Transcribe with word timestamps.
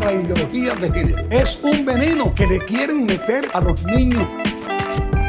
La 0.00 0.12
ideología 0.12 0.74
de 0.74 0.90
género 0.90 1.22
es 1.30 1.60
un 1.62 1.84
veneno 1.84 2.34
que 2.34 2.46
le 2.46 2.58
quieren 2.64 3.04
meter 3.04 3.48
a 3.52 3.60
los 3.60 3.84
niños. 3.84 4.26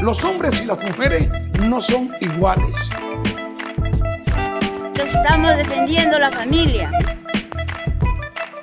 Los 0.01 0.23
hombres 0.23 0.61
y 0.61 0.65
las 0.65 0.83
mujeres 0.83 1.29
no 1.67 1.79
son 1.81 2.09
iguales. 2.19 2.89
Estamos 4.95 5.55
defendiendo 5.57 6.17
la 6.17 6.31
familia. 6.31 6.91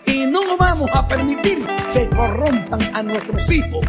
Y 0.07 0.27
no 0.27 0.57
vamos 0.57 0.91
a 0.93 1.07
permitir 1.07 1.65
que 1.93 2.09
corrompan 2.09 2.81
a 2.95 3.03
nuestros 3.03 3.51
hijos. 3.53 3.85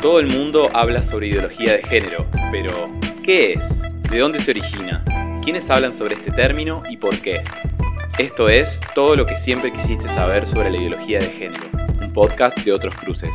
Todo 0.00 0.20
el 0.20 0.28
mundo 0.28 0.68
habla 0.74 1.02
sobre 1.02 1.28
ideología 1.28 1.72
de 1.72 1.82
género, 1.82 2.26
pero 2.52 3.01
¿qué 3.22 3.52
es? 3.52 3.80
¿De 4.10 4.18
dónde 4.18 4.40
se 4.40 4.50
origina? 4.50 5.04
¿Quiénes 5.44 5.70
hablan 5.70 5.92
sobre 5.92 6.14
este 6.14 6.32
término 6.32 6.82
y 6.90 6.96
por 6.96 7.16
qué? 7.20 7.42
Esto 8.18 8.48
es 8.48 8.80
todo 8.94 9.14
lo 9.14 9.24
que 9.26 9.36
siempre 9.36 9.72
quisiste 9.72 10.08
saber 10.08 10.44
sobre 10.44 10.70
la 10.70 10.78
ideología 10.78 11.18
de 11.20 11.26
género, 11.26 11.64
un 12.00 12.12
podcast 12.12 12.58
de 12.58 12.72
otros 12.72 12.94
cruces. 12.96 13.30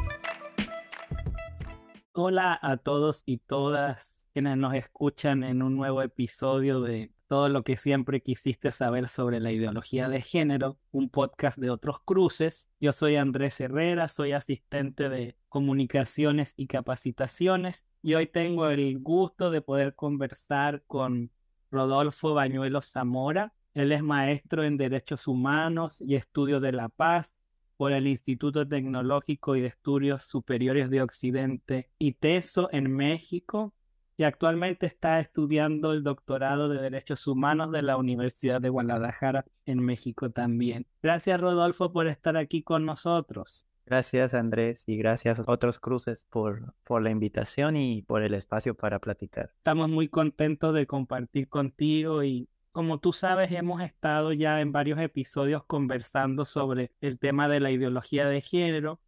Hola 2.11 2.59
a 2.61 2.75
todos 2.77 3.23
y 3.25 3.37
todas 3.37 4.19
quienes 4.33 4.57
nos 4.57 4.73
escuchan 4.73 5.43
en 5.43 5.61
un 5.61 5.77
nuevo 5.77 6.01
episodio 6.01 6.81
de 6.81 7.11
todo 7.27 7.49
lo 7.49 7.63
que 7.63 7.77
siempre 7.77 8.21
quisiste 8.21 8.71
saber 8.71 9.07
sobre 9.07 9.39
la 9.39 9.51
ideología 9.51 10.07
de 10.09 10.21
género, 10.21 10.77
un 10.91 11.09
podcast 11.09 11.57
de 11.57 11.69
otros 11.69 11.99
cruces. 12.03 12.69
Yo 12.79 12.93
soy 12.93 13.17
Andrés 13.17 13.59
Herrera, 13.59 14.07
soy 14.07 14.31
asistente 14.31 15.09
de 15.09 15.35
comunicaciones 15.49 16.53
y 16.55 16.67
capacitaciones 16.67 17.85
y 18.01 18.13
hoy 18.13 18.27
tengo 18.27 18.67
el 18.69 18.99
gusto 18.99 19.51
de 19.51 19.61
poder 19.61 19.93
conversar 19.95 20.83
con 20.87 21.31
Rodolfo 21.69 22.33
Bañuelo 22.33 22.81
Zamora. 22.81 23.53
Él 23.73 23.91
es 23.91 24.01
maestro 24.01 24.63
en 24.63 24.77
Derechos 24.77 25.27
Humanos 25.27 26.01
y 26.01 26.15
Estudio 26.15 26.59
de 26.59 26.71
la 26.71 26.89
Paz 26.89 27.43
por 27.75 27.91
el 27.91 28.07
Instituto 28.07 28.67
Tecnológico 28.67 29.55
y 29.55 29.61
de 29.61 29.67
Estudios 29.67 30.25
Superiores 30.25 30.89
de 30.89 31.01
Occidente, 31.01 31.89
ITESO, 31.99 32.69
en 32.71 32.91
México, 32.91 33.73
y 34.17 34.23
actualmente 34.23 34.87
está 34.87 35.19
estudiando 35.19 35.93
el 35.93 36.03
doctorado 36.03 36.69
de 36.69 36.81
Derechos 36.81 37.27
Humanos 37.27 37.71
de 37.71 37.83
la 37.83 37.97
Universidad 37.97 38.59
de 38.59 38.69
Guadalajara 38.69 39.45
en 39.65 39.79
México 39.79 40.31
también. 40.31 40.87
Gracias 41.03 41.39
Rodolfo 41.39 41.93
por 41.93 42.07
estar 42.07 42.35
aquí 42.35 42.63
con 42.63 42.85
nosotros. 42.85 43.67
Gracias 43.85 44.33
Andrés 44.33 44.83
y 44.87 44.97
gracias 44.97 45.39
a 45.39 45.43
otros 45.45 45.79
cruces 45.79 46.25
por, 46.29 46.73
por 46.83 47.03
la 47.03 47.11
invitación 47.11 47.77
y 47.77 48.01
por 48.01 48.23
el 48.23 48.33
espacio 48.33 48.75
para 48.75 48.99
platicar. 48.99 49.51
Estamos 49.55 49.87
muy 49.87 50.09
contentos 50.09 50.73
de 50.73 50.87
compartir 50.87 51.47
contigo 51.47 52.23
y 52.23 52.49
como 52.71 52.99
tú 52.99 53.13
sabes 53.13 53.51
hemos 53.51 53.81
estado 53.81 54.33
ya 54.33 54.61
en 54.61 54.71
varios 54.71 54.99
episodios 54.99 55.63
conversando 55.63 56.43
sobre 56.43 56.91
el 57.01 57.19
tema 57.19 57.47
de 57.47 57.59
la 57.59 57.71
ideología 57.71 58.27
de 58.27 58.41
género 58.41 58.99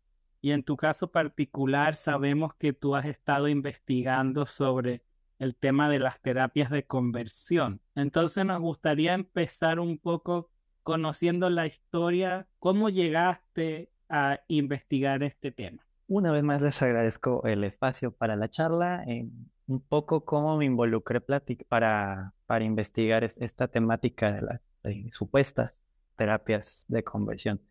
y 0.42 0.52
en 0.52 0.64
tu 0.64 0.78
caso 0.78 1.12
particular 1.12 1.96
sabemos 1.96 2.54
que 2.56 2.74
tú 2.74 2.96
has 2.96 3.06
estado 3.06 3.48
investigando 3.48 4.46
sobre 4.46 5.04
el 5.38 5.56
tema 5.56 5.90
de 5.90 6.00
las 6.00 6.20
terapias 6.22 6.70
de 6.70 6.86
conversión. 6.86 7.82
Entonces 7.96 8.46
nos 8.46 8.60
gustaría 8.60 9.14
empezar 9.14 9.80
un 9.80 9.98
poco 9.98 10.52
conociendo 10.84 11.50
la 11.50 11.68
historia, 11.68 12.48
cómo 12.60 12.90
llegaste 12.90 13.92
a 14.10 14.40
investigar 14.48 15.24
este 15.24 15.52
tema. 15.52 15.86
Una 16.08 16.32
vez 16.32 16.44
más 16.44 16.62
les 16.62 16.82
agradezco 16.82 17.44
el 17.46 17.64
espacio 17.64 18.12
para 18.12 18.36
la 18.36 18.50
charla, 18.50 19.06
un 19.68 19.82
poco 19.82 20.26
cómo 20.26 20.58
me 20.58 20.66
involucré 20.66 21.22
para, 21.22 22.34
para 22.48 22.66
investigar 22.66 23.24
esta 23.24 23.68
temática 23.68 24.32
de 24.32 24.42
las 24.42 24.62
supuestas 25.12 25.74
terapias 26.16 26.86
de 26.88 27.04
conversión. 27.04 27.62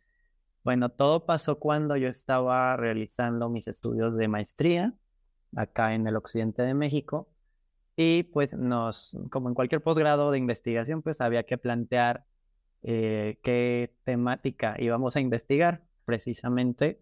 Bueno, 0.68 0.90
todo 0.90 1.24
pasó 1.24 1.58
cuando 1.58 1.96
yo 1.96 2.08
estaba 2.08 2.76
realizando 2.76 3.48
mis 3.48 3.68
estudios 3.68 4.18
de 4.18 4.28
maestría 4.28 4.92
acá 5.56 5.94
en 5.94 6.06
el 6.06 6.14
occidente 6.14 6.60
de 6.60 6.74
México 6.74 7.26
y 7.96 8.24
pues 8.24 8.54
como 9.30 9.48
en 9.48 9.54
cualquier 9.54 9.82
posgrado 9.82 10.30
de 10.30 10.36
investigación, 10.36 11.00
pues 11.00 11.22
había 11.22 11.44
que 11.44 11.56
plantear 11.56 12.26
eh, 12.82 13.38
qué 13.42 13.94
temática 14.04 14.76
íbamos 14.78 15.16
a 15.16 15.20
investigar. 15.20 15.84
Precisamente 16.04 17.00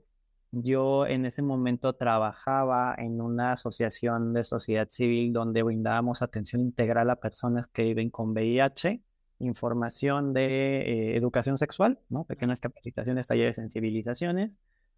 yo 0.52 1.04
en 1.04 1.26
ese 1.26 1.42
momento 1.42 1.92
trabajaba 1.94 2.94
en 2.96 3.20
una 3.20 3.50
asociación 3.50 4.32
de 4.32 4.44
sociedad 4.44 4.86
civil 4.90 5.32
donde 5.32 5.64
brindábamos 5.64 6.22
atención 6.22 6.62
integral 6.62 7.10
a 7.10 7.16
personas 7.16 7.66
que 7.66 7.82
viven 7.82 8.10
con 8.10 8.30
VIH 8.30 9.02
información 9.38 10.32
de 10.32 10.80
eh, 10.80 11.16
educación 11.16 11.58
sexual, 11.58 11.98
¿no? 12.08 12.24
pequeñas 12.24 12.60
capacitaciones, 12.60 13.26
talleres, 13.26 13.56
sensibilizaciones, 13.56 14.52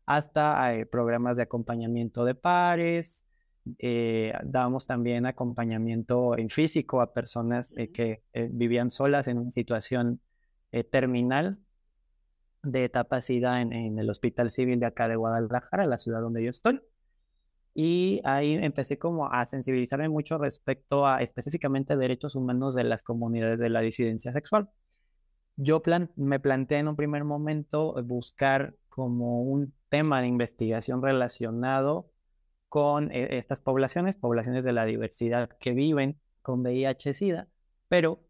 hasta 0.07 0.75
eh, 0.75 0.87
programas 0.87 1.37
de 1.37 1.45
acompañamiento 1.45 2.25
de 2.25 2.35
pares. 2.35 3.25
Eh, 3.79 4.33
damos 4.45 4.87
también 4.87 5.27
acompañamiento 5.27 6.39
en 6.39 6.49
físico 6.49 7.03
a 7.03 7.13
personas 7.13 7.75
que 7.93 8.23
vivían 8.51 8.91
solas 8.91 9.29
en 9.29 9.39
una 9.39 9.51
situación 9.51 10.21
terminal 10.91 11.59
de 12.63 12.85
etapa 12.85 13.21
SIDA 13.21 13.61
en, 13.61 13.73
en 13.75 13.99
el 13.99 14.09
Hospital 14.09 14.51
Civil 14.51 14.81
de 14.81 14.87
acá 14.87 15.07
de 15.09 15.17
Guadalajara, 15.17 15.87
la 15.87 15.99
ciudad 15.99 16.23
donde 16.23 16.43
yo 16.43 16.51
estoy. 16.51 16.81
Y 17.75 18.21
ahí 18.25 18.55
empecé 18.55 18.99
como 18.99 19.31
a 19.31 19.47
sensibilizarme 19.47 20.09
mucho 20.09 20.39
respecto 20.39 21.07
a 21.07 21.23
específicamente 21.23 21.97
derechos 21.97 22.35
humanos 22.35 22.75
de 22.75 22.85
las 22.85 23.03
comunidades 23.05 23.61
de 23.61 23.69
la 23.71 23.81
disidencia 23.81 24.33
sexual. 24.33 24.69
Yo 25.57 25.83
me 26.17 26.41
planteé 26.41 26.79
en 26.79 26.89
un 26.89 26.97
primer 26.97 27.25
momento 27.25 27.95
buscar 28.05 28.75
como 28.89 29.43
un 29.43 29.75
tema 29.89 30.21
de 30.21 30.29
investigación 30.29 31.03
relacionado 31.03 32.11
con 32.69 33.11
eh, 33.13 33.39
estas 33.39 33.61
poblaciones, 33.61 34.17
poblaciones 34.17 34.65
de 34.65 34.73
la 34.73 34.85
diversidad 34.85 35.51
que 35.61 35.73
viven 35.73 36.21
con 36.43 36.63
VIH-Sida, 36.63 37.49
pero 37.89 38.23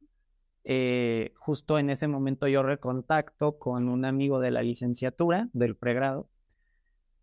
eh, 0.65 1.33
justo 1.37 1.79
en 1.79 1.91
ese 1.91 2.09
momento 2.09 2.47
yo 2.49 2.63
recontacto 2.63 3.59
con 3.59 3.89
un 3.89 4.05
amigo 4.05 4.41
de 4.41 4.51
la 4.51 4.63
licenciatura 4.63 5.49
del 5.53 5.77
pregrado 5.77 6.29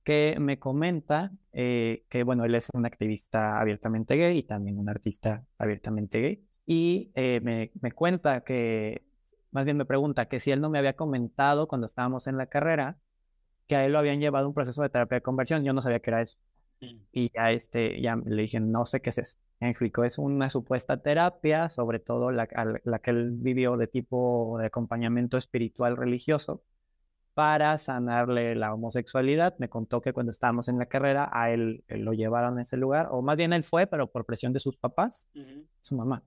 que 0.06 0.38
me 0.40 0.60
comenta 0.60 1.32
eh, 1.52 2.06
que, 2.10 2.24
bueno, 2.24 2.46
él 2.46 2.56
es 2.56 2.70
un 2.74 2.86
activista 2.86 3.60
abiertamente 3.60 4.16
gay 4.16 4.38
y 4.38 4.44
también 4.44 4.78
un 4.78 4.88
artista 4.88 5.44
abiertamente 5.58 6.22
gay. 6.22 6.46
Y 6.66 7.12
eh, 7.16 7.42
me, 7.44 7.72
me, 7.82 7.92
cuenta 7.92 8.42
que, 8.44 9.04
más 9.52 9.66
bien 9.66 9.78
me 9.78 9.86
pregunta 9.86 10.28
que 10.28 10.40
si 10.40 10.52
él 10.52 10.62
no 10.62 10.70
me 10.70 10.80
había 10.80 10.96
comentado 10.96 11.68
cuando 11.68 11.88
estábamos 11.88 12.28
en 12.28 12.38
la 12.38 12.48
carrera 12.48 12.98
que 13.68 13.76
a 13.76 13.86
él 13.86 13.94
lo 13.94 14.00
habían 14.00 14.20
llevado 14.20 14.48
un 14.48 14.54
proceso 14.54 14.84
de 14.84 14.90
terapia 14.90 15.18
de 15.18 15.22
conversión. 15.22 15.64
Yo 15.64 15.74
no 15.74 15.82
sabía 15.82 16.00
que 16.00 16.10
era 16.12 16.22
eso. 16.22 16.38
Mm. 16.82 16.98
Y 17.12 17.32
ya, 17.34 17.52
este, 17.52 18.02
ya 18.02 18.16
le 18.16 18.44
dije, 18.44 18.60
no 18.60 18.86
sé 18.86 19.02
qué 19.02 19.10
es 19.10 19.18
eso. 19.18 19.38
Me 19.60 19.70
explicó, 19.70 20.04
es 20.04 20.20
una 20.20 20.50
supuesta 20.52 20.98
terapia, 20.98 21.70
sobre 21.70 22.00
todo 22.00 22.32
la, 22.32 22.48
la 22.84 23.00
que 23.00 23.12
él 23.12 23.32
vivió 23.32 23.78
de 23.78 23.88
tipo 23.88 24.58
de 24.60 24.68
acompañamiento 24.68 25.38
espiritual 25.38 25.98
religioso 25.98 26.64
para 27.36 27.78
sanarle 27.78 28.56
la 28.56 28.74
homosexualidad. 28.74 29.56
Me 29.60 29.70
contó 29.70 30.02
que 30.02 30.14
cuando 30.14 30.32
estábamos 30.32 30.70
en 30.70 30.80
la 30.80 30.88
carrera 30.88 31.30
a 31.32 31.52
él, 31.52 31.84
lo 31.88 32.14
llevaron 32.14 32.58
a 32.58 32.64
ese 32.64 32.78
lugar, 32.78 33.10
o 33.12 33.22
más 33.22 33.38
bien 33.38 33.54
él 33.54 33.64
fue, 33.64 33.86
pero 33.86 34.10
por 34.10 34.26
presión 34.26 34.54
de 34.54 34.60
sus 34.60 34.78
papás, 34.78 35.28
su 35.82 35.96
mamá, 35.96 36.24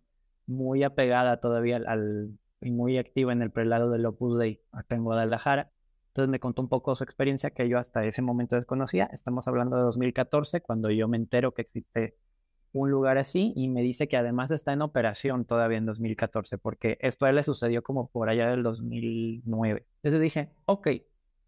muy 0.47 0.85
apegada 0.85 1.41
todavía 1.41 1.81
al, 1.87 2.39
y 2.61 2.71
muy 2.71 2.99
activa 2.99 3.33
en 3.33 3.43
el 3.43 3.51
prelado 3.51 3.91
del 3.91 4.07
Opus 4.07 4.39
Dei 4.39 4.61
acá 4.71 4.97
en 4.97 5.05
Guadalajara. 5.05 5.73
Entonces 6.09 6.31
me 6.31 6.41
contó 6.41 6.63
un 6.63 6.69
poco 6.69 6.95
su 6.95 7.05
experiencia 7.05 7.51
que 7.51 7.69
yo 7.69 7.79
hasta 7.79 8.05
ese 8.05 8.21
momento 8.21 8.57
desconocía. 8.57 9.09
Estamos 9.13 9.49
hablando 9.49 9.77
de 9.77 9.83
2014, 9.83 10.61
cuando 10.61 10.91
yo 10.91 11.09
me 11.09 11.17
entero 11.17 11.55
que 11.55 11.63
existe 11.63 12.17
un 12.81 12.91
lugar 12.91 13.19
así 13.19 13.53
y 13.57 13.69
me 13.69 13.83
dice 13.83 14.09
que 14.09 14.17
además 14.17 14.51
está 14.51 14.73
en 14.73 14.83
operación 14.83 15.45
todavía 15.45 15.79
en 15.79 15.87
2014, 15.87 16.59
porque 16.59 16.99
esto 17.01 17.27
a 17.27 17.31
él 17.31 17.37
le 17.37 17.45
sucedió 17.45 17.83
como 17.83 18.09
por 18.09 18.29
allá 18.29 18.51
del 18.51 18.63
2009. 18.63 19.87
Entonces 20.03 20.21
dije, 20.21 20.51
ok, 20.67 20.89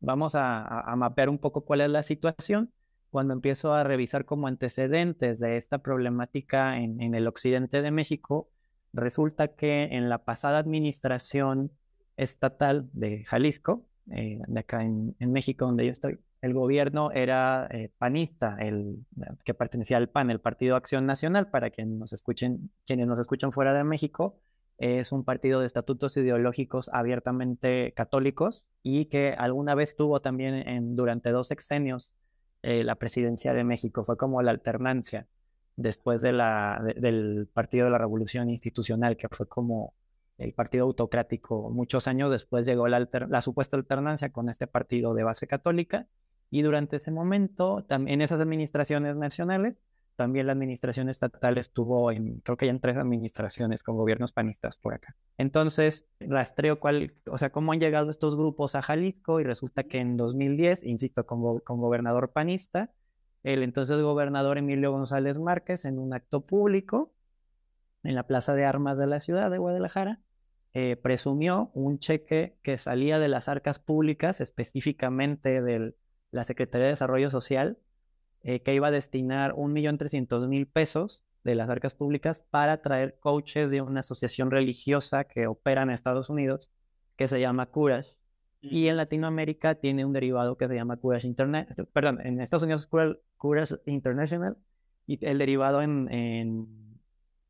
vamos 0.00 0.34
a, 0.34 0.84
mapear 0.96 1.28
un 1.28 1.38
poco 1.38 1.64
cuál 1.64 1.82
es 1.82 1.90
la 1.90 2.02
situación. 2.02 2.72
Cuando 3.10 3.34
empiezo 3.34 3.74
a 3.74 3.84
revisar 3.84 4.24
como 4.24 4.46
antecedentes 4.46 5.40
de 5.40 5.56
esta 5.56 5.78
problemática 5.78 6.78
en, 6.78 7.14
el 7.14 7.26
occidente 7.26 7.82
de 7.82 7.90
México, 7.90 8.48
resulta 8.92 9.48
que 9.48 9.84
en 9.84 10.08
la 10.08 10.24
pasada 10.24 10.58
administración 10.58 11.72
estatal 12.16 12.88
de 12.92 13.24
Jalisco, 13.24 13.84
eh, 14.12 14.40
de 14.46 14.60
acá 14.60 14.82
en, 14.84 15.14
México 15.18 15.66
donde 15.66 15.86
yo 15.86 15.92
estoy, 15.92 16.18
el 16.42 16.54
gobierno 16.54 17.10
era 17.12 17.68
eh, 17.70 17.90
panista, 17.98 18.56
el 18.58 19.04
que 19.44 19.54
pertenecía 19.54 19.98
al 19.98 20.08
PAN, 20.08 20.30
el 20.30 20.40
Partido 20.40 20.76
Acción 20.76 21.06
Nacional, 21.06 21.50
para 21.50 21.70
quienes 21.70 21.98
nos 21.98 22.12
escuchen, 22.12 22.70
quienes 22.86 23.06
nos 23.06 23.18
escuchan 23.18 23.52
fuera 23.52 23.74
de 23.74 23.84
México, 23.84 24.40
es 24.78 25.12
un 25.12 25.24
partido 25.24 25.60
de 25.60 25.66
estatutos 25.66 26.16
ideológicos 26.16 26.88
abiertamente 26.94 27.92
católicos 27.94 28.64
y 28.82 29.06
que 29.06 29.34
alguna 29.36 29.74
vez 29.74 29.94
tuvo 29.94 30.20
también 30.20 30.96
durante 30.96 31.30
dos 31.30 31.48
sexenios 31.48 32.10
eh, 32.62 32.82
la 32.82 32.94
presidencia 32.94 33.52
de 33.52 33.62
México. 33.62 34.04
Fue 34.04 34.16
como 34.16 34.40
la 34.40 34.52
alternancia 34.52 35.26
después 35.76 36.22
del 36.22 37.48
Partido 37.52 37.84
de 37.84 37.90
la 37.90 37.98
Revolución 37.98 38.48
Institucional, 38.48 39.18
que 39.18 39.28
fue 39.28 39.46
como 39.46 39.92
el 40.38 40.54
partido 40.54 40.84
autocrático. 40.86 41.68
Muchos 41.68 42.08
años 42.08 42.30
después 42.30 42.66
llegó 42.66 42.88
la 42.88 43.42
supuesta 43.42 43.76
alternancia 43.76 44.32
con 44.32 44.48
este 44.48 44.66
partido 44.66 45.12
de 45.12 45.24
base 45.24 45.46
católica 45.46 46.08
y 46.50 46.62
durante 46.62 46.96
ese 46.96 47.10
momento, 47.10 47.86
en 47.88 48.20
esas 48.20 48.40
administraciones 48.40 49.16
nacionales, 49.16 49.80
también 50.16 50.46
la 50.46 50.52
administración 50.52 51.08
estatal 51.08 51.56
estuvo 51.56 52.12
en, 52.12 52.40
creo 52.40 52.58
que 52.58 52.66
ya 52.66 52.72
en 52.72 52.80
tres 52.80 52.98
administraciones 52.98 53.82
con 53.82 53.96
gobiernos 53.96 54.32
panistas 54.32 54.76
por 54.76 54.92
acá. 54.92 55.16
Entonces, 55.38 56.06
rastreo 56.20 56.78
cuál, 56.78 57.14
o 57.26 57.38
sea, 57.38 57.50
cómo 57.50 57.72
han 57.72 57.80
llegado 57.80 58.10
estos 58.10 58.36
grupos 58.36 58.74
a 58.74 58.82
Jalisco 58.82 59.40
y 59.40 59.44
resulta 59.44 59.84
que 59.84 59.98
en 59.98 60.18
2010, 60.18 60.84
insisto, 60.84 61.24
con, 61.24 61.60
con 61.60 61.80
gobernador 61.80 62.32
panista, 62.32 62.92
el 63.44 63.62
entonces 63.62 64.02
gobernador 64.02 64.58
Emilio 64.58 64.92
González 64.92 65.38
Márquez 65.38 65.86
en 65.86 65.98
un 65.98 66.12
acto 66.12 66.42
público 66.42 67.14
en 68.02 68.14
la 68.14 68.26
Plaza 68.26 68.54
de 68.54 68.64
Armas 68.64 68.98
de 68.98 69.06
la 69.06 69.20
ciudad 69.20 69.50
de 69.50 69.58
Guadalajara, 69.58 70.20
eh, 70.72 70.96
presumió 70.96 71.70
un 71.74 71.98
cheque 71.98 72.56
que 72.62 72.78
salía 72.78 73.18
de 73.18 73.28
las 73.28 73.48
arcas 73.48 73.78
públicas, 73.78 74.40
específicamente 74.40 75.62
de 75.62 75.94
la 76.30 76.44
Secretaría 76.44 76.86
de 76.86 76.92
Desarrollo 76.92 77.30
Social, 77.30 77.78
eh, 78.42 78.62
que 78.62 78.74
iba 78.74 78.88
a 78.88 78.90
destinar 78.90 79.52
un 79.54 79.72
millón 79.72 79.98
trescientos 79.98 80.48
mil 80.48 80.66
pesos 80.66 81.22
de 81.44 81.54
las 81.54 81.68
arcas 81.68 81.94
públicas 81.94 82.46
para 82.50 82.82
traer 82.82 83.18
coaches 83.18 83.70
de 83.70 83.82
una 83.82 84.00
asociación 84.00 84.50
religiosa 84.50 85.24
que 85.24 85.46
opera 85.46 85.82
en 85.82 85.90
Estados 85.90 86.30
Unidos, 86.30 86.70
que 87.16 87.28
se 87.28 87.40
llama 87.40 87.66
Courage. 87.66 88.16
Y 88.62 88.88
en 88.88 88.98
Latinoamérica 88.98 89.76
tiene 89.76 90.04
un 90.04 90.12
derivado 90.12 90.58
que 90.58 90.68
se 90.68 90.74
llama 90.74 90.98
Courage 90.98 91.26
International. 91.26 91.88
Perdón, 91.92 92.20
en 92.22 92.40
Estados 92.40 92.64
Unidos 92.64 92.82
es 92.82 93.18
Courage 93.38 93.76
International 93.86 94.58
y 95.06 95.24
el 95.24 95.38
derivado 95.38 95.80
en, 95.80 96.12
en, 96.12 96.80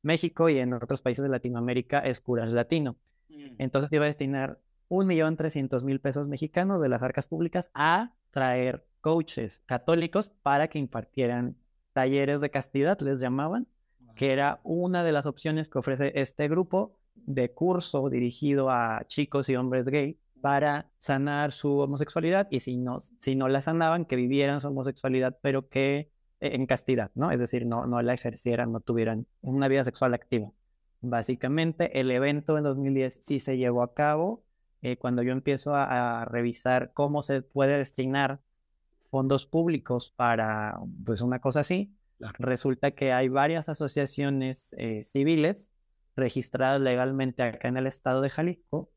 México 0.02 0.48
y 0.48 0.58
en 0.58 0.72
otros 0.72 1.02
países 1.02 1.22
de 1.22 1.28
Latinoamérica 1.28 1.98
es 1.98 2.20
Courage 2.20 2.52
Latino. 2.52 2.96
Mm. 3.28 3.56
Entonces 3.58 3.92
iba 3.92 4.04
a 4.04 4.08
destinar 4.08 4.60
un 4.88 5.06
millón 5.06 5.36
trescientos 5.36 5.84
mil 5.84 6.00
pesos 6.00 6.26
mexicanos 6.26 6.80
de 6.80 6.88
las 6.88 7.02
arcas 7.02 7.28
públicas 7.28 7.70
a 7.74 8.14
traer 8.30 8.86
coaches 9.00 9.62
católicos 9.66 10.30
para 10.42 10.68
que 10.68 10.78
impartieran 10.78 11.56
talleres 11.92 12.40
de 12.40 12.50
castidad, 12.50 12.98
les 13.00 13.20
llamaban, 13.20 13.66
que 14.14 14.32
era 14.32 14.60
una 14.62 15.04
de 15.04 15.12
las 15.12 15.26
opciones 15.26 15.68
que 15.68 15.78
ofrece 15.78 16.12
este 16.14 16.48
grupo 16.48 16.96
de 17.14 17.52
curso 17.52 18.08
dirigido 18.08 18.70
a 18.70 19.04
chicos 19.06 19.48
y 19.48 19.56
hombres 19.56 19.88
gay 19.88 20.18
para 20.40 20.90
sanar 20.98 21.52
su 21.52 21.78
homosexualidad 21.78 22.48
y 22.50 22.60
si 22.60 22.76
no, 22.76 22.98
si 23.00 23.34
no 23.34 23.48
la 23.48 23.62
sanaban, 23.62 24.04
que 24.04 24.16
vivieran 24.16 24.60
su 24.60 24.68
homosexualidad, 24.68 25.38
pero 25.42 25.68
que 25.68 26.10
en 26.40 26.66
castidad, 26.66 27.10
¿no? 27.14 27.30
Es 27.30 27.38
decir, 27.38 27.66
no, 27.66 27.86
no 27.86 28.00
la 28.00 28.14
ejercieran, 28.14 28.72
no 28.72 28.80
tuvieran 28.80 29.26
una 29.42 29.68
vida 29.68 29.84
sexual 29.84 30.14
activa. 30.14 30.50
Básicamente, 31.02 32.00
el 32.00 32.10
evento 32.10 32.56
en 32.58 32.64
2010 32.64 33.20
sí 33.22 33.40
se 33.40 33.56
llevó 33.56 33.82
a 33.82 33.94
cabo. 33.94 34.42
Eh, 34.82 34.96
cuando 34.96 35.22
yo 35.22 35.32
empiezo 35.32 35.74
a, 35.74 36.24
revisar 36.24 36.92
cómo 36.94 37.22
se 37.22 37.42
puede 37.42 37.78
destinar 37.78 38.40
fondos 39.10 39.46
públicos 39.46 40.12
para 40.16 40.78
pues 41.04 41.20
una 41.20 41.40
cosa 41.40 41.60
así, 41.60 41.94
resulta 42.38 42.92
que 42.92 43.12
hay 43.12 43.28
varias 43.28 43.68
asociaciones 43.68 44.74
eh, 44.78 45.04
civiles 45.04 45.68
registradas 46.16 46.80
legalmente 46.80 47.42
acá 47.42 47.68
en 47.68 47.76
el 47.76 47.86
estado 47.86 48.20
de 48.20 48.30
Jalisco 48.30 48.90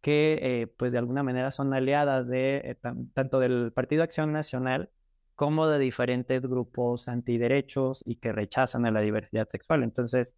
que 0.00 0.38
eh, 0.42 0.66
pues 0.66 0.92
de 0.92 0.98
alguna 0.98 1.22
manera 1.22 1.50
son 1.52 1.72
aliadas 1.74 2.28
de 2.28 2.76
tanto 3.14 3.38
del 3.38 3.72
Partido 3.72 4.02
Acción 4.02 4.32
Nacional 4.32 4.90
como 5.34 5.68
de 5.68 5.78
diferentes 5.78 6.46
grupos 6.46 7.08
antiderechos 7.08 8.02
y 8.06 8.16
que 8.16 8.32
rechazan 8.32 8.86
a 8.86 8.90
la 8.90 9.00
diversidad 9.00 9.48
sexual. 9.48 9.82
Entonces, 9.82 10.36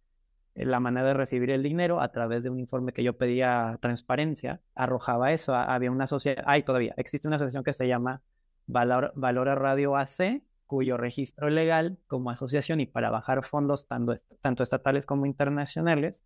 la 0.55 0.79
manera 0.79 1.07
de 1.07 1.13
recibir 1.13 1.51
el 1.51 1.61
dinero 1.61 1.99
a 2.01 2.11
través 2.11 2.43
de 2.43 2.49
un 2.49 2.59
informe 2.59 2.93
que 2.93 3.03
yo 3.03 3.17
pedía 3.17 3.77
transparencia 3.81 4.61
arrojaba 4.73 5.33
eso. 5.33 5.53
Había 5.53 5.91
una 5.91 6.05
asociación, 6.05 6.45
hay 6.47 6.63
todavía, 6.63 6.93
existe 6.97 7.27
una 7.27 7.35
asociación 7.35 7.63
que 7.63 7.73
se 7.73 7.87
llama 7.87 8.21
Valor, 8.65 9.11
Valora 9.15 9.55
Radio 9.55 9.97
AC, 9.97 10.43
cuyo 10.65 10.97
registro 10.97 11.49
legal 11.49 11.99
como 12.07 12.31
asociación 12.31 12.79
y 12.79 12.85
para 12.85 13.09
bajar 13.09 13.43
fondos 13.43 13.87
tanto, 13.87 14.15
tanto 14.41 14.63
estatales 14.63 15.05
como 15.05 15.25
internacionales, 15.25 16.23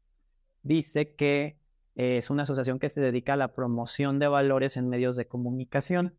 dice 0.62 1.16
que 1.16 1.58
es 1.96 2.30
una 2.30 2.44
asociación 2.44 2.80
que 2.80 2.90
se 2.90 3.02
dedica 3.02 3.34
a 3.34 3.38
la 3.38 3.54
promoción 3.54 4.20
de 4.20 4.28
valores 4.28 4.78
en 4.78 4.88
medios 4.88 5.16
de 5.16 5.28
comunicación. 5.28 6.16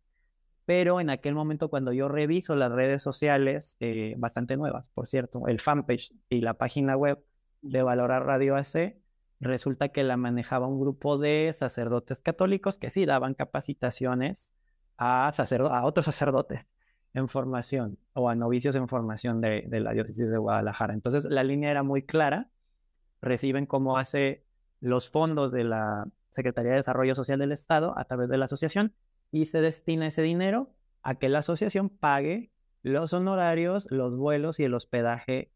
Pero 0.67 1.01
en 1.01 1.11
aquel 1.11 1.35
momento 1.35 1.71
cuando 1.71 1.93
yo 1.93 2.09
reviso 2.09 2.55
las 2.55 2.71
redes 2.71 3.03
sociales, 3.03 3.77
eh, 3.81 4.15
bastante 4.19 4.57
nuevas, 4.57 4.89
por 4.91 5.09
cierto, 5.09 5.47
el 5.47 5.61
fanpage 5.61 6.13
y 6.29 6.43
la 6.43 6.55
página 6.55 6.97
web 6.97 7.25
de 7.63 7.83
Valorar 7.83 8.25
Radio 8.25 8.57
AC, 8.57 8.97
resulta 9.41 9.89
que 9.89 10.05
la 10.05 10.17
manejaba 10.17 10.67
un 10.67 10.81
grupo 10.81 11.19
de 11.19 11.53
sacerdotes 11.55 12.21
católicos 12.21 12.79
que 12.79 12.91
sí 12.91 13.07
daban 13.07 13.35
capacitaciones 13.35 14.51
a, 14.99 15.29
a 15.29 15.87
otros 15.87 16.07
sacerdotes 16.07 16.67
en 17.15 17.29
formación 17.29 17.99
o 18.13 18.29
a 18.29 18.35
novicios 18.35 18.77
en 18.77 18.89
formación 18.89 19.41
de, 19.41 19.65
de 19.67 19.81
la 19.81 19.93
diócesis 19.93 20.31
de 20.31 20.39
Guadalajara. 20.39 20.95
Entonces 20.95 21.25
la 21.25 21.43
línea 21.43 21.71
era 21.71 21.83
muy 21.83 22.03
clara, 22.03 22.51
reciben 23.21 23.67
como 23.67 23.99
hace 23.99 24.45
los 24.81 25.09
fondos 25.09 25.53
de 25.53 25.65
la 25.65 26.07
Secretaría 26.31 26.73
de 26.73 26.79
Desarrollo 26.79 27.15
Social 27.15 27.39
del 27.39 27.53
Estado 27.53 27.99
a 27.99 28.05
través 28.05 28.29
de 28.29 28.39
la 28.39 28.45
asociación 28.45 28.95
y 29.33 29.47
se 29.47 29.61
destina 29.61 30.07
ese 30.07 30.23
dinero 30.23 30.71
a 31.03 31.17
que 31.17 31.29
la 31.29 31.41
asociación 31.41 31.89
pague 31.89 32.53
los 32.83 33.13
honorarios, 33.13 33.89
los 33.91 34.17
vuelos 34.17 34.61
y 34.61 34.65
el 34.65 34.75
hospedaje 34.75 35.51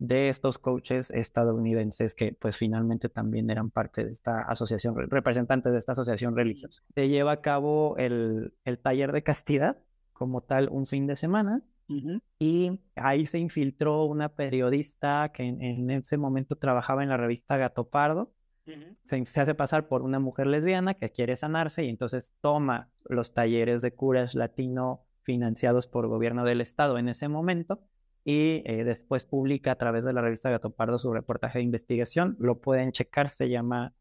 de 0.00 0.30
estos 0.30 0.58
coaches 0.58 1.10
estadounidenses 1.10 2.14
que 2.14 2.32
pues 2.32 2.56
finalmente 2.56 3.10
también 3.10 3.50
eran 3.50 3.70
parte 3.70 4.02
de 4.02 4.12
esta 4.12 4.40
asociación, 4.40 4.96
representantes 5.10 5.72
de 5.72 5.78
esta 5.78 5.92
asociación 5.92 6.34
religiosa. 6.34 6.82
Se 6.94 7.08
lleva 7.08 7.32
a 7.32 7.40
cabo 7.42 7.96
el, 7.98 8.54
taller 8.82 9.12
de 9.12 9.22
castidad 9.22 9.76
como 10.14 10.40
tal 10.40 10.70
un 10.70 10.86
fin 10.86 11.06
de 11.06 11.16
semana 11.16 11.62
y 12.38 12.80
ahí 12.94 13.26
se 13.26 13.38
infiltró 13.38 14.04
una 14.04 14.30
periodista 14.30 15.32
que 15.34 15.42
en, 15.42 15.60
en, 15.60 15.90
ese 15.90 16.16
momento 16.16 16.56
trabajaba 16.56 17.02
en 17.02 17.08
la 17.08 17.16
revista 17.16 17.56
Gato 17.56 17.88
Pardo. 17.88 18.32
Se, 19.04 19.16
hace 19.40 19.54
pasar 19.56 19.88
por 19.88 20.02
una 20.02 20.20
mujer 20.20 20.46
lesbiana 20.46 20.94
que 20.94 21.10
quiere 21.10 21.36
sanarse 21.36 21.84
y 21.84 21.88
entonces 21.88 22.32
toma 22.40 22.88
los 23.04 23.34
talleres 23.34 23.82
de 23.82 23.92
curas 23.92 24.36
latino 24.36 25.04
financiados 25.24 25.88
por 25.88 26.04
el 26.04 26.10
gobierno 26.10 26.44
del 26.44 26.60
estado 26.60 26.96
en 26.96 27.08
ese 27.08 27.26
momento 27.26 27.82
y 28.30 28.62
eh, 28.64 28.84
después 28.84 29.24
publica 29.24 29.72
a 29.72 29.74
través 29.74 30.04
de 30.04 30.12
la 30.12 30.20
revista 30.20 30.50
Gato 30.50 30.70
Pardo 30.70 30.98
su 30.98 31.12
reportaje 31.12 31.58
de 31.58 31.64
investigación. 31.64 32.36
Lo 32.38 32.60
pueden 32.60 32.92
checar, 32.92 33.30
se 33.30 33.48
llama 33.48 33.92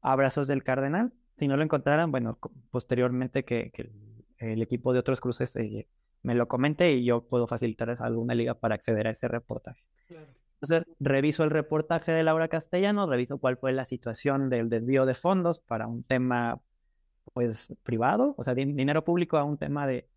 Abrazos 0.00 0.46
del 0.46 0.62
Cardenal. 0.62 1.12
Si 1.36 1.48
no 1.48 1.56
lo 1.56 1.64
encontraran, 1.64 2.12
bueno, 2.12 2.38
posteriormente 2.70 3.44
que, 3.44 3.72
el 4.38 4.62
equipo 4.62 4.92
de 4.92 5.00
otros 5.00 5.20
cruces 5.20 5.56
eh, 5.56 5.88
me 6.22 6.36
lo 6.36 6.46
comente 6.46 6.92
y 6.92 7.04
yo 7.04 7.26
puedo 7.26 7.48
facilitarles 7.48 8.00
alguna 8.00 8.34
liga 8.34 8.54
para 8.54 8.76
acceder 8.76 9.08
a 9.08 9.10
ese 9.10 9.26
reportaje. 9.26 9.82
Entonces, 10.60 10.86
reviso 11.00 11.42
el 11.42 11.50
reportaje 11.50 12.12
de 12.12 12.22
Laura 12.22 12.46
Castellano, 12.46 13.08
reviso 13.08 13.38
cuál 13.38 13.56
fue 13.56 13.72
la 13.72 13.84
situación 13.84 14.48
del 14.48 14.68
desvío 14.68 15.06
de 15.06 15.14
fondos 15.14 15.58
para 15.58 15.88
un 15.88 16.04
tema, 16.04 16.60
pues, 17.32 17.74
privado, 17.82 18.36
o 18.38 18.44
sea, 18.44 18.54
dinero 18.54 19.02
público 19.02 19.38
a 19.38 19.44
un 19.44 19.58
tema 19.58 19.88
de, 19.88 20.08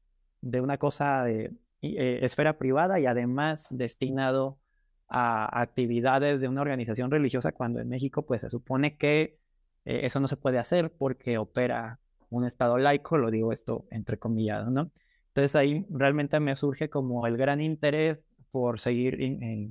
de 0.41 0.61
una 0.61 0.77
cosa 0.77 1.23
de 1.23 1.51
eh, 1.81 2.19
esfera 2.21 2.57
privada 2.57 2.99
y 2.99 3.05
además 3.05 3.67
destinado 3.71 4.59
a 5.07 5.61
actividades 5.61 6.39
de 6.41 6.47
una 6.47 6.61
organización 6.61 7.11
religiosa, 7.11 7.51
cuando 7.51 7.79
en 7.79 7.89
México, 7.89 8.25
pues, 8.25 8.41
se 8.41 8.49
supone 8.49 8.97
que 8.97 9.37
eh, 9.85 10.01
eso 10.03 10.19
no 10.19 10.27
se 10.27 10.37
puede 10.37 10.57
hacer 10.57 10.91
porque 10.91 11.37
opera 11.37 11.99
un 12.29 12.45
Estado 12.45 12.77
laico, 12.77 13.17
lo 13.17 13.31
digo 13.31 13.51
esto 13.51 13.85
entre 13.91 14.17
comillas, 14.17 14.67
¿no? 14.67 14.91
Entonces 15.27 15.55
ahí 15.55 15.85
realmente 15.89 16.39
me 16.39 16.55
surge 16.55 16.89
como 16.89 17.27
el 17.27 17.37
gran 17.37 17.61
interés 17.61 18.19
por 18.51 18.79
seguir 18.79 19.19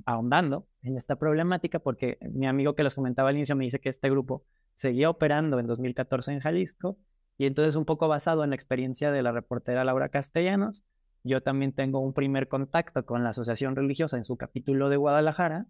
ahondando 0.05 0.67
en 0.83 0.95
esta 0.95 1.15
problemática, 1.15 1.79
porque 1.79 2.19
mi 2.21 2.45
amigo 2.45 2.75
que 2.75 2.83
los 2.83 2.93
comentaba 2.93 3.29
al 3.29 3.35
inicio 3.35 3.55
me 3.55 3.65
dice 3.65 3.79
que 3.79 3.89
este 3.89 4.11
grupo 4.11 4.45
seguía 4.75 5.09
operando 5.09 5.59
en 5.59 5.65
2014 5.65 6.33
en 6.33 6.39
Jalisco, 6.39 6.99
y 7.37 7.47
entonces 7.47 7.75
un 7.75 7.85
poco 7.85 8.07
basado 8.07 8.43
en 8.43 8.51
la 8.51 8.55
experiencia 8.55 9.11
de 9.11 9.23
la 9.23 9.31
reportera 9.31 9.83
Laura 9.83 10.09
Castellanos, 10.09 10.85
yo 11.25 11.41
también 11.41 11.73
tengo 11.73 11.99
un 11.99 12.13
primer 12.13 12.47
contacto 12.47 13.05
con 13.05 13.23
la 13.23 13.31
asociación 13.31 13.75
religiosa 13.75 14.17
en 14.17 14.23
su 14.23 14.37
capítulo 14.37 14.89
de 14.89 14.97
Guadalajara, 14.97 15.67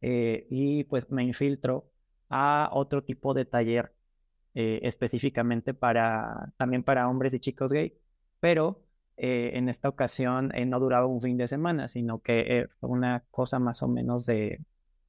eh, 0.00 0.46
y 0.50 0.84
pues 0.84 1.10
me 1.10 1.24
infiltro 1.24 1.90
a 2.28 2.70
otro 2.72 3.04
tipo 3.04 3.34
de 3.34 3.44
taller 3.44 3.94
eh, 4.54 4.80
específicamente 4.84 5.74
para 5.74 6.52
también 6.56 6.82
para 6.84 7.08
hombres 7.08 7.34
y 7.34 7.40
chicos 7.40 7.72
gay, 7.72 7.94
pero 8.40 8.84
eh, 9.16 9.52
en 9.54 9.68
esta 9.68 9.88
ocasión 9.88 10.50
eh, 10.54 10.66
no 10.66 10.80
duraba 10.80 11.06
un 11.06 11.20
fin 11.20 11.36
de 11.36 11.46
semana, 11.48 11.88
sino 11.88 12.20
que 12.20 12.40
eh, 12.60 12.68
fue 12.80 12.90
una 12.90 13.24
cosa 13.30 13.58
más 13.58 13.82
o 13.82 13.88
menos 13.88 14.26
de 14.26 14.60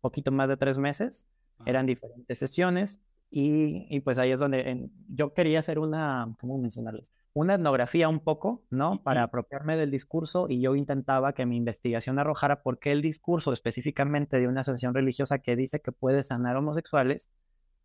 poquito 0.01 0.31
más 0.31 0.47
de 0.49 0.57
tres 0.57 0.77
meses. 0.77 1.25
Eran 1.65 1.85
diferentes 1.87 2.37
sesiones 2.37 3.01
y, 3.31 3.87
y, 3.89 4.01
pues 4.01 4.17
ahí 4.19 4.31
es 4.31 4.39
donde 4.39 4.89
yo 5.09 5.33
quería 5.33 5.59
hacer 5.59 5.79
una, 5.79 6.35
¿cómo 6.39 6.57
mencionarles? 6.57 7.14
Una 7.35 7.55
etnografía 7.55 8.07
un 8.07 8.21
poco, 8.21 8.63
¿no? 8.69 9.03
Para 9.03 9.23
apropiarme 9.23 9.75
del 9.75 9.91
discurso 9.91 10.47
y 10.49 10.61
yo 10.61 10.73
intentaba 10.73 11.33
que 11.33 11.45
mi 11.45 11.57
investigación 11.57 12.17
arrojara 12.17 12.63
por 12.63 12.79
qué 12.79 12.93
el 12.93 13.01
discurso 13.01 13.51
específicamente 13.51 14.39
de 14.39 14.47
una 14.47 14.61
asociación 14.61 14.93
religiosa 14.93 15.39
que 15.39 15.57
dice 15.57 15.81
que 15.81 15.91
puede 15.91 16.23
sanar 16.23 16.55
homosexuales 16.55 17.29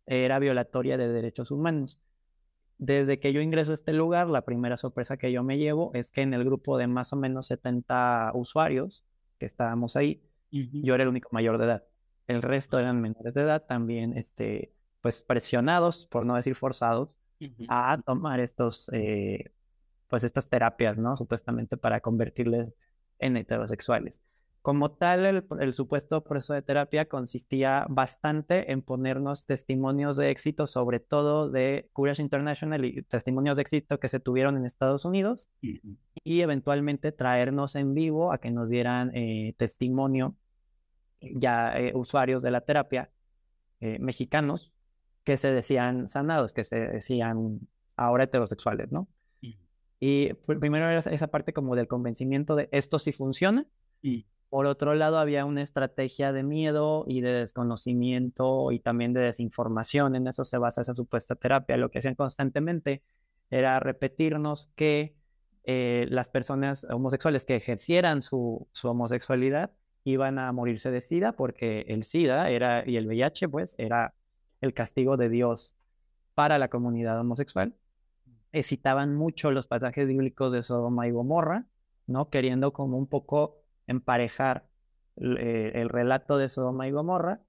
era 0.05 0.39
violatoria 0.39 0.97
de 0.97 1.09
derechos 1.09 1.51
humanos. 1.51 1.99
Desde 2.77 3.19
que 3.19 3.33
yo 3.33 3.41
ingreso 3.41 3.71
a 3.71 3.75
este 3.75 3.91
lugar, 3.91 4.27
la 4.27 4.45
primera 4.45 4.77
sorpresa 4.77 5.17
que 5.17 5.33
yo 5.33 5.43
me 5.43 5.57
llevo 5.57 5.91
es 5.95 6.11
que 6.11 6.21
en 6.21 6.33
el 6.33 6.45
grupo 6.45 6.77
de 6.77 6.87
más 6.87 7.11
o 7.11 7.17
menos 7.17 7.47
70 7.47 8.31
usuarios 8.33 9.03
que 9.37 9.47
estábamos 9.47 9.97
ahí, 9.97 10.23
yo 10.49 10.95
era 10.95 11.03
el 11.03 11.09
único 11.09 11.27
mayor 11.33 11.57
de 11.57 11.65
edad. 11.65 11.83
El 12.25 12.41
resto 12.41 12.79
eran 12.79 13.01
menores 13.01 13.33
de 13.33 13.41
edad, 13.41 13.65
también 13.65 14.17
este, 14.17 14.73
pues 15.01 15.23
presionados, 15.23 16.05
por 16.05 16.25
no 16.25 16.37
decir 16.37 16.55
forzados, 16.55 17.09
a 17.67 17.99
tomar 18.05 18.39
estos, 18.39 18.89
eh, 18.93 19.51
pues 20.07 20.23
estas 20.23 20.49
terapias, 20.49 20.97
¿no? 20.97 21.15
Supuestamente 21.17 21.77
para 21.77 22.01
convertirles 22.01 22.73
en 23.19 23.37
heterosexuales. 23.37 24.21
Como 24.61 24.91
tal, 24.91 25.43
el, 25.59 25.73
supuesto 25.73 26.23
proceso 26.23 26.53
de 26.53 26.61
terapia 26.61 27.05
consistía 27.05 27.87
bastante 27.89 28.71
en 28.71 28.83
ponernos 28.83 29.47
testimonios 29.47 30.17
de 30.17 30.29
éxito, 30.29 30.67
sobre 30.67 30.99
todo 30.99 31.49
de 31.49 31.89
Courage 31.93 32.21
International 32.21 32.85
y 32.85 33.01
testimonios 33.01 33.55
de 33.55 33.63
éxito 33.63 33.99
que 33.99 34.07
se 34.07 34.19
tuvieron 34.19 34.57
en 34.57 34.65
Estados 34.65 35.03
Unidos, 35.03 35.49
y 35.61 36.41
eventualmente 36.41 37.11
traernos 37.11 37.75
en 37.75 37.95
vivo 37.95 38.31
a 38.31 38.37
que 38.37 38.51
nos 38.51 38.69
dieran 38.69 39.11
eh, 39.15 39.55
testimonio 39.57 40.35
ya 41.21 41.75
eh, 41.79 41.93
usuarios 41.95 42.43
de 42.43 42.51
la 42.51 42.61
terapia 42.61 43.09
mexicanos 43.99 44.71
que 45.23 45.37
se 45.37 45.51
decían 45.51 46.09
sanados, 46.09 46.53
que 46.53 46.63
se 46.63 46.79
decían 46.79 47.59
ahora 47.95 48.25
heterosexuales, 48.25 48.91
¿no? 48.91 49.07
Y 50.03 50.33
primero 50.33 50.89
era 50.89 50.97
esa 50.97 51.27
parte 51.27 51.53
como 51.53 51.75
del 51.75 51.87
convencimiento 51.87 52.55
de 52.55 52.69
esto 52.71 52.97
sí 52.97 53.11
funciona. 53.11 53.67
Y 54.01 54.25
por 54.49 54.65
otro 54.65 54.95
lado 54.95 55.19
había 55.19 55.45
una 55.45 55.61
estrategia 55.61 56.33
de 56.33 56.41
miedo 56.41 57.05
y 57.07 57.21
de 57.21 57.31
desconocimiento 57.33 58.71
y 58.71 58.79
también 58.79 59.13
de 59.13 59.21
desinformación. 59.21 60.15
En 60.15 60.27
eso 60.27 60.43
se 60.43 60.57
basa 60.57 60.81
esa 60.81 60.95
supuesta 60.95 61.35
terapia. 61.35 61.77
Lo 61.77 61.91
que 61.91 61.99
hacían 61.99 62.15
constantemente 62.15 63.03
era 63.51 63.79
repetirnos 63.79 64.71
que 64.75 65.15
eh, 65.65 66.07
las 66.09 66.29
personas 66.29 66.87
homosexuales 66.89 67.45
que 67.45 67.55
ejercieran 67.55 68.23
su, 68.23 68.67
su 68.71 68.89
homosexualidad 68.89 69.71
iban 70.03 70.39
a 70.39 70.51
morirse 70.51 70.89
de 70.89 71.01
SIDA 71.01 71.33
porque 71.33 71.85
el 71.87 72.03
SIDA 72.03 72.49
era, 72.49 72.83
y 72.89 72.97
el 72.97 73.05
VIH 73.05 73.49
pues 73.49 73.75
era 73.77 74.15
el 74.61 74.73
castigo 74.73 75.17
de 75.17 75.29
Dios 75.29 75.75
para 76.35 76.57
la 76.57 76.69
comunidad 76.69 77.19
homosexual. 77.19 77.75
Eh, 78.53 78.63
citaban 78.63 79.15
mucho 79.15 79.51
los 79.51 79.67
pasajes 79.67 80.07
bíblicos 80.07 80.53
de 80.53 80.63
Sodoma 80.63 81.07
y 81.07 81.11
Gomorra, 81.11 81.65
¿no? 82.07 82.29
Queriendo 82.29 82.73
como 82.73 82.97
un 82.97 83.07
poco 83.07 83.57
emparejar 83.87 84.67
eh, 85.17 85.71
el 85.75 85.89
relato 85.89 86.37
de 86.37 86.49
Sodoma 86.49 86.87
y 86.87 86.91
Gomorra 86.91 87.41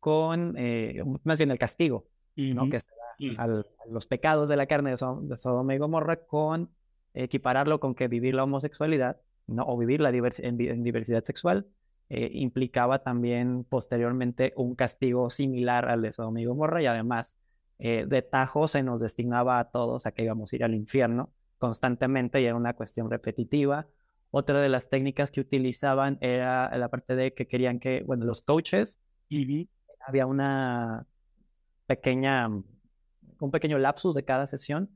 con, 0.00 0.54
eh, 0.56 1.02
más 1.24 1.38
bien 1.38 1.50
el 1.50 1.58
castigo, 1.58 2.06
¿no? 2.36 2.68
Que 2.68 2.80
se 2.80 2.90
da 2.90 3.44
a 3.44 3.48
los 3.88 4.06
pecados 4.06 4.48
de 4.48 4.56
la 4.56 4.66
carne 4.66 4.90
de, 4.90 4.96
Sodoma 4.98 5.74
y 5.74 5.78
Gomorra 5.78 6.16
con 6.16 6.70
equipararlo 7.14 7.78
con 7.78 7.94
que 7.94 8.08
vivir 8.08 8.34
la 8.34 8.44
homosexualidad, 8.44 9.20
¿no? 9.46 9.64
O 9.66 9.76
vivir 9.76 10.00
la 10.00 10.10
en 10.10 10.82
diversidad 10.82 11.24
sexual 11.24 11.66
eh, 12.08 12.30
implicaba 12.32 13.00
también 13.02 13.64
posteriormente 13.64 14.52
un 14.56 14.74
castigo 14.74 15.30
similar 15.30 15.88
al 15.88 16.02
de 16.02 16.12
su 16.12 16.22
amigo 16.22 16.54
Morra 16.54 16.82
y 16.82 16.86
además 16.86 17.34
eh, 17.78 18.04
de 18.06 18.22
tajo 18.22 18.68
se 18.68 18.82
nos 18.82 19.00
destinaba 19.00 19.58
a 19.58 19.70
todos 19.70 20.06
a 20.06 20.12
que 20.12 20.22
íbamos 20.22 20.52
a 20.52 20.56
ir 20.56 20.64
al 20.64 20.74
infierno 20.74 21.32
constantemente 21.58 22.40
y 22.40 22.44
era 22.44 22.56
una 22.56 22.74
cuestión 22.74 23.10
repetitiva. 23.10 23.86
Otra 24.30 24.60
de 24.60 24.68
las 24.68 24.88
técnicas 24.88 25.30
que 25.30 25.40
utilizaban 25.40 26.18
era 26.20 26.76
la 26.76 26.88
parte 26.88 27.16
de 27.16 27.32
que 27.32 27.46
querían 27.46 27.78
que, 27.78 28.02
bueno, 28.04 28.24
los 28.24 28.42
coaches, 28.42 28.98
y 29.28 29.68
había 30.06 30.26
una 30.26 31.06
pequeña, 31.86 32.48
un 32.48 33.50
pequeño 33.50 33.78
lapsus 33.78 34.14
de 34.14 34.24
cada 34.24 34.46
sesión 34.46 34.90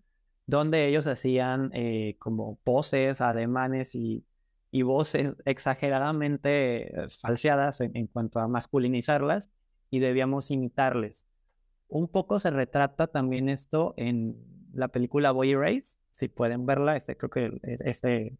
donde 0.48 0.88
ellos 0.88 1.06
hacían 1.06 1.70
eh, 1.74 2.16
como 2.18 2.56
poses, 2.64 3.20
ademanes 3.20 3.94
y 3.94 4.24
y 4.70 4.82
voces 4.82 5.34
exageradamente 5.44 7.04
eh, 7.04 7.08
falseadas 7.08 7.80
en, 7.80 8.06
cuanto 8.06 8.40
a 8.40 8.48
masculinizarlas 8.48 9.50
y 9.90 10.00
debíamos 10.00 10.50
imitarles. 10.50 11.26
Un 11.88 12.08
poco 12.08 12.38
se 12.38 12.50
retrata 12.50 13.06
también 13.06 13.48
esto 13.48 13.94
en 13.96 14.36
la 14.72 14.88
película 14.88 15.32
Boy 15.32 15.54
Race, 15.54 15.96
si 16.12 16.28
pueden 16.28 16.66
verla, 16.66 16.96
este, 16.96 17.16
creo 17.16 17.30
que 17.30 17.44
e, 17.62 17.78
este 17.80 18.36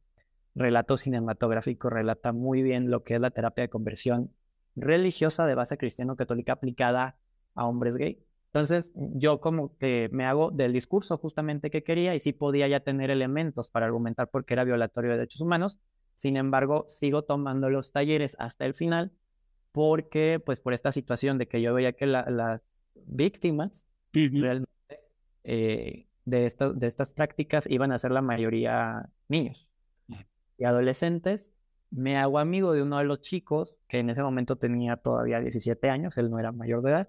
relato 0.54 0.96
cinematográfico 0.96 1.88
relata 1.88 2.32
muy 2.32 2.62
bien 2.62 2.90
lo 2.90 3.04
que 3.04 3.14
es 3.14 3.20
la 3.20 3.30
terapia 3.30 3.62
de 3.62 3.70
conversión 3.70 4.32
religiosa 4.76 5.46
de 5.46 5.54
base 5.54 5.78
cristiano-católica 5.78 6.52
aplicada 6.52 7.16
a 7.54 7.66
hombres 7.66 7.96
gay. 7.96 8.22
Entonces, 8.52 8.92
yo 8.94 9.40
como 9.40 9.76
que 9.76 10.08
me 10.10 10.24
hago 10.24 10.50
del 10.50 10.72
discurso 10.72 11.18
justamente 11.18 11.70
que 11.70 11.84
quería 11.84 12.14
y 12.14 12.20
sí 12.20 12.32
podía 12.32 12.66
ya 12.66 12.80
tener 12.80 13.10
elementos 13.10 13.68
para 13.68 13.86
argumentar 13.86 14.28
por 14.28 14.44
qué 14.44 14.54
era 14.54 14.64
violatorio 14.64 15.10
de 15.10 15.18
derechos 15.18 15.40
humanos, 15.42 15.78
sin 16.18 16.36
embargo, 16.36 16.84
sigo 16.88 17.22
tomando 17.22 17.70
los 17.70 17.92
talleres 17.92 18.34
hasta 18.40 18.66
el 18.66 18.74
final 18.74 19.12
porque, 19.70 20.42
pues, 20.44 20.60
por 20.60 20.74
esta 20.74 20.90
situación 20.90 21.38
de 21.38 21.46
que 21.46 21.62
yo 21.62 21.72
veía 21.72 21.92
que 21.92 22.06
las 22.06 22.60
víctimas 23.06 23.84
realmente 24.12 24.68
eh, 25.44 26.08
de, 26.24 26.52
de 26.74 26.86
estas 26.88 27.12
prácticas 27.12 27.70
iban 27.70 27.92
a 27.92 27.98
ser 28.00 28.10
la 28.10 28.20
mayoría 28.20 29.08
niños 29.28 29.68
y 30.56 30.64
adolescentes. 30.64 31.52
Me 31.90 32.16
hago 32.16 32.40
amigo 32.40 32.72
de 32.72 32.82
uno 32.82 32.98
de 32.98 33.04
los 33.04 33.20
chicos 33.20 33.76
que 33.86 34.00
en 34.00 34.10
ese 34.10 34.24
momento 34.24 34.56
tenía 34.56 34.96
todavía 34.96 35.38
17 35.38 35.88
años, 35.88 36.18
él 36.18 36.30
no 36.30 36.40
era 36.40 36.50
mayor 36.50 36.82
de 36.82 36.90
edad, 36.90 37.08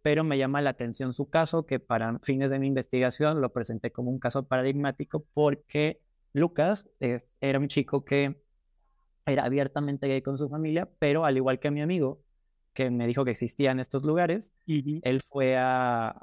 pero 0.00 0.24
me 0.24 0.38
llama 0.38 0.62
la 0.62 0.70
atención 0.70 1.12
su 1.12 1.28
caso, 1.28 1.66
que 1.66 1.78
para 1.78 2.18
fines 2.20 2.50
de 2.50 2.58
mi 2.58 2.68
investigación 2.68 3.42
lo 3.42 3.52
presenté 3.52 3.92
como 3.92 4.10
un 4.10 4.18
caso 4.18 4.46
paradigmático 4.46 5.26
porque 5.34 6.00
Lucas 6.32 6.88
era 6.98 7.58
un 7.58 7.68
chico 7.68 8.02
que 8.02 8.45
era 9.26 9.44
abiertamente 9.44 10.06
gay 10.08 10.22
con 10.22 10.38
su 10.38 10.48
familia, 10.48 10.88
pero 10.98 11.24
al 11.24 11.36
igual 11.36 11.58
que 11.58 11.70
mi 11.70 11.82
amigo, 11.82 12.22
que 12.74 12.90
me 12.90 13.06
dijo 13.06 13.24
que 13.24 13.32
existían 13.32 13.80
estos 13.80 14.04
lugares, 14.04 14.52
él 14.66 15.22
fue 15.22 15.56
a, 15.58 16.14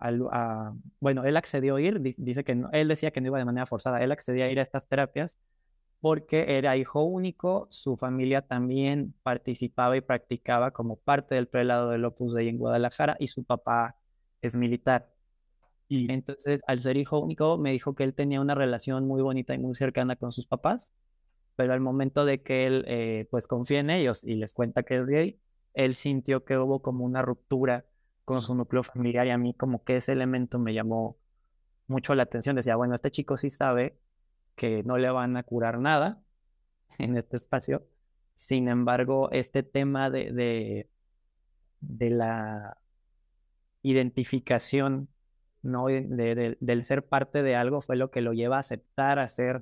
bueno, 1.00 1.24
él 1.26 1.38
accedió 1.38 1.76
a 1.76 1.82
ir, 1.82 2.00
dice 2.02 2.44
que 2.44 2.56
no, 2.56 2.70
él 2.72 2.88
decía 2.88 3.12
que 3.12 3.22
no 3.22 3.28
iba 3.28 3.40
de 3.40 3.46
manera 3.46 3.66
forzada, 3.66 4.04
él 4.04 4.12
accedía 4.12 4.46
a 4.46 4.52
ir 4.52 4.60
a 4.60 4.64
estas 4.64 4.88
terapias 4.88 5.40
porque 6.00 6.58
era 6.58 6.78
hijo 6.78 7.04
único, 7.04 7.68
su 7.72 7.98
familia 7.98 8.42
también 8.42 9.14
participaba 9.24 9.96
y 9.98 10.02
practicaba 10.02 10.72
como 10.72 10.98
parte 10.98 11.36
del 11.36 11.48
prelado 11.48 11.90
del 11.90 12.06
Opus 12.06 12.34
Dei 12.36 12.50
en 12.50 12.58
Guadalajara 12.58 13.16
y 13.20 13.28
su 13.28 13.46
papá 13.46 13.98
es 14.42 14.56
militar. 14.56 15.10
Y 15.88 16.12
entonces, 16.12 16.62
al 16.68 16.82
ser 16.82 16.98
hijo 16.98 17.20
único, 17.20 17.58
me 17.58 17.72
dijo 17.72 17.96
que 17.96 18.04
él 18.04 18.14
tenía 18.16 18.42
una 18.42 18.56
relación 18.56 19.08
muy 19.08 19.22
bonita 19.22 19.54
y 19.54 19.60
muy 19.60 19.76
cercana 19.76 20.16
con 20.16 20.32
sus 20.32 20.48
papás 20.48 20.94
pero 21.56 21.74
al 21.74 21.80
momento 21.80 22.26
de 22.26 22.42
que 22.42 22.66
él 22.66 22.86
eh, 22.88 23.28
pues 23.32 23.48
confía 23.48 23.80
en 23.80 23.90
ellos 23.90 24.24
y 24.24 24.36
les 24.36 24.54
cuenta 24.54 24.84
que 24.84 24.98
es 24.98 25.06
gay, 25.06 25.40
él 25.74 25.96
sintió 25.96 26.46
que 26.46 26.58
hubo 26.58 26.82
como 26.82 27.06
una 27.06 27.22
ruptura 27.22 27.86
con 28.26 28.42
su 28.42 28.56
núcleo 28.56 28.84
familiar 28.84 29.28
y 29.28 29.32
a 29.32 29.38
mí 29.38 29.54
como 29.54 29.84
que 29.84 29.98
ese 29.98 30.14
elemento 30.14 30.60
me 30.60 30.74
llamó 30.74 31.18
mucho 31.88 32.16
la 32.16 32.24
atención. 32.24 32.56
Decía, 32.56 32.76
bueno, 32.76 32.96
este 32.96 33.12
chico 33.12 33.38
sí 33.38 33.50
sabe 33.50 33.98
que 34.56 34.84
no 34.84 34.98
le 34.98 35.10
van 35.10 35.38
a 35.38 35.44
curar 35.44 35.80
nada 35.80 36.22
en 36.98 37.18
este 37.18 37.38
espacio. 37.38 37.86
Sin 38.36 38.68
embargo, 38.68 39.30
este 39.32 39.64
tema 39.64 40.10
de, 40.10 40.32
de, 40.32 40.90
de 41.82 42.10
la 42.10 42.78
identificación, 43.84 45.10
¿no? 45.62 45.88
De, 45.88 46.58
del 46.60 46.84
ser 46.84 47.08
parte 47.08 47.44
de 47.44 47.56
algo 47.56 47.82
fue 47.82 47.96
lo 47.96 48.10
que 48.10 48.22
lo 48.22 48.34
lleva 48.34 48.58
a 48.58 48.60
aceptar 48.62 49.20
a 49.20 49.30
ser 49.30 49.62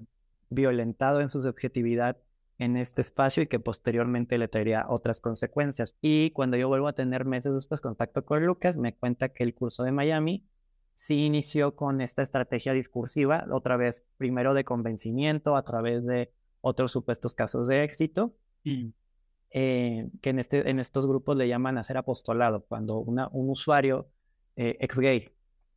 violentado 0.51 1.21
en 1.21 1.29
su 1.29 1.41
subjetividad 1.41 2.17
en 2.59 2.77
este 2.77 3.01
espacio 3.01 3.41
y 3.41 3.47
que 3.47 3.59
posteriormente 3.59 4.37
le 4.37 4.47
traería 4.47 4.85
otras 4.87 5.19
consecuencias. 5.19 5.97
Y 5.99 6.29
cuando 6.31 6.57
yo 6.57 6.67
vuelvo 6.67 6.87
a 6.87 6.93
tener 6.93 7.25
meses 7.25 7.55
después 7.55 7.81
contacto 7.81 8.23
con 8.23 8.45
Lucas, 8.45 8.77
me 8.77 8.93
cuenta 8.93 9.29
que 9.29 9.43
el 9.43 9.55
curso 9.55 9.83
de 9.83 9.91
Miami 9.91 10.45
sí 10.93 11.25
inició 11.25 11.75
con 11.75 12.01
esta 12.01 12.21
estrategia 12.21 12.73
discursiva, 12.73 13.47
otra 13.51 13.77
vez 13.77 14.05
primero 14.17 14.53
de 14.53 14.63
convencimiento 14.63 15.55
a 15.55 15.63
través 15.63 16.05
de 16.05 16.31
otros 16.59 16.91
supuestos 16.91 17.33
casos 17.33 17.67
de 17.67 17.83
éxito, 17.83 18.35
eh, 18.63 20.09
que 20.21 20.29
en, 20.29 20.37
este, 20.37 20.69
en 20.69 20.79
estos 20.79 21.07
grupos 21.07 21.35
le 21.37 21.47
llaman 21.47 21.79
hacer 21.79 21.97
apostolado, 21.97 22.63
cuando 22.65 22.99
una, 22.99 23.27
un 23.31 23.49
usuario 23.49 24.09
eh, 24.55 24.77
ex 24.79 24.99
gay 24.99 25.29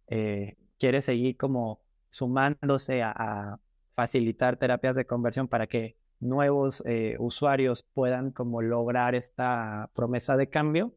eh, 0.09 0.59
quiere 0.78 1.00
seguir 1.00 1.38
como 1.38 1.81
sumándose 2.11 3.02
a 3.02 3.59
facilitar 3.95 4.57
terapias 4.57 4.97
de 4.97 5.07
conversión 5.07 5.49
para 5.49 5.67
que 5.67 5.97
nuevos 6.21 6.83
eh, 6.87 7.17
usuarios 7.19 7.83
puedan 7.83 8.31
como 8.31 8.63
lograr 8.63 9.15
esta 9.15 9.91
promesa 9.95 10.37
de 10.37 10.49
cambio, 10.49 10.95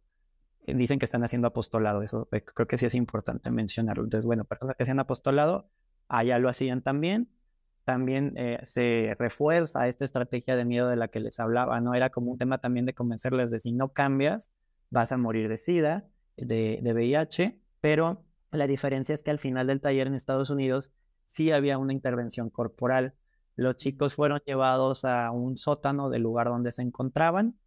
eh, 0.67 0.75
dicen 0.75 0.99
que 0.99 1.05
están 1.05 1.23
haciendo 1.23 1.47
apostolado. 1.47 2.03
Eso 2.03 2.27
eh, 2.31 2.43
creo 2.43 2.67
que 2.67 2.77
sí 2.77 2.85
es 2.85 2.95
importante 2.95 3.49
mencionarlo. 3.51 4.03
Entonces, 4.03 4.25
bueno, 4.25 4.43
personas 4.45 4.75
que 4.75 4.83
hacían 4.83 4.99
apostolado, 4.99 5.69
allá 6.07 6.39
lo 6.39 6.49
hacían 6.49 6.81
también. 6.81 7.29
también 7.85 8.33
eh, 8.35 8.59
se 8.65 9.15
refuerza 9.17 9.87
esta 9.87 10.03
estrategia 10.05 10.57
de 10.57 10.65
miedo 10.65 10.89
de 10.89 10.97
la 10.97 11.07
que 11.07 11.21
les 11.21 11.39
hablaba, 11.39 11.79
¿no? 11.79 11.95
Era 11.95 12.09
como 12.09 12.31
un 12.31 12.37
tema 12.37 12.57
también 12.59 12.85
de 12.85 12.93
convencerles 12.93 13.49
de 13.49 13.61
si 13.61 13.71
no 13.71 13.93
cambias, 13.93 14.51
vas 14.89 15.13
a 15.13 15.17
morir 15.17 15.47
de 15.49 15.57
SIDA, 15.57 16.05
de, 16.35 16.79
de 16.83 16.93
VIH, 16.93 17.59
pero 17.79 18.25
la 18.51 18.67
diferencia 18.67 19.15
es 19.15 19.23
que 19.23 19.31
al 19.31 19.39
final 19.39 19.67
del 19.67 19.79
taller 19.79 20.07
en 20.07 20.15
Estados 20.15 20.49
Unidos 20.49 20.91
sí 21.27 21.51
había 21.51 21.77
una 21.77 21.93
intervención 21.93 22.49
corporal. 22.49 23.13
Los 23.55 23.77
chicos 23.77 24.15
fueron 24.15 24.41
llevados 24.45 25.05
a 25.05 25.31
un 25.31 25.57
sótano 25.57 26.09
del 26.09 26.23
lugar 26.23 26.47
donde 26.47 26.71
se 26.71 26.81
encontraban, 26.81 27.57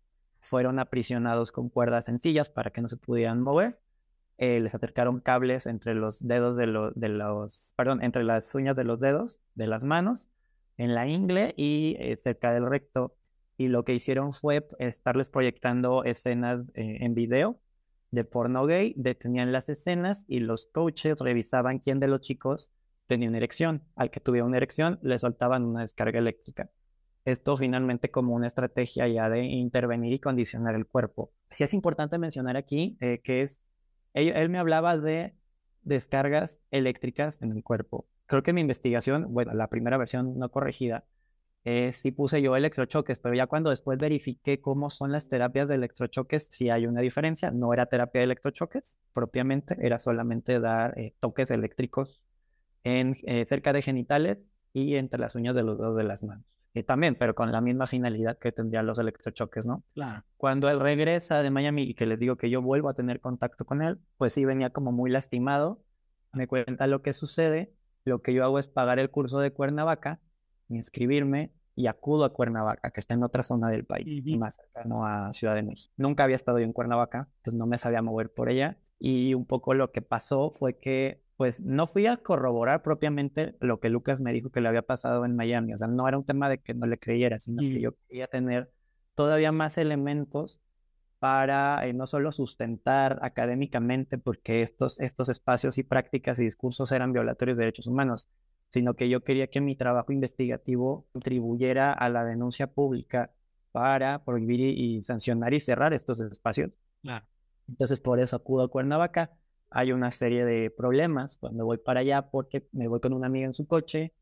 fueron 0.40 0.78
aprisionados 0.78 1.52
con 1.52 1.68
cuerdas 1.68 2.06
sencillas 2.06 2.50
para 2.50 2.70
que 2.70 2.80
no 2.80 2.88
se 2.88 2.96
pudieran 2.96 3.40
mover. 3.42 3.80
Eh, 4.38 4.60
les 4.60 4.74
acercaron 4.74 5.20
cables 5.20 5.66
entre 5.66 5.94
los 5.94 6.26
dedos 6.26 6.56
de, 6.56 6.66
los, 6.66 7.74
perdón, 7.76 8.02
entre 8.02 8.24
las 8.24 8.54
uñas 8.54 8.74
de 8.74 8.84
los 8.84 8.98
dedos 8.98 9.38
de 9.54 9.66
las 9.66 9.84
manos, 9.84 10.28
en 10.78 10.94
la 10.94 11.06
ingle 11.06 11.54
y 11.56 11.96
eh, 11.98 12.16
cerca 12.16 12.52
del 12.52 12.66
recto. 12.66 13.14
Y 13.58 13.68
lo 13.68 13.84
que 13.84 13.94
hicieron 13.94 14.32
fue 14.32 14.66
estarles 14.78 15.30
proyectando 15.30 16.04
escenas 16.04 16.60
eh, 16.74 16.98
en 17.00 17.14
video 17.14 17.60
de 18.10 18.24
porno 18.24 18.66
gay, 18.66 18.94
detenían 18.96 19.52
las 19.52 19.68
escenas 19.68 20.24
y 20.26 20.40
los 20.40 20.66
coaches 20.66 21.18
revisaban 21.20 21.78
quién 21.78 22.00
de 22.00 22.08
los 22.08 22.20
chicos 22.20 22.70
tenía 23.10 23.28
una 23.28 23.38
erección. 23.38 23.82
Al 23.96 24.12
que 24.12 24.20
tuviera 24.20 24.46
una 24.46 24.56
erección, 24.56 25.00
le 25.02 25.18
soltaban 25.18 25.64
una 25.64 25.80
descarga 25.80 26.20
eléctrica. 26.20 26.70
Esto 27.24 27.56
finalmente 27.56 28.12
como 28.12 28.34
una 28.34 28.46
estrategia 28.46 29.08
ya 29.08 29.28
de 29.28 29.42
intervenir 29.42 30.12
y 30.12 30.20
condicionar 30.20 30.76
el 30.76 30.86
cuerpo. 30.86 31.32
Sí 31.50 31.64
es 31.64 31.74
importante 31.74 32.18
mencionar 32.18 32.56
aquí 32.56 32.96
eh, 33.00 33.20
que 33.24 33.42
es, 33.42 33.64
él, 34.14 34.48
me 34.48 34.60
hablaba 34.60 34.96
de 34.96 35.34
descargas 35.82 36.60
eléctricas 36.70 37.42
en 37.42 37.50
el 37.50 37.64
cuerpo. 37.64 38.06
Creo 38.26 38.44
que 38.44 38.52
mi 38.52 38.60
investigación, 38.60 39.26
bueno, 39.34 39.54
la 39.54 39.66
primera 39.66 39.98
versión 39.98 40.38
no 40.38 40.48
corregida, 40.52 41.04
eh, 41.64 41.92
sí 41.92 42.12
puse 42.12 42.40
yo 42.40 42.54
electrochoques, 42.54 43.18
pero 43.18 43.34
ya 43.34 43.48
cuando 43.48 43.70
después 43.70 43.98
verifiqué 43.98 44.60
cómo 44.60 44.88
son 44.88 45.10
las 45.10 45.28
terapias 45.28 45.68
de 45.68 45.74
electrochoques, 45.74 46.48
sí 46.52 46.70
hay 46.70 46.86
una 46.86 47.00
diferencia. 47.00 47.50
No 47.50 47.74
era 47.74 47.86
terapia 47.86 48.20
de 48.20 48.26
electrochoques 48.26 48.96
propiamente, 49.12 49.76
era 49.80 49.98
solamente 49.98 50.60
dar 50.60 50.96
eh, 50.96 51.16
toques 51.18 51.50
eléctricos 51.50 52.22
en, 52.84 53.16
eh, 53.24 53.44
cerca 53.46 53.72
de 53.72 53.82
genitales 53.82 54.52
y 54.72 54.96
entre 54.96 55.20
las 55.20 55.34
uñas 55.34 55.54
de 55.54 55.62
los 55.62 55.78
dedos 55.78 55.96
de 55.96 56.04
las 56.04 56.22
manos. 56.22 56.44
Y 56.72 56.84
también, 56.84 57.16
pero 57.16 57.34
con 57.34 57.50
la 57.50 57.60
misma 57.60 57.86
finalidad 57.86 58.38
que 58.38 58.52
tendrían 58.52 58.86
los 58.86 58.98
electrochoques, 58.98 59.66
¿no? 59.66 59.82
Claro. 59.94 60.22
Cuando 60.36 60.70
él 60.70 60.78
regresa 60.78 61.42
de 61.42 61.50
Miami 61.50 61.82
y 61.82 61.94
que 61.94 62.06
les 62.06 62.18
digo 62.18 62.36
que 62.36 62.48
yo 62.48 62.62
vuelvo 62.62 62.88
a 62.88 62.94
tener 62.94 63.20
contacto 63.20 63.64
con 63.64 63.82
él, 63.82 63.98
pues 64.16 64.34
sí 64.34 64.44
venía 64.44 64.70
como 64.70 64.92
muy 64.92 65.10
lastimado. 65.10 65.82
Me 66.32 66.46
cuenta 66.46 66.86
lo 66.86 67.02
que 67.02 67.12
sucede. 67.12 67.74
Lo 68.04 68.22
que 68.22 68.32
yo 68.32 68.44
hago 68.44 68.60
es 68.60 68.68
pagar 68.68 69.00
el 69.00 69.10
curso 69.10 69.40
de 69.40 69.52
Cuernavaca 69.52 70.20
inscribirme 70.74 71.52
y 71.74 71.86
acudo 71.86 72.24
a 72.24 72.32
Cuernavaca, 72.32 72.90
que 72.90 73.00
está 73.00 73.14
en 73.14 73.22
otra 73.22 73.42
zona 73.42 73.68
del 73.68 73.84
país, 73.84 74.22
más 74.36 74.56
cercano 74.56 75.06
a 75.06 75.32
Ciudad 75.32 75.54
de 75.54 75.62
México. 75.62 75.92
Nunca 75.96 76.24
había 76.24 76.36
estado 76.36 76.58
yo 76.58 76.64
en 76.64 76.72
Cuernavaca, 76.72 77.28
pues 77.42 77.54
no 77.54 77.66
me 77.66 77.78
sabía 77.78 78.02
mover 78.02 78.32
por 78.32 78.50
ella. 78.50 78.78
Y 78.98 79.34
un 79.34 79.46
poco 79.46 79.72
lo 79.72 79.92
que 79.92 80.02
pasó 80.02 80.50
fue 80.50 80.78
que, 80.78 81.22
pues 81.40 81.62
no 81.62 81.86
fui 81.86 82.06
a 82.06 82.18
corroborar 82.18 82.82
propiamente 82.82 83.54
lo 83.60 83.80
que 83.80 83.88
Lucas 83.88 84.20
me 84.20 84.30
dijo 84.30 84.50
que 84.50 84.60
le 84.60 84.68
había 84.68 84.82
pasado 84.82 85.24
en 85.24 85.36
Miami. 85.36 85.72
O 85.72 85.78
sea, 85.78 85.88
no 85.88 86.06
era 86.06 86.18
un 86.18 86.26
tema 86.26 86.50
de 86.50 86.58
que 86.58 86.74
no 86.74 86.84
le 86.84 86.98
creyera, 86.98 87.40
sino 87.40 87.62
que 87.62 87.80
yo 87.80 87.92
quería 88.06 88.26
tener 88.26 88.70
todavía 89.14 89.50
más 89.50 89.78
elementos 89.78 90.60
para 91.18 91.86
eh, 91.86 91.94
no 91.94 92.06
solo 92.06 92.30
sustentar 92.32 93.20
académicamente, 93.22 94.18
porque 94.18 94.60
estos, 94.60 95.00
estos 95.00 95.30
espacios 95.30 95.78
y 95.78 95.82
prácticas 95.82 96.38
y 96.40 96.44
discursos 96.44 96.92
eran 96.92 97.14
violatorios 97.14 97.56
de 97.56 97.64
derechos 97.64 97.86
humanos, 97.86 98.28
sino 98.68 98.92
que 98.92 99.08
yo 99.08 99.24
quería 99.24 99.46
que 99.46 99.62
mi 99.62 99.76
trabajo 99.76 100.12
investigativo 100.12 101.06
contribuyera 101.10 101.90
a 101.90 102.10
la 102.10 102.22
denuncia 102.22 102.66
pública 102.66 103.32
para 103.72 104.22
prohibir 104.26 104.60
y, 104.60 105.02
sancionar 105.04 105.54
y 105.54 105.60
cerrar 105.60 105.94
estos 105.94 106.20
espacios. 106.20 106.70
Claro. 107.00 107.24
Entonces, 107.66 107.98
por 107.98 108.20
eso 108.20 108.36
acudo 108.36 108.64
a 108.64 108.68
Cuernavaca. 108.68 109.30
Hay 109.70 109.92
una 109.92 110.10
serie 110.10 110.44
de 110.44 110.70
problemas 110.70 111.36
cuando 111.38 111.64
voy 111.64 111.78
para 111.78 112.00
allá 112.00 112.30
porque 112.30 112.66
me 112.72 112.88
voy 112.88 113.00
con 113.00 113.12
una 113.12 113.28
amiga 113.28 113.46
en 113.46 113.54
su 113.54 113.66
coche, 113.66 114.12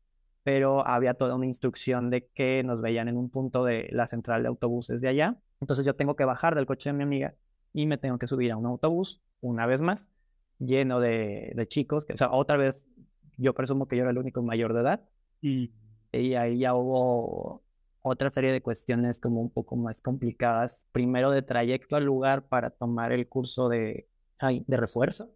pero 0.43 0.85
había 0.87 1.15
toda 1.15 1.35
una 1.35 1.45
instrucción 1.45 2.09
de 2.09 2.27
que 2.27 2.63
nos 2.63 2.81
veían 2.81 3.07
en 3.07 3.17
un 3.17 3.29
punto 3.29 3.63
de 3.63 3.89
la 3.91 4.07
central 4.07 4.43
de 4.43 4.49
autobuses 4.49 5.01
de 5.01 5.09
allá. 5.09 5.37
Entonces 5.59 5.85
yo 5.85 5.95
tengo 5.95 6.15
que 6.15 6.25
bajar 6.25 6.55
del 6.55 6.65
coche 6.65 6.89
de 6.89 6.93
mi 6.93 7.03
amiga 7.03 7.35
y 7.73 7.87
me 7.87 7.97
tengo 7.97 8.17
que 8.19 8.27
subir 8.27 8.51
a 8.51 8.57
un 8.57 8.65
autobús 8.65 9.21
una 9.41 9.65
vez 9.65 9.81
más 9.81 10.11
lleno 10.59 10.99
de, 10.99 11.51
de 11.55 11.67
chicos, 11.67 12.05
que, 12.05 12.13
o 12.13 12.17
sea, 12.17 12.31
otra 12.31 12.57
vez 12.57 12.85
yo 13.37 13.53
presumo 13.53 13.87
que 13.87 13.95
yo 13.95 14.03
era 14.03 14.11
el 14.11 14.17
único 14.17 14.43
mayor 14.43 14.73
de 14.73 14.81
edad. 14.81 15.09
Y, 15.41 15.71
ahí 16.13 16.59
ya 16.59 16.75
hubo 16.75 17.63
otra 18.01 18.31
serie 18.31 18.51
de 18.51 18.61
cuestiones 18.61 19.19
como 19.19 19.41
un 19.41 19.49
poco 19.49 19.75
más 19.75 20.01
complicadas. 20.01 20.87
Primero 20.91 21.31
de 21.31 21.41
trayecto 21.41 21.95
al 21.95 22.05
lugar 22.05 22.47
para 22.47 22.71
tomar 22.71 23.11
el 23.11 23.27
curso 23.27 23.69
de, 23.69 24.07
de 24.39 24.77
refuerzo 24.77 25.31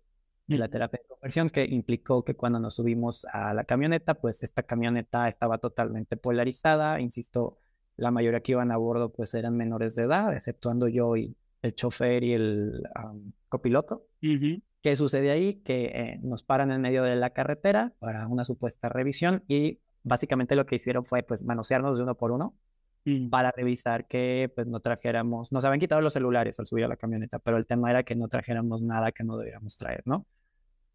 de 0.47 0.57
la 0.57 0.67
terapia 0.67 0.99
de 1.01 1.07
conversión, 1.07 1.49
que 1.49 1.65
implicó 1.65 2.23
que 2.23 2.35
cuando 2.35 2.59
nos 2.59 2.75
subimos 2.75 3.25
a 3.31 3.53
la 3.53 3.63
camioneta, 3.63 4.15
pues 4.15 4.43
esta 4.43 4.63
camioneta 4.63 5.27
estaba 5.27 5.57
totalmente 5.57 6.17
polarizada. 6.17 6.99
Insisto, 6.99 7.57
la 7.95 8.11
mayoría 8.11 8.41
que 8.41 8.53
iban 8.53 8.71
a 8.71 8.77
bordo 8.77 9.11
pues 9.11 9.33
eran 9.33 9.55
menores 9.55 9.95
de 9.95 10.03
edad, 10.03 10.35
exceptuando 10.35 10.87
yo 10.87 11.15
y 11.15 11.35
el 11.61 11.75
chofer 11.75 12.23
y 12.23 12.33
el 12.33 12.83
copiloto. 13.49 14.05
¿Qué 14.81 14.97
sucede 14.97 15.31
ahí? 15.31 15.61
Que 15.63 15.85
eh, 15.85 16.19
nos 16.21 16.43
paran 16.43 16.71
en 16.71 16.81
medio 16.81 17.03
de 17.03 17.15
la 17.15 17.29
carretera 17.29 17.93
para 17.99 18.27
una 18.27 18.43
supuesta 18.43 18.89
revisión 18.89 19.43
y 19.47 19.79
básicamente 20.03 20.57
lo 20.57 20.65
que 20.65 20.75
hicieron 20.75 21.05
fue 21.05 21.23
pues 21.23 21.45
manosearnos 21.45 21.97
de 21.97 22.03
uno 22.03 22.15
por 22.15 22.31
uno 22.31 22.53
para 23.29 23.51
revisar 23.51 24.07
que 24.07 24.51
pues 24.55 24.67
no 24.67 24.79
trajéramos, 24.79 25.51
nos 25.51 25.65
habían 25.65 25.79
quitado 25.79 26.01
los 26.01 26.13
celulares 26.13 26.59
al 26.59 26.67
subir 26.67 26.85
a 26.85 26.87
la 26.87 26.97
camioneta, 26.97 27.39
pero 27.39 27.57
el 27.57 27.65
tema 27.65 27.89
era 27.89 28.03
que 28.03 28.15
no 28.15 28.27
trajéramos 28.27 28.81
nada 28.81 29.11
que 29.11 29.23
no 29.23 29.37
debiéramos 29.37 29.77
traer, 29.77 30.03
¿no? 30.05 30.25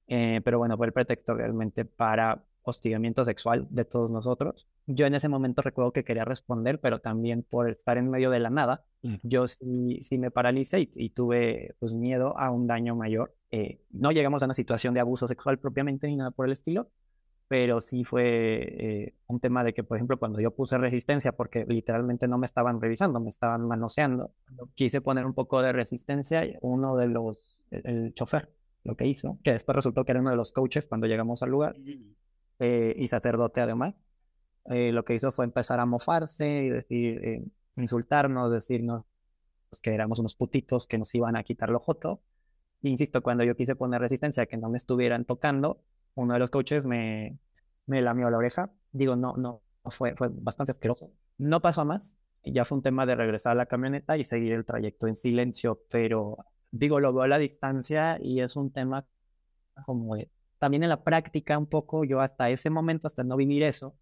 Eh, 0.07 0.41
pero 0.45 0.59
bueno, 0.59 0.77
fue 0.77 0.87
el 0.87 0.93
pretexto 0.93 1.35
realmente 1.35 1.85
para 1.85 2.43
hostigamiento 2.63 3.25
sexual 3.25 3.67
de 3.71 3.85
todos 3.85 4.11
nosotros. 4.11 4.67
Yo 4.87 5.07
en 5.07 5.15
ese 5.15 5.29
momento 5.29 5.63
recuerdo 5.63 5.93
que 5.93 6.05
quería 6.05 6.25
responder, 6.25 6.81
pero 6.81 7.01
también 7.01 7.43
por 7.43 7.71
estar 7.71 7.99
en 7.99 8.11
medio 8.11 8.31
de 8.31 8.41
la 8.41 8.51
nada, 8.51 8.85
yo 9.23 9.49
sí, 9.49 10.01
sí 10.03 10.19
me 10.19 10.31
paralicé 10.31 10.81
y, 10.81 10.91
y, 10.95 11.11
tuve 11.11 11.75
pues 11.79 11.95
miedo 11.95 12.39
a 12.39 12.51
un 12.51 12.67
daño 12.67 12.97
mayor. 12.97 13.35
Eh, 13.51 13.81
no 13.91 14.13
llegamos 14.13 14.43
a 14.43 14.47
una 14.47 14.55
situación 14.55 14.95
de 14.95 15.01
abuso 15.01 15.29
sexual 15.29 15.59
propiamente 15.59 16.07
ni 16.09 16.17
nada 16.17 16.31
por 16.31 16.47
el 16.47 16.53
estilo, 16.53 16.91
pero 17.49 17.81
sí 17.81 18.05
fue 18.05 18.27
eh, 18.27 19.15
un 19.27 19.41
tema 19.41 19.65
de 19.65 19.73
que, 19.73 19.83
por 19.83 19.97
ejemplo, 19.97 20.19
cuando 20.19 20.39
yo 20.41 20.51
puse 20.51 20.77
resistencia, 20.77 21.33
porque 21.33 21.65
literalmente 21.67 22.29
no 22.29 22.37
me 22.39 22.47
estaban 22.47 22.81
revisando, 22.81 23.21
me 23.21 23.31
estaban 23.31 23.67
manoseando, 23.67 24.33
quise 24.75 25.01
poner 25.01 25.25
un 25.25 25.33
poco 25.35 25.63
de 25.63 25.73
resistencia, 25.73 26.47
uno 26.61 26.97
de 26.97 27.09
los, 27.09 27.39
el, 27.71 28.13
chofer, 28.15 28.51
lo 28.85 28.97
que 28.97 29.07
hizo, 29.07 29.39
que 29.43 29.53
después 29.53 29.75
resultó 29.77 30.05
que 30.05 30.13
era 30.13 30.21
uno 30.21 30.31
de 30.31 30.37
los 30.37 30.53
coaches 30.53 30.87
cuando 30.87 31.07
llegamos 31.07 31.43
al 31.43 31.51
lugar, 31.51 31.77
eh, 32.59 32.95
y 32.97 33.09
sacerdote 33.09 33.63
además, 33.63 33.95
lo 34.67 35.03
que 35.07 35.15
hizo 35.15 35.31
fue 35.33 35.47
empezar 35.47 35.81
a 35.81 35.87
mofarse 35.87 36.65
y 36.65 36.69
decir, 36.69 37.49
insultarnos, 37.77 38.53
decirnos 38.53 39.05
que 39.83 39.95
éramos 39.95 40.19
unos 40.19 40.37
putitos 40.37 40.87
que 40.87 40.99
nos 40.99 41.15
iban 41.15 41.37
a 41.37 41.43
quitar 41.43 41.71
lo 41.71 41.79
joto. 41.79 42.21
Insisto, 42.83 43.23
cuando 43.23 43.45
yo 43.45 43.57
quise 43.57 43.77
poner 43.77 44.03
resistencia 44.03 44.45
que 44.45 44.59
no 44.59 44.69
me 44.69 44.77
estuvieran 44.77 45.25
tocando, 45.25 45.81
uno 46.19 46.35
de 46.35 46.41
los 46.41 46.51
coaches 46.51 46.85
me, 46.85 47.39
me 47.87 48.03
lamió 48.03 48.29
la 48.31 48.39
oreja. 48.39 48.73
Digo, 48.93 49.17
no, 49.17 49.37
no, 49.37 49.63
fue, 49.85 50.15
fue 50.17 50.29
bastante 50.31 50.73
asqueroso. 50.73 51.11
No 51.39 51.61
pasó 51.61 51.83
a 51.83 51.85
más. 51.85 52.17
Ya 52.45 52.65
fue 52.65 52.79
un 52.79 52.83
tema 52.83 53.07
de 53.07 53.15
regresar 53.15 53.53
a 53.53 53.55
la 53.55 53.67
camioneta 53.67 54.17
y 54.17 54.25
seguir 54.25 54.53
el 54.53 54.65
trayecto 54.65 55.07
en 55.07 55.17
silencio, 55.17 55.81
pero 55.91 56.39
digo, 56.71 57.01
lo 57.01 57.13
veo 57.13 57.23
a 57.23 57.29
la 57.29 57.39
distancia 57.39 58.19
y 58.21 58.41
es 58.41 58.57
un 58.57 58.73
tema 58.73 59.07
como 59.85 60.17
también 60.59 60.83
en 60.83 60.89
la 60.89 61.05
práctica 61.05 61.57
un 61.59 61.67
poco, 61.67 62.05
yo 62.05 62.21
hasta 62.21 62.51
ese 62.51 62.71
momento, 62.71 63.07
hasta 63.07 63.23
no 63.23 63.37
vivir 63.37 63.63
eso, 63.63 63.97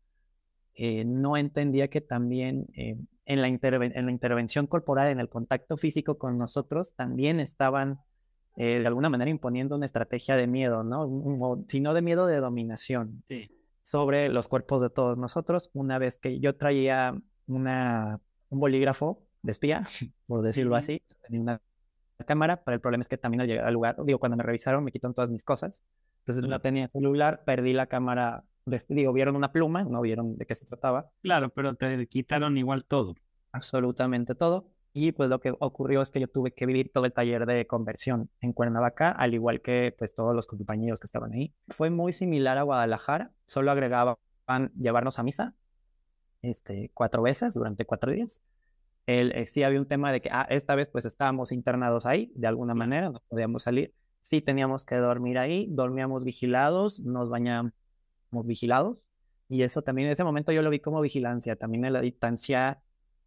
eh, 0.75 1.05
no 1.05 1.37
entendía 1.37 1.89
que 1.89 2.01
también 2.01 2.67
eh, 2.75 2.97
en, 3.27 3.43
la 3.43 3.49
en 3.49 4.07
la 4.07 4.13
intervención 4.13 4.67
corporal, 4.67 5.09
en 5.09 5.21
el 5.21 5.29
contacto 5.29 5.77
físico 5.77 6.19
con 6.19 6.39
nosotros, 6.39 6.95
también 6.95 7.41
estaban 7.41 7.99
eh, 8.57 8.81
de 8.81 8.87
alguna 8.87 9.11
manera 9.11 9.31
imponiendo 9.31 9.77
una 9.77 9.87
estrategia 9.87 10.37
de 10.37 10.47
miedo, 10.47 10.83
¿no? 10.83 11.65
sino 11.69 11.95
de 11.95 12.03
miedo 12.03 12.27
de 12.27 12.39
dominación 12.39 13.23
sobre 13.83 14.29
los 14.29 14.49
cuerpos 14.49 14.83
de 14.83 14.91
todos 14.91 15.19
nosotros. 15.19 15.71
Una 15.75 15.99
vez 15.99 16.19
que 16.19 16.41
yo 16.41 16.57
traía 16.57 17.15
una, 17.47 18.21
un 18.49 18.61
bolígrafo 18.61 19.23
de 19.43 19.53
espía, 19.53 19.87
por 20.27 20.43
decirlo 20.43 20.75
así, 20.77 21.03
tenía 21.23 21.41
una 21.41 21.61
cámara, 22.27 22.63
pero 22.65 22.75
el 22.75 22.81
problema 22.81 23.03
es 23.03 23.09
que 23.09 23.19
también 23.19 23.43
al 23.43 23.47
llegar 23.47 23.67
al 23.67 23.75
lugar, 23.75 23.97
digo, 24.05 24.19
cuando 24.19 24.37
me 24.37 24.43
revisaron 24.43 24.83
me 24.85 24.91
quitan 24.91 25.15
todas 25.15 25.31
mis 25.31 25.45
cosas, 25.45 25.83
entonces 26.21 26.45
no 26.45 26.61
tenía 26.61 26.89
celular, 26.89 27.45
perdí 27.45 27.73
la 27.73 27.87
cámara, 27.87 28.45
digo, 28.89 29.13
vieron 29.13 29.37
una 29.37 29.53
pluma, 29.53 29.85
no 29.85 30.01
vieron 30.01 30.37
de 30.37 30.47
qué 30.47 30.55
se 30.55 30.67
trataba. 30.67 31.11
Claro, 31.23 31.51
pero 31.51 31.75
te 31.75 32.07
quitaron 32.09 32.57
igual 32.57 32.85
todo. 32.85 33.15
Absolutamente 33.53 34.35
todo. 34.35 34.73
Y 34.99 35.13
pues 35.13 35.29
lo 35.29 35.41
que 35.41 35.53
ocurrió 35.59 36.01
es 36.01 36.11
que 36.11 36.21
yo 36.21 36.27
tuve 36.27 36.55
que 36.55 36.65
vivir 36.65 36.91
todo 36.91 37.05
el 37.05 37.13
taller 37.13 37.45
de 37.45 37.67
conversión 37.67 38.31
en 38.41 38.55
Cuernavaca, 38.55 39.11
al 39.11 39.35
igual 39.35 39.61
que 39.61 39.95
pues 39.99 40.15
todos 40.15 40.35
los 40.35 40.47
compañeros 40.47 41.01
que 41.01 41.07
estaban 41.07 41.35
ahí. 41.35 41.53
Fue 41.69 41.91
muy 41.91 42.15
similar 42.15 42.57
a 42.57 42.63
Guadalajara, 42.63 43.31
solo 43.47 43.71
agregaban 43.71 44.17
llevarnos 44.75 45.19
a 45.19 45.23
misa 45.23 45.55
este, 46.41 46.91
cuatro 46.95 47.21
veces 47.21 47.53
durante 47.53 47.85
cuatro 47.85 48.11
días. 48.11 48.41
El, 49.05 49.33
eh, 49.33 49.47
sí 49.47 49.65
había 49.65 49.81
un 49.81 49.87
tema 49.87 50.11
de 50.13 50.23
que 50.23 50.31
ah, 50.33 50.47
esta 50.49 50.75
vez 50.75 50.89
pues 50.89 51.05
estábamos 51.05 51.53
internados 51.53 52.07
ahí, 52.07 52.33
de 52.35 52.47
alguna 52.47 52.73
manera, 52.73 53.11
no 53.11 53.21
podíamos 53.29 53.65
salir. 53.65 53.93
Sí 54.23 54.41
teníamos 54.41 54.87
que 54.87 54.95
dormir 54.97 55.37
ahí, 55.37 55.67
dormíamos 55.69 56.25
vigilados, 56.25 57.01
nos 57.01 57.29
bañábamos 57.29 57.75
vigilados. 58.47 59.03
Y 59.51 59.63
eso 59.63 59.83
también 59.83 60.07
en 60.07 60.13
ese 60.15 60.25
momento 60.25 60.53
yo 60.53 60.63
lo 60.63 60.71
vi 60.71 60.81
como 60.81 61.03
vigilancia. 61.03 61.55
También 61.57 61.85
en 61.85 61.93
la 61.93 62.01
distancia, 62.01 62.81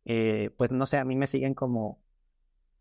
eh, 0.05 0.51
pues 0.57 0.71
no 0.71 0.85
sé, 0.85 0.97
a 0.97 1.05
mí 1.05 1.15
me 1.15 1.27
siguen 1.27 1.53
como 1.53 1.99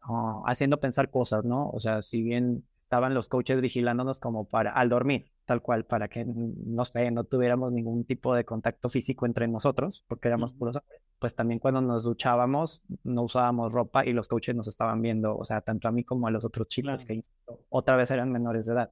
oh, 0.09 0.43
haciendo 0.47 0.81
pensar 0.81 1.11
cosas, 1.11 1.45
¿no? 1.45 1.71
O 1.71 1.81
sea, 1.81 2.03
si 2.03 2.23
bien 2.23 2.65
estaban 2.89 3.13
los 3.13 3.29
coaches 3.29 3.61
vigilándonos 3.61 4.19
como 4.19 4.49
para 4.49 4.71
al 4.73 4.89
dormir, 4.89 5.31
tal 5.45 5.61
cual, 5.61 5.85
para 5.85 6.09
que, 6.09 6.25
no 6.27 6.87
sé, 6.87 7.11
no 7.11 7.25
tuviéramos 7.25 7.71
ningún 7.71 8.05
tipo 8.07 8.35
de 8.35 8.47
contacto 8.47 8.89
físico 8.89 9.27
entre 9.27 9.47
nosotros, 9.47 10.07
porque 10.09 10.29
éramos 10.29 10.55
puros 10.55 10.77
hombres. 10.77 11.03
Pues 11.19 11.35
también 11.35 11.59
cuando 11.59 11.83
nos 11.83 12.05
duchábamos, 12.05 12.83
no 13.05 13.25
usábamos 13.25 13.73
ropa 13.73 14.07
y 14.07 14.15
los 14.15 14.27
coaches 14.27 14.55
nos 14.57 14.69
estaban 14.69 15.03
viendo, 15.03 15.37
o 15.37 15.45
sea, 15.45 15.61
tanto 15.61 15.87
a 15.87 15.93
mí 15.93 16.03
como 16.03 16.29
a 16.29 16.31
los 16.31 16.47
otros 16.47 16.69
chicos 16.69 17.05
que 17.05 17.23
otra 17.69 17.97
vez 17.97 18.11
eran 18.11 18.33
menores 18.33 18.65
de 18.65 18.73
edad. 18.73 18.91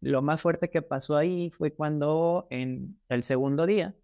Lo 0.00 0.20
más 0.20 0.42
fuerte 0.42 0.68
que 0.68 0.82
pasó 0.82 1.16
ahí 1.16 1.50
fue 1.50 1.72
cuando 1.72 2.48
en 2.50 2.98
el 3.08 3.22
segundo 3.22 3.66
día, 3.66 3.94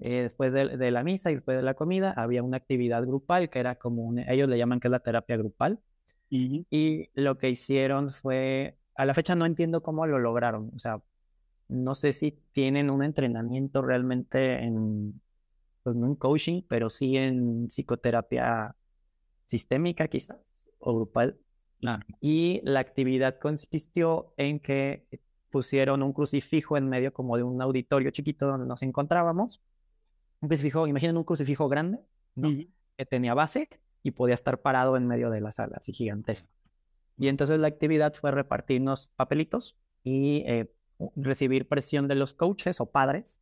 eh, 0.00 0.22
después 0.22 0.52
de, 0.52 0.90
la 0.90 1.02
misa 1.04 1.30
y 1.30 1.34
después 1.34 1.56
de 1.56 1.62
la 1.62 1.74
comida, 1.74 2.12
había 2.12 2.42
una 2.42 2.56
actividad 2.56 3.04
grupal 3.06 3.50
que 3.50 3.60
era 3.60 3.76
como, 3.76 4.12
ellos 4.28 4.48
le 4.48 4.58
llaman 4.58 4.80
que 4.80 4.88
es 4.88 4.92
la 4.92 5.00
terapia 5.00 5.36
grupal, 5.36 5.80
y 6.30 7.10
lo 7.14 7.38
que 7.38 7.50
hicieron 7.50 8.10
fue, 8.10 8.76
a 8.96 9.04
la 9.06 9.14
fecha 9.14 9.36
no 9.36 9.46
entiendo 9.46 9.82
cómo 9.82 10.06
lo 10.06 10.18
lograron, 10.18 10.70
o 10.74 10.78
sea, 10.78 11.00
no 11.68 11.94
sé 11.94 12.12
si 12.12 12.32
tienen 12.52 12.90
un 12.90 13.02
entrenamiento 13.02 13.82
realmente 13.82 14.62
en, 14.62 15.20
pues 15.82 15.96
no 15.96 16.06
en 16.06 16.16
coaching, 16.16 16.62
pero 16.68 16.90
sí 16.90 17.16
en 17.16 17.68
psicoterapia 17.68 18.74
sistémica 19.46 20.08
quizás, 20.08 20.70
o 20.78 20.94
grupal. 20.94 21.38
Y 22.20 22.62
la 22.64 22.80
actividad 22.80 23.38
consistió 23.38 24.32
en 24.38 24.58
que 24.58 25.06
pusieron 25.50 26.02
un 26.02 26.14
crucifijo 26.14 26.76
en 26.78 26.88
medio 26.88 27.12
como 27.12 27.36
de 27.36 27.42
un 27.42 27.60
auditorio 27.60 28.10
chiquito 28.10 28.46
donde 28.46 28.66
nos 28.66 28.82
encontrábamos. 28.82 29.60
Un 30.44 30.48
crucifijo, 30.48 30.86
imaginen 30.86 31.16
un 31.16 31.24
crucifijo 31.24 31.70
grande, 31.70 32.00
que 32.36 33.06
tenía 33.06 33.32
base 33.32 33.70
y 34.02 34.10
podía 34.10 34.34
estar 34.34 34.60
parado 34.60 34.98
en 34.98 35.06
medio 35.06 35.30
de 35.30 35.40
la 35.40 35.52
sala, 35.52 35.78
así 35.78 35.94
gigantesco. 35.94 36.50
Y 37.16 37.28
entonces 37.28 37.58
la 37.58 37.68
actividad 37.68 38.12
fue 38.12 38.30
repartirnos 38.30 39.08
papelitos 39.16 39.74
y 40.02 40.44
eh, 40.46 40.70
recibir 41.16 41.66
presión 41.66 42.08
de 42.08 42.16
los 42.16 42.34
coaches 42.34 42.78
o 42.82 42.90
padres 42.90 43.40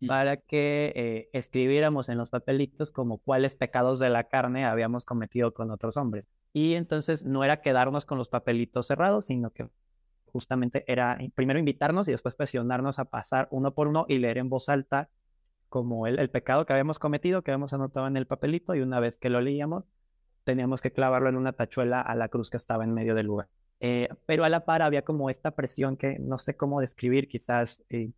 mm. 0.00 0.08
para 0.08 0.36
que 0.38 0.92
eh, 0.96 1.30
escribiéramos 1.32 2.08
en 2.08 2.18
los 2.18 2.30
papelitos 2.30 2.90
como 2.90 3.18
cuáles 3.18 3.54
pecados 3.54 4.00
de 4.00 4.10
la 4.10 4.24
carne 4.24 4.64
habíamos 4.64 5.04
cometido 5.04 5.54
con 5.54 5.70
otros 5.70 5.96
hombres. 5.96 6.26
Y 6.52 6.74
entonces 6.74 7.24
no 7.24 7.44
era 7.44 7.60
quedarnos 7.60 8.06
con 8.06 8.18
los 8.18 8.28
papelitos 8.28 8.88
cerrados, 8.88 9.26
sino 9.26 9.52
que 9.52 9.68
justamente 10.32 10.84
era 10.88 11.16
primero 11.36 11.60
invitarnos 11.60 12.08
y 12.08 12.10
después 12.10 12.34
presionarnos 12.34 12.98
a 12.98 13.04
pasar 13.04 13.46
uno 13.52 13.72
por 13.72 13.86
uno 13.86 14.04
y 14.08 14.18
leer 14.18 14.38
en 14.38 14.48
voz 14.48 14.68
alta 14.68 15.10
como 15.74 16.06
el, 16.06 16.30
pecado 16.30 16.66
que 16.66 16.72
habíamos 16.72 17.00
cometido, 17.00 17.42
que 17.42 17.50
habíamos 17.50 17.72
anotado 17.72 18.06
en 18.06 18.16
el 18.16 18.28
papelito, 18.28 18.76
y 18.76 18.80
una 18.80 19.00
vez 19.00 19.18
que 19.18 19.28
lo 19.28 19.40
leíamos, 19.40 19.82
teníamos 20.44 20.80
que 20.80 20.92
clavarlo 20.92 21.28
en 21.28 21.36
una 21.36 21.52
tachuela 21.52 22.00
a 22.00 22.14
la 22.14 22.28
cruz 22.28 22.48
que 22.48 22.56
estaba 22.56 22.84
en 22.84 22.94
medio 22.94 23.16
del 23.16 23.26
lugar. 23.26 23.48
Eh, 23.80 24.08
pero 24.24 24.44
a 24.44 24.48
la 24.48 24.64
par 24.64 24.82
había 24.82 25.02
como 25.02 25.30
esta 25.30 25.56
presión 25.56 25.96
que 25.96 26.20
no 26.20 26.38
sé 26.38 26.56
cómo 26.56 26.80
describir, 26.80 27.26
quizás, 27.26 27.82
eh, 27.90 28.12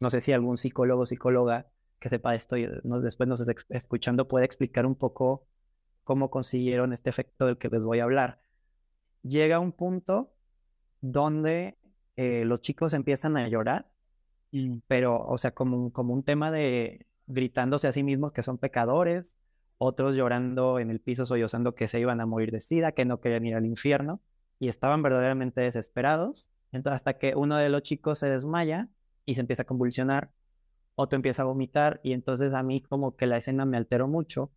no 0.00 0.10
sé 0.10 0.20
si 0.20 0.34
algún 0.34 0.58
psicólogo 0.58 1.04
o 1.04 1.06
psicóloga 1.06 1.66
que 1.98 2.10
sepa 2.10 2.34
esto 2.34 2.58
y 2.58 2.68
después 2.82 3.26
nos 3.26 3.40
esté 3.40 3.54
escuchando 3.70 4.28
puede 4.28 4.44
explicar 4.44 4.84
un 4.84 4.94
poco 4.94 5.46
cómo 6.04 6.28
consiguieron 6.28 6.92
este 6.92 7.08
efecto 7.08 7.46
del 7.46 7.56
que 7.56 7.70
les 7.70 7.84
voy 7.84 8.00
a 8.00 8.04
hablar. 8.04 8.42
Llega 9.22 9.60
un 9.60 9.72
punto 9.72 10.34
donde 11.00 11.78
eh, 12.16 12.44
los 12.44 12.60
chicos 12.60 12.92
empiezan 12.92 13.38
a 13.38 13.48
llorar 13.48 13.91
pero, 14.86 15.24
o 15.26 15.38
sea, 15.38 15.52
como, 15.52 15.92
como 15.92 16.14
un 16.14 16.22
tema 16.24 16.50
de 16.50 17.06
gritándose 17.26 17.88
a 17.88 17.92
sí 17.92 18.02
mismos 18.02 18.32
que 18.32 18.42
son 18.42 18.58
pecadores, 18.58 19.36
otros 19.78 20.14
llorando 20.14 20.78
en 20.78 20.90
el 20.90 21.00
piso 21.00 21.26
sollozando 21.26 21.74
que 21.74 21.88
se 21.88 22.00
iban 22.00 22.20
a 22.20 22.26
morir 22.26 22.50
de 22.52 22.60
sida, 22.60 22.92
que 22.92 23.04
no 23.04 23.20
querían 23.20 23.46
ir 23.46 23.54
al 23.56 23.66
infierno, 23.66 24.20
y 24.58 24.68
estaban 24.68 25.02
verdaderamente 25.02 25.60
desesperados. 25.62 26.48
Entonces, 26.72 26.96
hasta 26.96 27.18
que 27.18 27.34
uno 27.34 27.56
de 27.56 27.68
los 27.68 27.82
chicos 27.82 28.18
se 28.18 28.28
desmaya 28.28 28.88
y 29.24 29.34
se 29.34 29.40
empieza 29.40 29.62
a 29.62 29.66
convulsionar, 29.66 30.30
otro 30.94 31.16
empieza 31.16 31.42
a 31.42 31.46
vomitar, 31.46 32.00
y 32.04 32.12
entonces 32.12 32.54
a 32.54 32.62
mí 32.62 32.82
como 32.82 33.16
que 33.16 33.26
la 33.26 33.38
escena 33.38 33.64
me 33.64 33.76
alteró 33.76 34.08
mucho, 34.08 34.52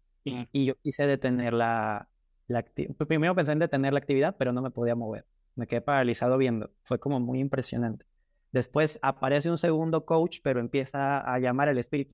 y 0.51 0.65
yo 0.65 0.75
quise 0.81 1.05
detener 1.07 1.53
la, 1.53 2.09
la 2.47 2.59
actividad. 2.59 2.95
Primero 3.07 3.35
pensé 3.35 3.51
en 3.51 3.59
detener 3.59 3.93
la 3.93 3.99
actividad, 3.99 4.35
pero 4.37 4.53
no 4.53 4.61
me 4.61 4.71
podía 4.71 4.95
mover. 4.95 5.25
Me 5.55 5.67
quedé 5.67 5.81
paralizado 5.81 6.37
viendo. 6.37 6.71
Fue 6.83 6.99
como 6.99 7.19
muy 7.19 7.39
impresionante. 7.39 8.05
Después 8.51 8.99
aparece 9.01 9.49
un 9.49 9.57
segundo 9.57 10.05
coach, 10.05 10.39
pero 10.43 10.59
empieza 10.59 11.19
a 11.19 11.39
llamar 11.39 11.69
al 11.69 11.77
Espíritu 11.77 12.13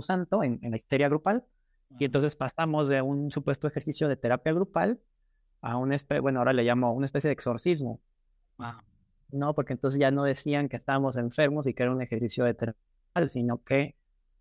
Santo 0.00 0.42
en, 0.42 0.58
la 0.62 0.76
histeria 0.76 1.08
grupal. 1.08 1.44
Y 1.98 2.04
entonces 2.06 2.36
pasamos 2.36 2.88
de 2.88 3.02
un 3.02 3.30
supuesto 3.30 3.66
ejercicio 3.66 4.08
de 4.08 4.16
terapia 4.16 4.52
grupal 4.52 5.00
a 5.60 5.76
un, 5.76 5.94
bueno, 6.22 6.40
ahora 6.40 6.52
le 6.52 6.64
llamo 6.64 6.92
una 6.92 7.06
especie 7.06 7.28
de 7.28 7.34
exorcismo. 7.34 8.00
No, 9.30 9.54
porque 9.54 9.72
entonces 9.72 9.98
ya 9.98 10.10
no 10.10 10.24
decían 10.24 10.68
que 10.68 10.76
estábamos 10.76 11.16
enfermos 11.16 11.66
y 11.66 11.74
que 11.74 11.82
era 11.82 11.92
un 11.92 12.02
ejercicio 12.02 12.44
de 12.44 12.54
terapia, 12.54 13.28
sino 13.28 13.62
que 13.62 13.96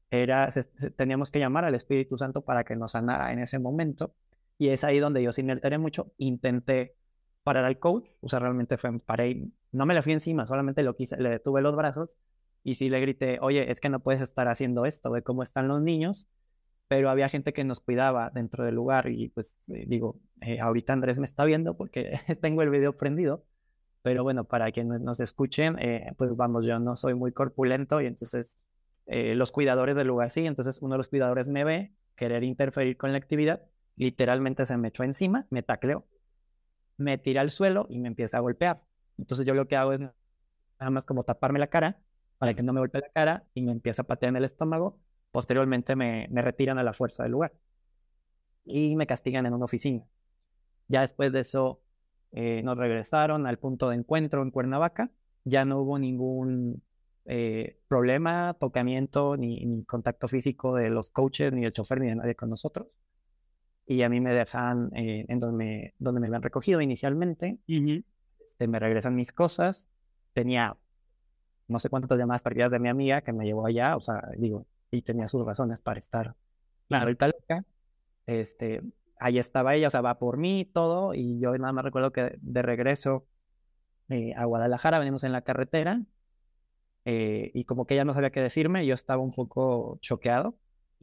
era, 0.10 0.52
teníamos 0.98 1.32
que 1.32 1.40
llamar 1.40 1.66
al 1.66 1.76
Espíritu 1.76 2.18
Santo 2.18 2.42
para 2.42 2.64
que 2.66 2.76
nos 2.76 2.92
sanara 2.92 3.32
en 3.32 3.40
ese 3.40 3.60
momento. 3.60 4.14
Y 4.58 4.70
es 4.70 4.84
ahí 4.84 5.00
donde 5.00 5.24
yo, 5.24 5.34
sin 5.34 5.46
me 5.48 5.54
alteré 5.54 5.78
mucho, 5.78 6.14
intenté 6.18 6.96
parar 7.44 7.66
al 7.66 7.80
coach, 7.80 8.08
o 8.22 8.30
sea, 8.30 8.40
realmente 8.40 8.78
fue, 8.78 9.00
paré, 9.00 9.48
no 9.72 9.86
me 9.86 9.94
le 9.94 10.02
fui 10.02 10.14
encima, 10.14 10.46
solamente 10.46 10.84
lo 10.84 10.96
quise, 10.96 11.18
le 11.18 11.30
detuve 11.30 11.62
los 11.62 11.76
brazos 11.76 12.18
y 12.64 12.76
sí 12.76 12.90
le 12.90 13.00
grité, 13.00 13.40
oye, 13.42 13.72
es 13.72 13.80
que 13.80 13.90
no 13.90 14.02
puedes 14.02 14.22
estar 14.22 14.48
haciendo 14.48 14.86
esto, 14.86 15.12
ve 15.12 15.24
cómo 15.24 15.44
están 15.44 15.68
los 15.68 15.82
niños, 15.82 16.28
pero 16.88 17.10
había 17.10 17.30
gente 17.30 17.54
que 17.54 17.64
nos 17.64 17.80
cuidaba 17.80 18.32
dentro 18.34 18.66
del 18.66 18.76
lugar 18.76 19.10
y 19.10 19.30
pues 19.30 19.56
eh, 19.70 19.86
digo, 19.88 20.20
eh, 20.42 20.60
ahorita 20.60 20.94
Andrés 20.94 21.20
me 21.20 21.26
está 21.26 21.46
viendo 21.46 21.78
porque 21.78 22.12
tengo 22.42 22.62
el 22.62 22.70
video 22.70 22.98
prendido, 22.98 23.46
pero 24.02 24.24
bueno, 24.24 24.46
para 24.46 24.72
quienes 24.72 25.02
nos 25.02 25.20
escuchen, 25.20 25.78
eh, 25.80 26.14
pues 26.18 26.36
vamos, 26.36 26.66
yo 26.66 26.80
no 26.80 26.96
soy 26.96 27.14
muy 27.16 27.32
corpulento 27.32 28.02
y 28.02 28.08
entonces 28.08 28.58
los 29.08 29.52
cuidadores 29.52 29.96
del 29.98 30.08
lugar 30.08 30.32
sí, 30.32 30.46
entonces 30.46 30.82
uno 30.82 30.94
de 30.94 31.00
los 31.00 31.10
cuidadores 31.10 31.50
me 31.50 31.66
ve 31.66 31.92
querer 32.16 32.44
interferir 32.46 32.96
con 32.96 33.12
la 33.12 33.18
actividad, 33.18 33.62
literalmente 33.98 34.66
se 34.66 34.78
me 34.78 34.88
echó 34.88 35.04
encima, 35.04 35.48
me 35.50 35.64
tacleó 35.64 36.06
me 37.02 37.18
tira 37.18 37.42
al 37.42 37.52
suelo 37.52 37.88
y 37.90 38.00
me 38.00 38.08
empieza 38.08 38.38
a 38.38 38.42
golpear. 38.42 38.84
Entonces 39.22 39.46
yo 39.46 39.54
lo 39.54 39.68
que 39.68 39.76
hago 39.76 39.94
es 39.94 40.00
nada 40.02 40.90
más 40.90 41.06
como 41.06 41.24
taparme 41.24 41.60
la 41.60 41.68
cara 41.68 42.00
para 42.38 42.54
que 42.54 42.64
no 42.64 42.74
me 42.74 42.80
golpee 42.80 43.02
la 43.02 43.10
cara 43.10 43.46
y 43.54 43.62
me 43.62 43.72
empieza 43.72 44.02
a 44.02 44.06
patear 44.06 44.32
en 44.32 44.38
el 44.38 44.46
estómago. 44.46 45.00
Posteriormente 45.32 45.96
me, 45.96 46.28
retiran 46.32 46.80
a 46.80 46.84
la 46.84 46.94
fuerza 46.94 47.24
del 47.24 47.34
lugar 47.34 47.54
y 48.66 48.96
me 48.96 49.08
castigan 49.08 49.46
en 49.46 49.54
una 49.54 49.66
oficina. 49.66 50.04
Ya 50.88 51.02
después 51.02 51.32
de 51.32 51.42
eso 51.42 51.82
eh, 52.32 52.62
nos 52.64 52.78
regresaron 52.78 53.48
al 53.48 53.60
punto 53.60 53.90
de 53.90 53.96
encuentro 53.96 54.42
en 54.42 54.52
Cuernavaca. 54.52 55.12
Ya 55.44 55.66
no 55.66 55.80
hubo 55.80 56.00
ningún 56.00 56.84
eh, 57.26 57.80
problema, 57.88 58.56
tocamiento 58.60 59.38
ni, 59.38 59.66
ni, 59.66 59.86
contacto 59.86 60.28
físico 60.28 60.76
de 60.76 60.90
los 60.90 61.12
coaches, 61.12 61.54
ni 61.54 61.62
del 61.62 61.74
chofer, 61.74 62.00
ni 62.02 62.10
de 62.10 62.16
nadie 62.16 62.36
con 62.36 62.50
nosotros 62.50 62.88
y 63.92 64.04
a 64.04 64.10
mí 64.10 64.22
me 64.22 64.34
dejan 64.34 64.90
eh, 64.96 65.26
en 65.28 65.40
donde 65.40 65.58
me, 65.58 65.94
donde 66.00 66.22
me 66.22 66.28
habían 66.28 66.42
recogido 66.42 66.80
inicialmente, 66.80 67.60
este, 68.62 68.68
me 68.68 68.80
regresan 68.80 69.16
mis 69.16 69.32
cosas, 69.32 69.88
tenía 70.34 70.78
no 71.68 71.80
sé 71.80 71.90
cuántas 71.90 72.18
llamadas 72.18 72.44
perdidas 72.44 72.72
de 72.72 72.80
mi 72.80 72.90
amiga 72.90 73.22
que 73.22 73.34
me 73.34 73.46
llevó 73.46 73.66
allá, 73.66 73.96
o 73.96 74.02
sea, 74.02 74.22
digo, 74.38 74.68
y 74.92 75.02
tenía 75.02 75.28
sus 75.28 75.44
razones 75.46 75.82
para 75.82 76.00
estar 76.00 76.36
claro. 76.88 77.06
ahorita 77.06 77.28
loca, 77.28 77.66
este, 78.28 78.82
ahí 79.20 79.40
estaba 79.40 79.74
ella, 79.74 79.88
o 79.88 79.92
sea, 79.92 80.02
va 80.02 80.20
por 80.20 80.38
mí 80.38 80.70
todo, 80.72 81.16
y 81.16 81.40
yo 81.40 81.58
nada 81.58 81.74
más 81.74 81.86
recuerdo 81.86 82.12
que 82.12 82.38
de 82.40 82.62
regreso 82.62 83.26
eh, 84.10 84.34
a 84.36 84.46
Guadalajara 84.46 85.00
venimos 85.00 85.24
en 85.24 85.32
la 85.32 85.42
carretera, 85.42 86.02
eh, 87.06 87.50
y 87.56 87.64
como 87.64 87.88
que 87.88 87.96
ella 87.96 88.06
no 88.06 88.14
sabía 88.14 88.32
qué 88.32 88.42
decirme, 88.42 88.86
yo 88.86 88.94
estaba 88.94 89.24
un 89.24 89.34
poco 89.34 89.98
choqueado, 90.02 90.56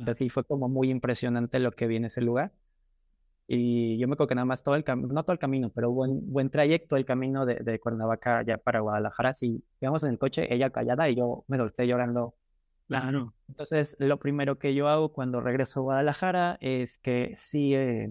así 0.06 0.28
fue 0.28 0.44
como 0.44 0.68
muy 0.68 0.90
impresionante 0.90 1.58
lo 1.58 1.72
que 1.72 1.88
vi 1.88 1.96
en 1.96 2.04
ese 2.04 2.20
lugar. 2.20 2.52
Y 3.50 3.98
yo 3.98 4.06
me 4.06 4.12
acuerdo 4.14 4.28
que 4.28 4.34
nada 4.34 4.44
más 4.44 4.62
todo 4.62 4.74
el 4.74 4.84
camino, 4.84 5.08
no 5.12 5.22
todo 5.24 5.32
el 5.32 5.38
camino, 5.38 5.70
pero 5.74 5.90
buen, 5.90 6.20
buen 6.30 6.50
trayecto 6.50 6.96
el 6.96 7.06
camino 7.06 7.46
de, 7.46 7.56
de 7.56 7.80
Cuernavaca 7.80 8.42
ya 8.42 8.58
para 8.58 8.80
Guadalajara. 8.80 9.34
Si 9.34 9.64
íbamos 9.80 10.04
en 10.04 10.10
el 10.10 10.18
coche, 10.18 10.52
ella 10.54 10.70
callada 10.70 11.08
y 11.08 11.16
yo 11.16 11.44
me 11.48 11.56
solté 11.56 11.86
llorando. 11.86 12.34
Claro. 12.86 13.34
Entonces, 13.48 13.96
lo 13.98 14.18
primero 14.18 14.58
que 14.58 14.74
yo 14.74 14.88
hago 14.88 15.12
cuando 15.12 15.40
regreso 15.40 15.80
a 15.80 15.82
Guadalajara 15.82 16.58
es 16.60 16.98
que 16.98 17.32
sí 17.34 17.74
eh, 17.74 18.10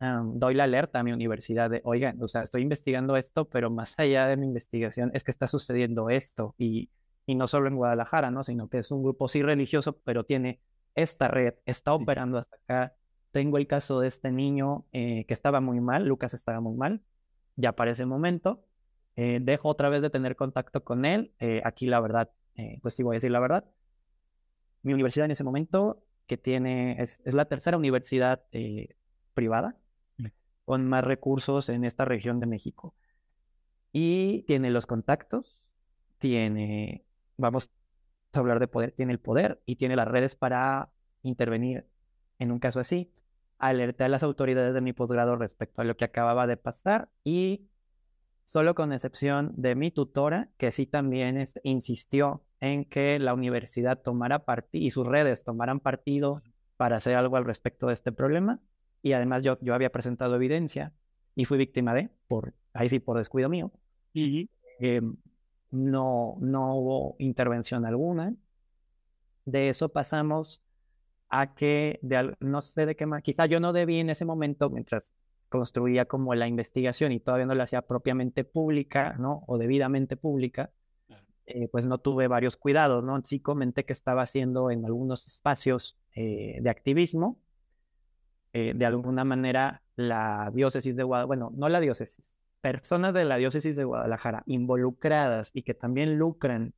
doy 0.00 0.54
la 0.54 0.64
alerta 0.64 1.00
a 1.00 1.02
mi 1.04 1.12
universidad 1.12 1.70
de, 1.70 1.80
oigan, 1.84 2.20
o 2.20 2.28
sea, 2.28 2.42
estoy 2.42 2.62
investigando 2.62 3.16
esto, 3.16 3.48
pero 3.48 3.70
más 3.70 3.98
allá 3.98 4.26
de 4.26 4.36
mi 4.36 4.46
investigación 4.46 5.10
es 5.14 5.22
que 5.24 5.30
está 5.30 5.46
sucediendo 5.46 6.10
esto 6.10 6.54
y 6.58 6.90
y 7.26 7.34
no 7.34 7.46
solo 7.46 7.68
en 7.68 7.76
Guadalajara, 7.76 8.30
¿no? 8.30 8.42
Sino 8.42 8.68
que 8.68 8.78
es 8.78 8.90
un 8.90 9.02
grupo 9.02 9.28
sí 9.28 9.42
religioso, 9.42 9.96
pero 9.98 10.24
tiene 10.24 10.60
esta 10.94 11.28
red, 11.28 11.54
está 11.66 11.94
operando 11.94 12.38
hasta 12.38 12.56
acá. 12.56 12.94
Tengo 13.32 13.56
el 13.56 13.66
caso 13.66 14.00
de 14.00 14.08
este 14.08 14.30
niño 14.30 14.84
eh, 14.92 15.24
que 15.26 15.34
estaba 15.34 15.60
muy 15.60 15.80
mal, 15.80 16.04
Lucas 16.06 16.34
estaba 16.34 16.60
muy 16.60 16.76
mal, 16.76 17.02
ya 17.56 17.72
para 17.72 17.90
ese 17.90 18.04
momento. 18.04 18.64
Eh, 19.16 19.40
dejo 19.42 19.68
otra 19.68 19.88
vez 19.88 20.02
de 20.02 20.10
tener 20.10 20.36
contacto 20.36 20.84
con 20.84 21.06
él. 21.06 21.32
Eh, 21.38 21.62
aquí 21.64 21.86
la 21.86 22.00
verdad, 22.00 22.30
pues 22.82 22.94
sí 22.94 23.02
voy 23.02 23.14
a 23.14 23.16
decir 23.16 23.30
la 23.30 23.40
verdad. 23.40 23.64
Mi 24.82 24.92
universidad 24.92 25.24
en 25.24 25.30
ese 25.30 25.44
momento, 25.44 26.04
que 26.26 26.36
tiene, 26.36 27.00
es, 27.02 27.22
es 27.24 27.32
la 27.32 27.46
tercera 27.46 27.78
universidad 27.78 28.44
privada 29.32 29.76
mm. 30.18 30.26
con 30.66 30.86
más 30.86 31.02
recursos 31.02 31.70
en 31.70 31.84
esta 31.84 32.04
región 32.04 32.38
de 32.38 32.46
México. 32.46 32.94
Y 33.92 34.42
tiene 34.42 34.70
los 34.70 34.86
contactos, 34.86 35.58
tiene, 36.18 37.04
vamos 37.38 37.70
a 38.32 38.38
hablar 38.38 38.60
de 38.60 38.68
poder, 38.68 38.92
tiene 38.92 39.12
el 39.12 39.20
poder 39.20 39.62
y 39.64 39.76
tiene 39.76 39.96
las 39.96 40.08
redes 40.08 40.36
para 40.36 40.90
intervenir 41.22 41.86
en 42.38 42.52
un 42.52 42.58
caso 42.58 42.80
así. 42.80 43.10
Alerté 43.62 44.02
a 44.02 44.08
las 44.08 44.24
autoridades 44.24 44.74
de 44.74 44.80
mi 44.80 44.92
posgrado 44.92 45.36
respecto 45.36 45.82
a 45.82 45.84
lo 45.84 45.96
que 45.96 46.04
acababa 46.04 46.48
de 46.48 46.56
pasar 46.56 47.08
y 47.22 47.68
solo 48.44 48.74
con 48.74 48.92
excepción 48.92 49.52
de 49.56 49.76
mi 49.76 49.92
tutora, 49.92 50.50
que 50.56 50.72
sí 50.72 50.84
también 50.84 51.36
este, 51.36 51.60
insistió 51.62 52.42
en 52.58 52.84
que 52.84 53.20
la 53.20 53.34
universidad 53.34 54.02
tomara 54.02 54.40
partido 54.40 54.84
y 54.84 54.90
sus 54.90 55.06
redes 55.06 55.44
tomaran 55.44 55.78
partido 55.78 56.42
para 56.76 56.96
hacer 56.96 57.14
algo 57.14 57.36
al 57.36 57.44
respecto 57.44 57.86
de 57.86 57.94
este 57.94 58.10
problema. 58.10 58.58
Y 59.00 59.12
además 59.12 59.44
yo, 59.44 59.58
yo 59.60 59.74
había 59.74 59.92
presentado 59.92 60.34
evidencia 60.34 60.92
y 61.36 61.44
fui 61.44 61.56
víctima 61.56 61.94
de, 61.94 62.10
por, 62.26 62.54
ahí 62.72 62.88
sí, 62.88 62.98
por 62.98 63.16
descuido 63.16 63.48
mío. 63.48 63.70
Y 64.12 64.50
no, 65.70 66.36
no 66.40 66.76
hubo 66.76 67.16
intervención 67.20 67.86
alguna. 67.86 68.34
De 69.44 69.68
eso 69.68 69.88
pasamos 69.88 70.62
a 71.32 71.54
que, 71.54 71.98
de, 72.02 72.36
no 72.40 72.60
sé 72.60 72.84
de 72.86 72.94
qué 72.94 73.06
más, 73.06 73.22
quizá 73.22 73.46
yo 73.46 73.58
no 73.58 73.72
debí 73.72 73.98
en 73.98 74.10
ese 74.10 74.26
momento, 74.26 74.68
mientras 74.70 75.10
construía 75.48 76.04
como 76.04 76.34
la 76.34 76.46
investigación 76.46 77.10
y 77.10 77.20
todavía 77.20 77.46
no 77.46 77.54
la 77.54 77.64
hacía 77.64 77.82
propiamente 77.82 78.44
pública, 78.44 79.16
¿no? 79.18 79.42
O 79.46 79.56
debidamente 79.56 80.16
pública, 80.18 80.70
eh, 81.46 81.68
pues 81.72 81.86
no 81.86 81.98
tuve 81.98 82.28
varios 82.28 82.56
cuidados, 82.56 83.02
¿no? 83.02 83.18
Sí 83.24 83.40
comenté 83.40 83.84
que 83.86 83.94
estaba 83.94 84.22
haciendo 84.22 84.70
en 84.70 84.84
algunos 84.84 85.26
espacios 85.26 85.98
eh, 86.14 86.58
de 86.60 86.70
activismo, 86.70 87.38
eh, 88.52 88.74
de 88.74 88.84
alguna 88.84 89.24
manera 89.24 89.82
la 89.96 90.50
diócesis 90.52 90.94
de 90.94 91.02
Guadalajara, 91.02 91.26
bueno, 91.26 91.50
no 91.54 91.70
la 91.70 91.80
diócesis, 91.80 92.34
personas 92.60 93.14
de 93.14 93.24
la 93.24 93.36
diócesis 93.36 93.74
de 93.76 93.84
Guadalajara 93.84 94.42
involucradas 94.44 95.50
y 95.54 95.62
que 95.62 95.72
también 95.72 96.18
lucran 96.18 96.74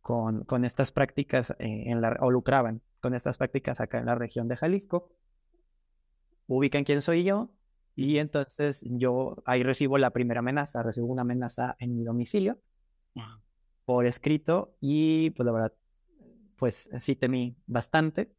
con, 0.00 0.44
con 0.44 0.64
estas 0.64 0.92
prácticas 0.92 1.50
eh, 1.58 1.84
en 1.86 2.00
la, 2.00 2.16
o 2.20 2.30
lucraban 2.30 2.82
con 3.06 3.14
estas 3.14 3.38
prácticas 3.38 3.80
acá 3.80 3.98
en 4.00 4.06
la 4.06 4.16
región 4.16 4.48
de 4.48 4.56
Jalisco, 4.56 5.12
ubican 6.48 6.82
quién 6.82 7.00
soy 7.00 7.22
yo 7.22 7.52
y 7.94 8.18
entonces 8.18 8.84
yo 8.84 9.44
ahí 9.46 9.62
recibo 9.62 9.96
la 9.96 10.10
primera 10.10 10.40
amenaza, 10.40 10.82
recibo 10.82 11.06
una 11.06 11.22
amenaza 11.22 11.76
en 11.78 11.96
mi 11.96 12.02
domicilio 12.02 12.58
por 13.84 14.06
escrito 14.06 14.74
y 14.80 15.30
pues 15.30 15.46
la 15.46 15.52
verdad, 15.52 15.72
pues 16.56 16.90
sí 16.98 17.14
temí 17.14 17.56
bastante. 17.68 18.32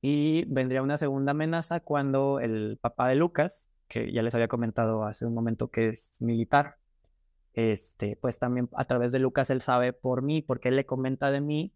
Y 0.00 0.46
vendría 0.46 0.80
una 0.80 0.96
segunda 0.96 1.32
amenaza 1.32 1.80
cuando 1.80 2.40
el 2.40 2.78
papá 2.80 3.10
de 3.10 3.16
Lucas, 3.16 3.68
que 3.86 4.10
ya 4.14 4.22
les 4.22 4.34
había 4.34 4.48
comentado 4.48 5.04
hace 5.04 5.26
un 5.26 5.34
momento 5.34 5.70
que 5.70 5.90
es 5.90 6.10
militar, 6.20 6.78
este, 7.52 8.16
pues 8.16 8.38
también 8.38 8.70
a 8.72 8.86
través 8.86 9.12
de 9.12 9.18
Lucas 9.18 9.50
él 9.50 9.60
sabe 9.60 9.92
por 9.92 10.22
mí, 10.22 10.40
porque 10.40 10.68
él 10.68 10.76
le 10.76 10.86
comenta 10.86 11.30
de 11.30 11.42
mí, 11.42 11.74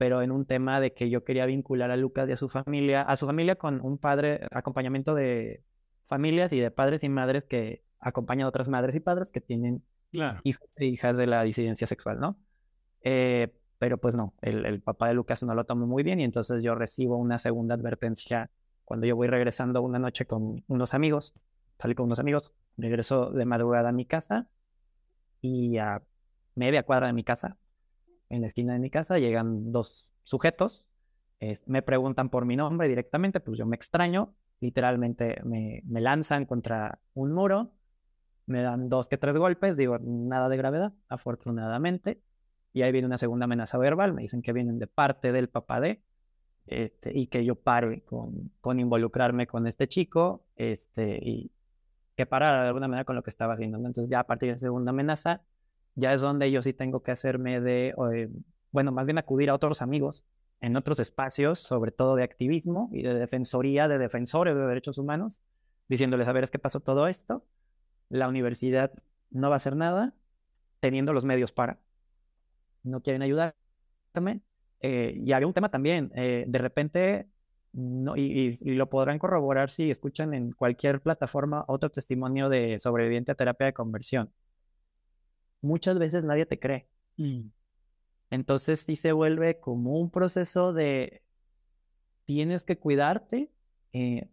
pero 0.00 0.22
en 0.22 0.32
un 0.32 0.46
tema 0.46 0.80
de 0.80 0.94
que 0.94 1.10
yo 1.10 1.24
quería 1.24 1.44
vincular 1.44 1.90
a 1.90 1.96
Lucas 1.98 2.26
y 2.26 2.32
a 2.32 2.36
su 2.38 2.48
familia, 2.48 3.02
a 3.02 3.18
su 3.18 3.26
familia 3.26 3.56
con 3.56 3.82
un 3.82 3.98
padre, 3.98 4.40
acompañamiento 4.50 5.14
de 5.14 5.62
familias 6.08 6.54
y 6.54 6.58
de 6.58 6.70
padres 6.70 7.04
y 7.04 7.10
madres 7.10 7.44
que 7.44 7.82
acompañan 7.98 8.46
a 8.46 8.48
otras 8.48 8.70
madres 8.70 8.96
y 8.96 9.00
padres 9.00 9.30
que 9.30 9.42
tienen 9.42 9.84
hijos 10.42 10.70
e 10.78 10.86
hijas 10.86 11.18
de 11.18 11.26
la 11.26 11.42
disidencia 11.42 11.86
sexual, 11.86 12.18
¿no? 12.18 12.38
Eh, 13.02 13.52
pero 13.76 13.98
pues 13.98 14.14
no, 14.14 14.32
el, 14.40 14.64
el, 14.64 14.80
papá 14.80 15.08
de 15.08 15.12
Lucas 15.12 15.42
no 15.42 15.54
lo 15.54 15.64
tomó 15.64 15.86
muy 15.86 16.02
bien 16.02 16.18
y 16.18 16.24
entonces 16.24 16.62
yo 16.62 16.74
recibo 16.74 17.18
una 17.18 17.38
segunda 17.38 17.74
advertencia 17.74 18.50
cuando 18.86 19.06
yo 19.06 19.16
voy 19.16 19.28
regresando 19.28 19.82
una 19.82 19.98
noche 19.98 20.24
con 20.24 20.64
unos 20.66 20.94
amigos 20.94 21.34
salí 21.78 21.94
con 21.94 22.06
unos 22.06 22.20
amigos, 22.20 22.54
regreso 22.78 23.32
de 23.32 23.44
madrugada 23.44 23.90
a 23.90 23.92
mi 23.92 24.06
casa 24.06 24.48
y 25.42 25.76
a 25.76 26.02
media 26.54 26.84
cuadra 26.84 27.08
de 27.08 27.12
mi 27.12 27.22
casa, 27.22 27.58
en 28.30 28.42
la 28.42 28.46
esquina 28.46 28.72
de 28.72 28.78
mi 28.78 28.90
casa, 28.90 29.18
llegan 29.18 29.72
dos 29.72 30.10
sujetos, 30.24 30.86
me 31.66 31.82
preguntan 31.82 32.30
por 32.30 32.44
mi 32.44 32.56
nombre 32.56 32.88
directamente, 32.88 33.40
pues 33.40 33.58
yo 33.58 33.66
me 33.66 33.76
extraño, 33.76 34.34
literalmente 34.60 35.40
me, 35.44 35.82
me 35.86 36.00
lanzan 36.00 36.46
contra 36.46 37.00
un 37.14 37.32
muro, 37.32 37.72
me 38.46 38.62
dan 38.62 38.88
dos 38.88 39.08
que 39.08 39.18
tres 39.18 39.36
golpes, 39.36 39.76
digo, 39.76 39.98
nada 40.00 40.48
de 40.48 40.56
gravedad, 40.56 40.92
afortunadamente, 41.08 42.22
y 42.72 42.82
ahí 42.82 42.92
viene 42.92 43.06
una 43.06 43.18
segunda 43.18 43.44
amenaza 43.44 43.78
verbal, 43.78 44.12
me 44.12 44.22
dicen 44.22 44.42
que 44.42 44.52
vienen 44.52 44.78
de 44.78 44.86
parte 44.86 45.32
del 45.32 45.48
papá 45.48 45.80
de, 45.80 46.02
este, 46.66 47.18
y 47.18 47.26
que 47.28 47.44
yo 47.44 47.56
pare 47.56 48.02
con, 48.02 48.52
con 48.60 48.78
involucrarme 48.78 49.46
con 49.46 49.66
este 49.66 49.88
chico, 49.88 50.44
este, 50.56 51.18
y, 51.22 51.50
que 52.20 52.26
parar 52.26 52.60
de 52.60 52.68
alguna 52.68 52.86
manera 52.86 53.04
con 53.04 53.16
lo 53.16 53.22
que 53.22 53.30
estaba 53.30 53.54
haciendo. 53.54 53.78
Entonces 53.78 54.08
ya 54.10 54.20
a 54.20 54.26
partir 54.26 54.48
de 54.48 54.52
la 54.52 54.58
segunda 54.58 54.90
amenaza, 54.90 55.42
ya 55.94 56.14
es 56.14 56.20
donde 56.20 56.50
yo 56.50 56.62
sí 56.62 56.72
tengo 56.72 57.02
que 57.02 57.10
hacerme 57.10 57.60
de, 57.60 57.94
bueno, 58.70 58.92
más 58.92 59.06
bien 59.06 59.18
acudir 59.18 59.50
a 59.50 59.54
otros 59.54 59.82
amigos 59.82 60.24
en 60.60 60.76
otros 60.76 61.00
espacios, 61.00 61.58
sobre 61.58 61.90
todo 61.90 62.16
de 62.16 62.22
activismo 62.22 62.90
y 62.92 63.02
de 63.02 63.14
defensoría, 63.14 63.88
de 63.88 63.98
defensores 63.98 64.54
de 64.54 64.66
derechos 64.66 64.98
humanos, 64.98 65.40
diciéndoles, 65.88 66.28
a 66.28 66.32
ver, 66.32 66.44
es 66.44 66.50
que 66.50 66.58
pasó 66.58 66.80
todo 66.80 67.08
esto, 67.08 67.46
la 68.08 68.28
universidad 68.28 68.92
no 69.30 69.48
va 69.48 69.56
a 69.56 69.58
hacer 69.58 69.76
nada, 69.76 70.14
teniendo 70.80 71.12
los 71.12 71.24
medios 71.24 71.52
para. 71.52 71.78
No 72.82 73.02
quieren 73.02 73.22
ayudarme. 73.22 74.42
Eh, 74.80 75.14
y 75.24 75.32
había 75.32 75.46
un 75.46 75.54
tema 75.54 75.70
también, 75.70 76.10
eh, 76.14 76.44
de 76.48 76.58
repente 76.58 77.28
no, 77.72 78.16
y, 78.16 78.56
lo 78.64 78.88
podrán 78.88 79.18
corroborar 79.18 79.70
si 79.70 79.90
escuchan 79.90 80.34
en 80.34 80.52
cualquier 80.52 81.00
plataforma 81.00 81.64
otro 81.68 81.90
testimonio 81.90 82.48
de 82.48 82.78
sobreviviente 82.78 83.32
a 83.32 83.34
terapia 83.34 83.66
de 83.66 83.72
conversión. 83.74 84.32
Muchas 85.60 85.98
veces 85.98 86.24
nadie 86.24 86.46
te 86.46 86.58
cree. 86.58 86.88
Mm. 87.16 87.48
Entonces 88.30 88.80
sí 88.80 88.96
se 88.96 89.12
vuelve 89.12 89.60
como 89.60 89.98
un 89.98 90.10
proceso 90.10 90.72
de 90.72 91.22
tienes 92.24 92.64
que 92.64 92.78
cuidarte, 92.78 93.50
eh, 93.92 94.28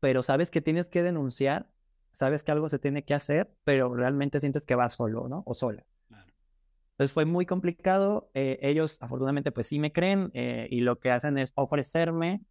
pero 0.00 0.22
sabes 0.22 0.50
que 0.50 0.62
tienes 0.62 0.88
que 0.88 1.02
denunciar, 1.02 1.68
sabes 2.12 2.42
que 2.42 2.52
algo 2.52 2.68
se 2.68 2.78
tiene 2.78 3.04
que 3.04 3.14
hacer, 3.14 3.52
pero 3.64 3.94
realmente 3.94 4.40
sientes 4.40 4.64
que 4.64 4.74
vas 4.74 4.94
solo, 4.94 5.28
¿no? 5.28 5.42
O 5.46 5.54
sola. 5.54 5.84
Entonces 6.92 7.12
fue 7.12 7.26
muy 7.26 7.44
complicado. 7.44 8.30
Eh, 8.32 8.58
ellos 8.62 8.96
afortunadamente 9.02 9.52
pues 9.52 9.66
sí 9.66 9.78
me 9.78 9.92
creen 9.92 10.30
eh, 10.32 10.66
y 10.70 10.80
lo 10.80 10.98
que 10.98 11.10
hacen 11.10 11.36
es 11.36 11.52
ofrecerme 11.54 12.42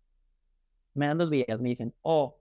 me 0.95 1.08
dan 1.08 1.17
dos 1.17 1.30
vías, 1.30 1.60
me 1.60 1.69
dicen, 1.69 1.93
o 2.01 2.39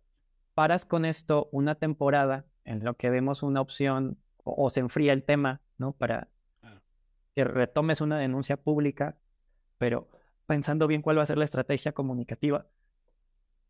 paras 0.55 0.87
con 0.87 1.05
esto 1.05 1.49
una 1.53 1.75
temporada 1.75 2.47
en 2.65 2.83
lo 2.83 2.95
que 2.95 3.11
vemos 3.11 3.43
una 3.43 3.61
opción 3.61 4.17
o, 4.45 4.71
se 4.71 4.81
enfría 4.81 5.13
el 5.13 5.25
tema, 5.25 5.61
¿no? 5.79 5.93
Para 5.93 6.29
que 7.35 7.45
retomes 7.45 8.01
una 8.01 8.19
denuncia 8.19 8.57
pública, 8.57 9.19
pero 9.79 10.09
pensando 10.47 10.87
bien 10.87 11.03
cuál 11.03 11.19
va 11.19 11.23
a 11.23 11.27
ser 11.27 11.39
la 11.39 11.45
estrategia 11.45 11.93
comunicativa. 11.93 12.67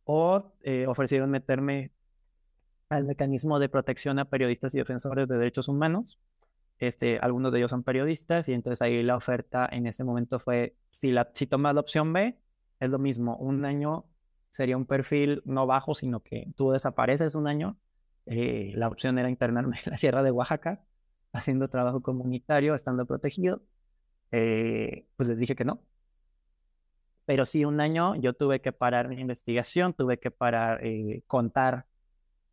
O 0.04 0.52
eh, 0.60 0.86
ofrecieron 0.86 1.30
meterme 1.30 1.92
al 2.90 3.04
mecanismo 3.04 3.58
de 3.58 3.68
protección 3.68 4.18
a 4.18 4.26
periodistas 4.26 4.74
y 4.74 4.78
defensores 4.78 5.28
de 5.28 5.38
derechos 5.38 5.68
humanos. 5.68 6.18
Este, 6.78 7.18
algunos 7.18 7.52
de 7.52 7.58
ellos 7.58 7.70
son 7.70 7.84
periodistas 7.84 8.48
y 8.48 8.52
entonces 8.52 8.82
ahí 8.82 9.02
la 9.02 9.16
oferta 9.16 9.66
en 9.70 9.86
ese 9.86 10.04
momento 10.04 10.38
fue, 10.38 10.76
si, 10.90 11.10
la, 11.10 11.30
si 11.32 11.46
tomas 11.46 11.74
la 11.74 11.80
opción 11.80 12.12
B, 12.12 12.36
es 12.80 12.90
lo 12.90 12.98
mismo, 12.98 13.36
un 13.36 13.64
año 13.64 14.04
sería 14.50 14.76
un 14.76 14.84
perfil 14.84 15.42
no 15.44 15.66
bajo, 15.66 15.94
sino 15.94 16.20
que 16.20 16.48
tú 16.56 16.70
desapareces 16.70 17.34
un 17.34 17.48
año. 17.48 17.78
Eh, 18.26 18.72
la 18.76 18.88
opción 18.88 19.18
era 19.18 19.30
internarme 19.30 19.76
en 19.84 19.92
la 19.92 19.98
Sierra 19.98 20.22
de 20.22 20.30
Oaxaca, 20.30 20.84
haciendo 21.34 21.68
trabajo 21.68 22.02
comunitario, 22.02 22.74
estando 22.74 23.06
protegido. 23.06 23.62
Eh, 24.32 25.06
pues 25.16 25.28
les 25.28 25.38
dije 25.38 25.56
que 25.56 25.64
no. 25.64 25.82
Pero 27.26 27.46
sí, 27.46 27.64
un 27.64 27.80
año 27.80 28.16
yo 28.16 28.34
tuve 28.34 28.60
que 28.60 28.72
parar 28.72 29.08
mi 29.08 29.20
investigación, 29.20 29.94
tuve 29.94 30.18
que 30.18 30.30
parar, 30.30 30.84
eh, 30.84 31.22
contar 31.26 31.86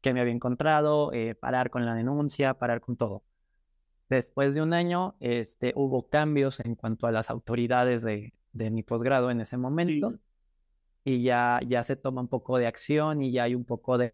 qué 0.01 0.13
me 0.13 0.21
había 0.21 0.33
encontrado, 0.33 1.11
parar 1.39 1.69
con 1.69 1.85
la 1.85 1.95
denuncia, 1.95 2.55
parar 2.55 2.81
con 2.81 2.97
todo. 2.97 3.23
Después 4.09 4.55
de 4.55 4.61
un 4.61 4.73
año, 4.73 5.15
este, 5.19 5.73
hubo 5.75 6.09
cambios 6.09 6.59
en 6.61 6.75
cuanto 6.75 7.07
a 7.07 7.11
las 7.11 7.29
autoridades 7.29 8.03
de, 8.03 8.33
de 8.53 8.69
mi 8.69 8.83
posgrado 8.83 9.31
en 9.31 9.41
ese 9.41 9.57
momento 9.57 10.19
y 11.03 11.23
ya, 11.23 11.59
ya 11.67 11.83
se 11.83 11.95
toma 11.95 12.21
un 12.21 12.27
poco 12.27 12.57
de 12.57 12.67
acción 12.67 13.21
y 13.21 13.31
ya 13.31 13.43
hay 13.43 13.55
un 13.55 13.65
poco 13.65 13.97
de 13.97 14.13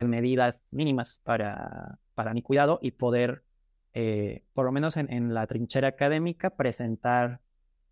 medidas 0.00 0.62
mínimas 0.70 1.20
para, 1.24 1.98
para 2.14 2.34
mi 2.34 2.42
cuidado 2.42 2.78
y 2.82 2.92
poder 2.92 3.44
eh, 3.94 4.44
por 4.54 4.66
lo 4.66 4.72
menos 4.72 4.96
en, 4.96 5.34
la 5.34 5.46
trinchera 5.46 5.88
académica, 5.88 6.50
presentar 6.50 7.40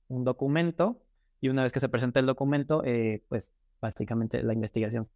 un 0.08 0.24
documento 0.24 1.00
y 1.40 1.48
una 1.48 1.62
vez 1.62 1.72
que 1.72 1.80
se 1.80 1.88
presenta 1.88 2.18
el 2.20 2.26
documento, 2.26 2.82
eh, 2.84 3.24
pues 3.28 3.52
básicamente 3.80 4.42
la 4.42 4.52
investigación 4.52 5.08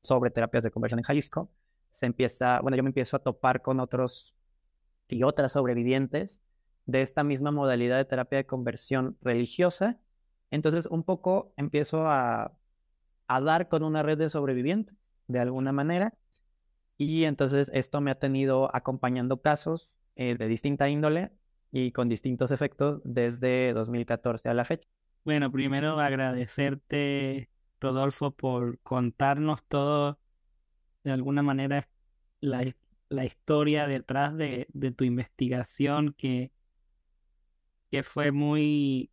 sobre 0.00 0.30
terapias 0.30 0.64
de 0.64 0.70
conversión 0.70 0.98
en 0.98 1.04
Jalisco, 1.04 1.50
se 1.90 2.06
empieza, 2.06 2.60
bueno, 2.60 2.76
yo 2.76 2.82
me 2.82 2.88
empiezo 2.88 3.16
a 3.16 3.22
topar 3.22 3.62
con 3.62 3.80
otros 3.80 4.34
y 5.08 5.22
otras 5.22 5.52
sobrevivientes 5.52 6.42
de 6.86 7.02
esta 7.02 7.22
misma 7.22 7.50
modalidad 7.50 7.98
de 7.98 8.04
terapia 8.04 8.38
de 8.38 8.46
conversión 8.46 9.16
religiosa. 9.20 10.00
Entonces, 10.50 10.86
un 10.86 11.04
poco 11.04 11.52
empiezo 11.56 12.06
a, 12.06 12.56
a 13.26 13.40
dar 13.40 13.68
con 13.68 13.82
una 13.82 14.02
red 14.02 14.18
de 14.18 14.30
sobrevivientes, 14.30 14.96
de 15.28 15.38
alguna 15.38 15.72
manera. 15.72 16.14
Y 16.96 17.24
entonces 17.24 17.70
esto 17.74 18.00
me 18.00 18.10
ha 18.10 18.18
tenido 18.18 18.74
acompañando 18.74 19.40
casos 19.40 19.98
eh, 20.16 20.36
de 20.38 20.48
distinta 20.48 20.88
índole 20.88 21.32
y 21.72 21.92
con 21.92 22.08
distintos 22.08 22.50
efectos 22.50 23.00
desde 23.04 23.72
2014 23.72 24.48
a 24.48 24.54
la 24.54 24.64
fecha. 24.64 24.88
Bueno, 25.24 25.50
primero 25.50 25.98
agradecerte, 25.98 27.50
Rodolfo, 27.80 28.30
por 28.30 28.78
contarnos 28.80 29.64
todo, 29.64 30.18
de 31.02 31.12
alguna 31.12 31.42
manera, 31.42 31.88
la, 32.40 32.64
la 33.08 33.24
historia 33.24 33.86
detrás 33.86 34.36
de, 34.36 34.66
de, 34.72 34.90
tu 34.92 35.04
investigación 35.04 36.14
que, 36.16 36.52
que 37.90 38.02
fue 38.02 38.32
muy, 38.32 39.10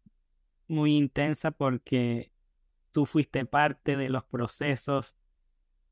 muy 0.68 0.98
intensa 0.98 1.52
porque 1.52 2.32
tú 2.92 3.06
fuiste 3.06 3.46
parte 3.46 3.96
de 3.96 4.10
los 4.10 4.24
procesos, 4.26 5.18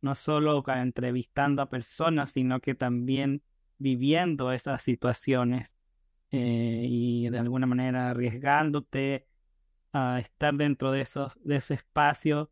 no 0.01 0.15
solo 0.15 0.63
entrevistando 0.67 1.61
a 1.61 1.69
personas, 1.69 2.31
sino 2.31 2.59
que 2.59 2.75
también 2.75 3.41
viviendo 3.79 4.51
esas 4.51 4.83
situaciones 4.83 5.75
eh, 6.31 6.83
y 6.87 7.29
de 7.29 7.39
alguna 7.39 7.65
manera 7.65 8.11
arriesgándote 8.11 9.27
a 9.91 10.19
estar 10.19 10.53
dentro 10.53 10.91
de, 10.91 11.01
esos, 11.01 11.33
de 11.43 11.55
ese 11.55 11.73
espacio 11.73 12.51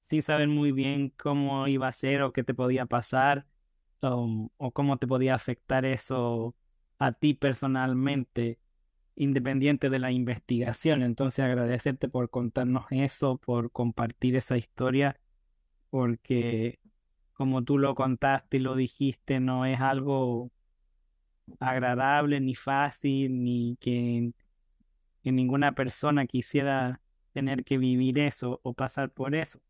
sin 0.00 0.22
saber 0.22 0.48
muy 0.48 0.72
bien 0.72 1.10
cómo 1.16 1.66
iba 1.66 1.88
a 1.88 1.92
ser 1.92 2.20
o 2.22 2.32
qué 2.32 2.44
te 2.44 2.52
podía 2.52 2.84
pasar 2.84 3.46
o, 4.02 4.50
o 4.58 4.70
cómo 4.72 4.98
te 4.98 5.06
podía 5.06 5.34
afectar 5.34 5.86
eso 5.86 6.54
a 6.98 7.12
ti 7.12 7.32
personalmente, 7.32 8.58
independiente 9.16 9.88
de 9.88 9.98
la 9.98 10.10
investigación. 10.10 11.02
Entonces 11.02 11.44
agradecerte 11.44 12.08
por 12.08 12.28
contarnos 12.28 12.84
eso, 12.90 13.38
por 13.38 13.70
compartir 13.72 14.36
esa 14.36 14.58
historia, 14.58 15.18
porque 15.88 16.80
como 17.34 17.62
tú 17.64 17.78
lo 17.78 17.94
contaste 17.94 18.56
y 18.56 18.60
lo 18.60 18.76
dijiste, 18.76 19.40
no 19.40 19.66
es 19.66 19.80
algo 19.80 20.50
agradable 21.60 22.40
ni 22.40 22.54
fácil, 22.54 23.42
ni 23.42 23.76
que, 23.80 24.32
ninguna 25.24 25.74
persona 25.74 26.26
quisiera 26.26 27.00
tener 27.32 27.64
que 27.64 27.78
vivir 27.78 28.18
eso 28.18 28.60
o 28.62 28.74
pasar 28.74 29.10
por 29.10 29.34
eso. 29.34 29.60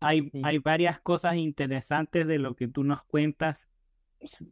Hay, 0.00 0.30
hay 0.44 0.58
varias 0.58 1.00
cosas 1.00 1.36
interesantes 1.36 2.26
de 2.26 2.38
lo 2.38 2.54
que 2.54 2.68
tú 2.68 2.84
nos 2.84 3.02
cuentas, 3.04 3.68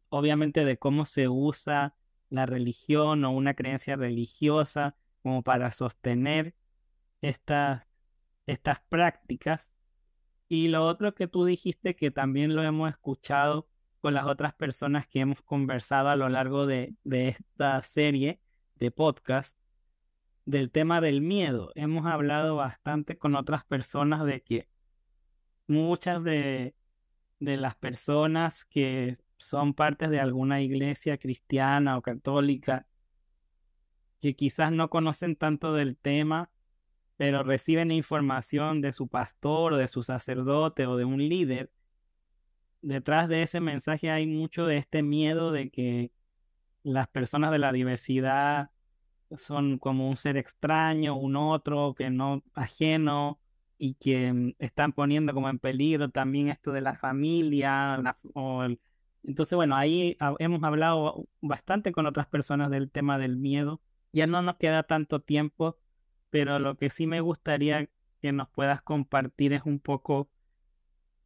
obviamente 0.08 0.64
de 0.64 0.78
cómo 0.78 1.04
se 1.04 1.28
usa 1.28 1.94
la 2.28 2.46
religión 2.46 3.24
o 3.24 3.30
una 3.30 3.54
creencia 3.54 3.94
religiosa 3.96 4.96
como 5.22 5.42
para 5.42 5.70
sostener 5.70 6.54
estas, 7.20 7.86
estas 8.46 8.80
prácticas. 8.88 9.75
Y 10.48 10.68
lo 10.68 10.85
otro 10.85 11.14
que 11.14 11.26
tú 11.26 11.44
dijiste 11.44 11.96
que 11.96 12.11
también 12.11 12.54
lo 12.54 12.62
hemos 12.62 12.90
escuchado 12.90 13.68
con 14.00 14.14
las 14.14 14.26
otras 14.26 14.54
personas 14.54 15.06
que 15.09 15.20
hemos 15.20 15.42
conversado 15.42 16.09
a 16.09 16.16
lo 16.16 16.28
largo 16.28 16.66
de, 16.66 16.94
esta 17.04 17.82
serie 17.82 18.40
de 18.76 18.90
podcast 18.92 19.59
del 20.44 20.70
tema 20.70 21.00
del 21.00 21.20
miedo. 21.20 21.72
Hemos 21.74 22.06
hablado 22.06 22.56
bastante 22.56 23.18
con 23.18 23.35
otras 23.35 23.64
personas 23.64 24.24
de 24.24 24.42
que 24.42 24.68
muchas 25.66 26.22
de, 26.22 26.76
de 27.40 27.56
las 27.56 27.74
personas 27.74 28.64
que 28.64 29.18
son 29.38 29.74
partes 29.74 30.11
de 30.11 30.20
alguna 30.20 30.61
iglesia 30.61 31.18
cristiana 31.18 31.98
o 31.98 32.02
católica 32.02 32.87
que 34.20 34.37
quizás 34.37 34.70
no 34.70 34.88
conocen 34.90 35.37
tanto 35.37 35.74
del 35.74 35.96
tema, 35.96 36.50
pero 37.16 37.42
reciben 37.42 37.90
información 37.90 38.81
de 38.81 38.92
su 38.92 39.09
pastor 39.09 39.74
o 39.74 39.76
de 39.76 39.88
su 39.88 40.02
sacerdote 40.02 40.87
o 40.87 40.96
de 40.96 41.05
un 41.05 41.18
líder 41.18 41.70
detrás 42.87 43.29
de 43.29 43.42
ese 43.42 43.61
mensaje 43.61 44.11
hay 44.11 44.26
mucho 44.26 44.66
de 44.66 44.76
este 44.79 45.02
miedo 45.02 45.50
de 45.50 45.70
que 45.70 46.12
las 46.85 47.09
personas 47.09 47.50
de 47.50 47.59
la 47.59 47.72
diversidad 47.72 48.70
son 49.37 49.79
como 49.79 50.09
un 50.09 50.16
ser 50.16 50.37
extraño, 50.37 51.16
un 51.16 51.35
otro 51.35 51.94
que 51.94 52.11
no 52.11 52.44
ajeno 52.55 53.40
y 53.76 53.94
que 53.94 54.33
mm, 54.33 54.52
están 54.61 54.92
poniendo 54.92 55.35
como 55.35 55.48
en 55.48 55.59
peligro 55.59 56.11
también 56.11 56.48
esto 56.48 56.70
de 56.70 56.81
la 56.81 56.94
familia. 56.94 58.00
Entonces, 59.24 59.57
bueno, 59.57 59.74
ahí 59.74 60.16
hemos 60.38 60.62
hablado 60.62 61.26
bastante 61.40 61.90
con 61.90 62.07
otras 62.07 62.29
personas 62.29 62.70
del 62.70 62.90
tema 62.90 63.18
del 63.18 63.37
miedo. 63.37 63.81
Ya 64.12 64.29
no 64.29 64.40
nos 64.42 64.57
queda 64.57 64.85
tanto 64.85 65.20
tiempo, 65.20 65.76
pero 66.30 66.58
lo 66.58 66.76
que 66.76 66.90
sí 66.90 67.06
me 67.06 67.20
gustaría 67.20 67.88
que 68.20 68.32
nos 68.32 68.48
puedas 68.48 68.82
compartir 68.82 69.52
es 69.52 69.62
un 69.64 69.78
poco 69.78 70.28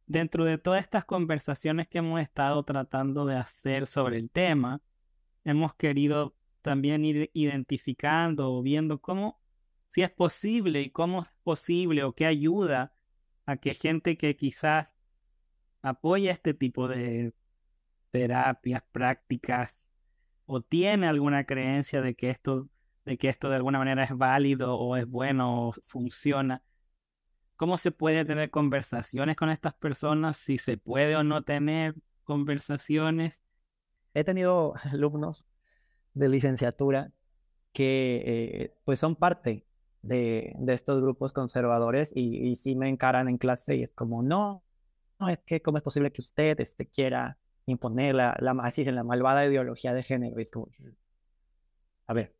dentro 0.05 0.45
de 0.45 0.57
todas 0.57 0.81
estas 0.81 1.05
conversaciones 1.05 1.87
que 1.87 1.99
hemos 1.99 2.21
estado 2.21 2.63
tratando 2.63 3.25
de 3.25 3.37
hacer 3.37 3.87
sobre 3.87 4.17
el 4.17 4.29
tema, 4.29 4.81
hemos 5.43 5.73
querido 5.75 6.35
también 6.61 7.05
ir 7.05 7.31
identificando 7.33 8.53
o 8.53 8.61
viendo 8.61 9.01
cómo, 9.01 9.39
si 9.89 10.03
es 10.03 10.11
posible 10.11 10.81
y 10.81 10.89
cómo 10.89 11.23
es 11.23 11.27
posible 11.43 12.03
o 12.03 12.13
qué 12.13 12.25
ayuda 12.25 12.93
a 13.45 13.57
que 13.57 13.73
gente 13.73 14.17
que 14.17 14.35
quizás 14.35 14.93
apoya 15.81 16.31
este 16.31 16.53
tipo 16.53 16.87
de 16.87 17.33
terapias, 18.11 18.83
prácticas, 18.91 19.79
o 20.45 20.61
tiene 20.61 21.07
alguna 21.07 21.45
creencia 21.45 22.01
de 22.01 22.15
que 22.15 22.29
esto, 22.29 22.69
de 23.05 23.17
que 23.17 23.29
esto 23.29 23.49
de 23.49 23.55
alguna 23.55 23.79
manera 23.79 24.03
es 24.03 24.15
válido 24.15 24.75
o 24.77 24.95
es 24.95 25.07
bueno 25.07 25.69
o 25.69 25.73
funciona, 25.73 26.63
cómo 27.55 27.77
se 27.77 27.91
puede 27.91 28.25
tener 28.25 28.49
conversaciones 28.49 29.35
con 29.35 29.49
estas 29.49 29.73
personas, 29.75 30.37
si 30.37 30.57
se 30.57 30.77
puede 30.77 31.15
o 31.15 31.23
no 31.23 31.43
tener 31.43 31.95
conversaciones. 32.23 33.43
He 34.13 34.23
tenido 34.23 34.73
alumnos 34.91 35.45
de 36.13 36.29
licenciatura 36.29 37.11
que 37.73 38.23
eh, 38.25 38.73
pues 38.83 38.99
son 38.99 39.15
parte 39.15 39.65
de, 40.01 40.55
estos 40.67 41.01
grupos 41.01 41.33
conservadores 41.33 42.11
y, 42.15 42.49
y 42.49 42.55
sí 42.55 42.75
me 42.75 42.89
encaran 42.89 43.29
en 43.29 43.37
clase 43.37 43.75
y 43.75 43.83
es 43.83 43.91
como, 43.91 44.23
no, 44.23 44.63
no, 45.19 45.29
es 45.29 45.39
que 45.45 45.61
cómo 45.61 45.77
es 45.77 45.83
posible 45.83 46.11
que 46.11 46.21
usted 46.21 46.59
este, 46.59 46.87
quiera 46.87 47.37
imponer 47.67 48.15
la, 48.15 48.35
la, 48.39 48.51
así, 48.63 48.83
la 48.85 49.03
malvada 49.03 49.45
ideología 49.45 49.93
de 49.93 50.03
género. 50.03 50.39
es 50.39 50.51
como, 50.51 50.69
a 52.07 52.13
ver, 52.13 52.35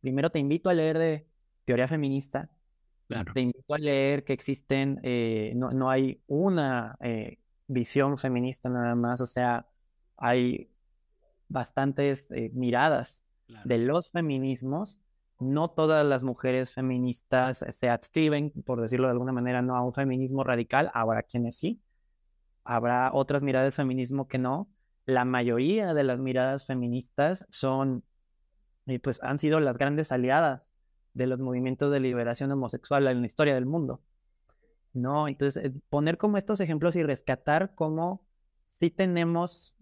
primero 0.00 0.30
te 0.30 0.38
invito 0.38 0.70
a 0.70 0.74
leer 0.74 0.98
de 0.98 1.26
teoría 1.64 1.88
feminista, 1.88 2.50
te 3.34 3.40
invito 3.40 3.74
a 3.74 3.78
leer 3.78 4.24
que 4.24 4.32
existen, 4.32 5.00
eh, 5.02 5.52
no, 5.56 5.72
no, 5.72 5.90
hay 5.90 6.22
una 6.28 6.96
eh, 7.00 7.38
visión 7.66 8.18
feminista 8.18 8.68
nada 8.68 8.94
más, 8.94 9.20
o 9.20 9.26
sea, 9.26 9.66
hay 10.16 10.70
bastantes 11.48 12.30
eh, 12.30 12.50
miradas 12.54 13.22
de 13.64 13.78
los 13.78 14.10
feminismos. 14.10 14.98
No 15.40 15.70
todas 15.70 16.06
las 16.06 16.22
mujeres 16.22 16.74
feministas 16.74 17.64
se 17.70 17.88
adscriben, 17.88 18.52
por 18.64 18.80
decirlo 18.80 19.06
de 19.06 19.12
alguna 19.12 19.32
manera, 19.32 19.62
no 19.62 19.74
a 19.74 19.82
un 19.82 19.94
feminismo 19.94 20.44
radical, 20.44 20.90
habrá 20.94 21.22
quienes 21.22 21.56
sí, 21.56 21.80
habrá 22.62 23.10
otras 23.12 23.42
miradas 23.42 23.66
del 23.66 23.72
feminismo 23.72 24.28
que 24.28 24.38
no. 24.38 24.68
La 25.06 25.24
mayoría 25.24 25.94
de 25.94 26.04
las 26.04 26.18
miradas 26.18 26.66
feministas 26.66 27.46
son, 27.48 28.04
pues 28.98 29.22
han 29.22 29.38
sido 29.38 29.60
las 29.60 29.78
grandes 29.78 30.12
aliadas 30.12 30.66
de 31.14 31.26
los 31.26 31.38
movimientos 31.38 31.92
de 31.92 32.00
liberación 32.00 32.50
homosexual 32.52 33.06
en 33.06 33.20
la 33.20 33.26
historia 33.26 33.54
del 33.54 33.66
mundo. 33.66 34.00
¿No? 34.92 35.28
Entonces, 35.28 35.64
eh, 35.64 35.72
poner 35.88 36.18
como 36.18 36.36
estos 36.36 36.60
ejemplos 36.60 36.96
y 36.96 37.02
rescatar 37.02 37.74
cómo 37.74 38.26
sí 38.66 38.90
tenemos, 38.90 39.74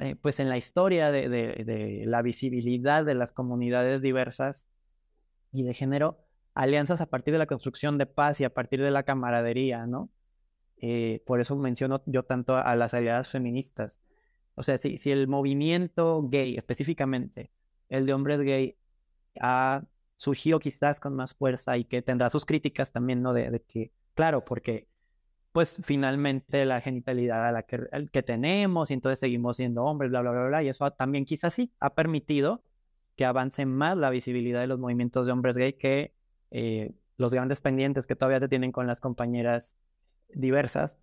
eh, 0.00 0.16
pues 0.16 0.40
en 0.40 0.48
la 0.48 0.58
historia 0.58 1.10
de, 1.10 1.28
de, 1.28 2.04
la 2.06 2.20
visibilidad 2.22 3.04
de 3.04 3.14
las 3.14 3.32
comunidades 3.32 4.02
diversas 4.02 4.66
y 5.52 5.62
de 5.62 5.72
género, 5.72 6.18
alianzas 6.54 7.00
a 7.00 7.06
partir 7.06 7.32
de 7.32 7.38
la 7.38 7.46
construcción 7.46 7.96
de 7.96 8.06
paz 8.06 8.40
y 8.40 8.44
a 8.44 8.52
partir 8.52 8.82
de 8.82 8.90
la 8.90 9.04
camaradería, 9.04 9.86
¿no? 9.86 10.10
Eh, 10.78 11.22
por 11.26 11.40
eso 11.40 11.56
menciono 11.56 12.02
yo 12.06 12.24
tanto 12.24 12.56
a 12.56 12.76
las 12.76 12.92
aliadas 12.92 13.30
feministas. 13.30 13.98
O 14.54 14.62
sea, 14.62 14.76
si, 14.78 14.98
si 14.98 15.10
el 15.10 15.28
movimiento 15.28 16.22
gay, 16.28 16.56
específicamente, 16.56 17.50
el 17.88 18.06
de 18.06 18.12
hombres 18.12 18.42
gay, 18.42 18.76
ha 19.40 19.84
surgió 20.16 20.58
quizás 20.58 21.00
con 21.00 21.14
más 21.14 21.34
fuerza 21.34 21.76
y 21.76 21.84
que 21.84 22.02
tendrá 22.02 22.30
sus 22.30 22.46
críticas 22.46 22.92
también, 22.92 23.22
¿no? 23.22 23.32
De, 23.32 23.62
que, 23.68 23.92
claro, 24.14 24.44
porque 24.44 24.88
pues 25.52 25.78
finalmente 25.84 26.64
la 26.66 26.80
genitalidad 26.80 27.46
a 27.46 27.52
la 27.52 27.62
que, 27.62 27.80
que 28.12 28.22
tenemos 28.22 28.90
y 28.90 28.94
entonces 28.94 29.20
seguimos 29.20 29.56
siendo 29.56 29.84
hombres, 29.84 30.10
bla, 30.10 30.20
bla, 30.20 30.30
bla, 30.32 30.46
bla. 30.48 30.62
Y 30.62 30.68
eso 30.68 30.90
también 30.92 31.24
quizás 31.24 31.54
sí 31.54 31.72
ha 31.80 31.94
permitido 31.94 32.62
que 33.16 33.24
avance 33.24 33.64
más 33.64 33.96
la 33.96 34.10
visibilidad 34.10 34.60
de 34.60 34.66
los 34.66 34.78
movimientos 34.78 35.26
de 35.26 35.32
hombres 35.32 35.56
gay 35.56 35.72
que 35.74 36.14
eh, 36.50 36.94
los 37.16 37.32
grandes 37.32 37.62
pendientes 37.62 38.06
que 38.06 38.16
todavía 38.16 38.40
te 38.40 38.48
tienen 38.48 38.72
con 38.72 38.86
las 38.86 39.00
compañeras 39.00 39.76
diversas. 40.28 40.98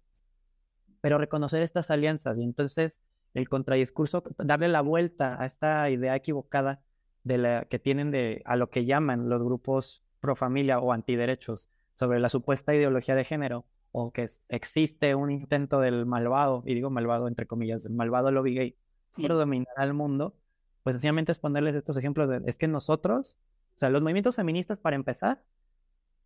Pero 1.01 1.17
reconocer 1.17 1.63
estas 1.63 1.91
alianzas 1.91 2.37
y 2.39 2.43
entonces 2.43 3.01
el 3.33 3.49
contradiscurso, 3.49 4.23
darle 4.37 4.67
la 4.67 4.81
vuelta 4.81 5.41
a 5.41 5.45
esta 5.45 5.89
idea 5.89 6.15
equivocada 6.15 6.81
de 7.23 7.37
la 7.37 7.65
que 7.65 7.79
tienen 7.79 8.11
de 8.11 8.41
a 8.45 8.55
lo 8.55 8.69
que 8.69 8.85
llaman 8.85 9.29
los 9.29 9.43
grupos 9.43 10.03
pro 10.19 10.35
familia 10.35 10.79
o 10.79 10.91
antiderechos 10.91 11.69
sobre 11.95 12.19
la 12.19 12.29
supuesta 12.29 12.75
ideología 12.75 13.15
de 13.15 13.25
género 13.25 13.65
o 13.91 14.11
que 14.11 14.27
existe 14.49 15.15
un 15.15 15.31
intento 15.31 15.79
del 15.79 16.05
malvado, 16.05 16.63
y 16.65 16.73
digo 16.73 16.89
malvado 16.89 17.27
entre 17.27 17.45
comillas, 17.45 17.83
del 17.83 17.93
malvado 17.93 18.31
lobby 18.31 18.55
gay 18.55 18.77
por 19.15 19.29
dominar 19.29 19.73
al 19.77 19.93
mundo, 19.93 20.35
pues 20.81 20.95
sencillamente 20.95 21.31
es 21.31 21.39
ponerles 21.39 21.75
estos 21.75 21.97
ejemplos 21.97 22.27
de, 22.29 22.41
es 22.45 22.57
que 22.57 22.67
nosotros, 22.67 23.37
o 23.75 23.79
sea, 23.79 23.89
los 23.89 24.01
movimientos 24.01 24.35
feministas 24.35 24.79
para 24.79 24.95
empezar, 24.95 25.43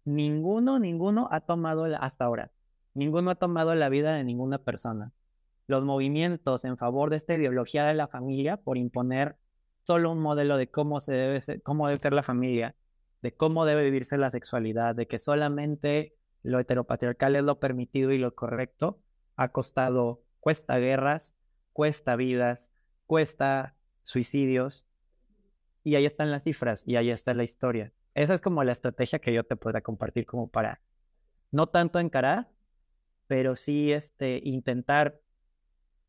ninguno, 0.05 0.79
ninguno 0.79 1.27
ha 1.31 1.41
tomado 1.41 1.85
hasta 1.99 2.23
ahora, 2.23 2.51
ninguno 2.93 3.31
ha 3.31 3.35
tomado 3.35 3.75
la 3.75 3.89
vida 3.89 4.15
de 4.15 4.23
ninguna 4.23 4.59
persona 4.59 5.11
los 5.67 5.83
movimientos 5.83 6.65
en 6.65 6.77
favor 6.77 7.09
de 7.09 7.17
esta 7.17 7.35
ideología 7.35 7.85
de 7.85 7.93
la 7.93 8.07
familia 8.07 8.57
por 8.57 8.77
imponer 8.77 9.37
solo 9.83 10.11
un 10.11 10.19
modelo 10.19 10.57
de 10.57 10.69
cómo 10.69 10.99
se 11.01 11.13
debe 11.13 11.41
ser, 11.41 11.61
cómo 11.61 11.87
debe 11.87 11.99
ser 11.99 12.13
la 12.13 12.23
familia, 12.23 12.75
de 13.21 13.33
cómo 13.35 13.65
debe 13.65 13.83
vivirse 13.83 14.17
la 14.17 14.31
sexualidad, 14.31 14.95
de 14.95 15.07
que 15.07 15.19
solamente 15.19 16.15
lo 16.43 16.59
heteropatriarcal 16.59 17.35
es 17.35 17.43
lo 17.43 17.59
permitido 17.59 18.11
y 18.11 18.17
lo 18.17 18.33
correcto, 18.33 18.99
ha 19.35 19.51
costado, 19.51 20.23
cuesta 20.39 20.77
guerras, 20.77 21.35
cuesta 21.73 22.15
vidas, 22.15 22.71
cuesta 23.05 23.75
suicidios, 24.03 24.87
y 25.83 25.95
ahí 25.95 26.05
están 26.05 26.31
las 26.31 26.43
cifras 26.43 26.85
y 26.85 26.97
ahí 26.97 27.09
está 27.09 27.33
la 27.33 27.43
historia. 27.43 27.93
Esa 28.13 28.33
es 28.33 28.41
como 28.41 28.63
la 28.63 28.73
estrategia 28.73 29.19
que 29.19 29.33
yo 29.33 29.45
te 29.45 29.55
podría 29.55 29.81
compartir 29.81 30.25
como 30.25 30.49
para 30.49 30.81
no 31.51 31.67
tanto 31.67 31.99
encarar, 31.99 32.49
pero 33.27 33.55
sí 33.55 33.93
este, 33.93 34.41
intentar 34.43 35.21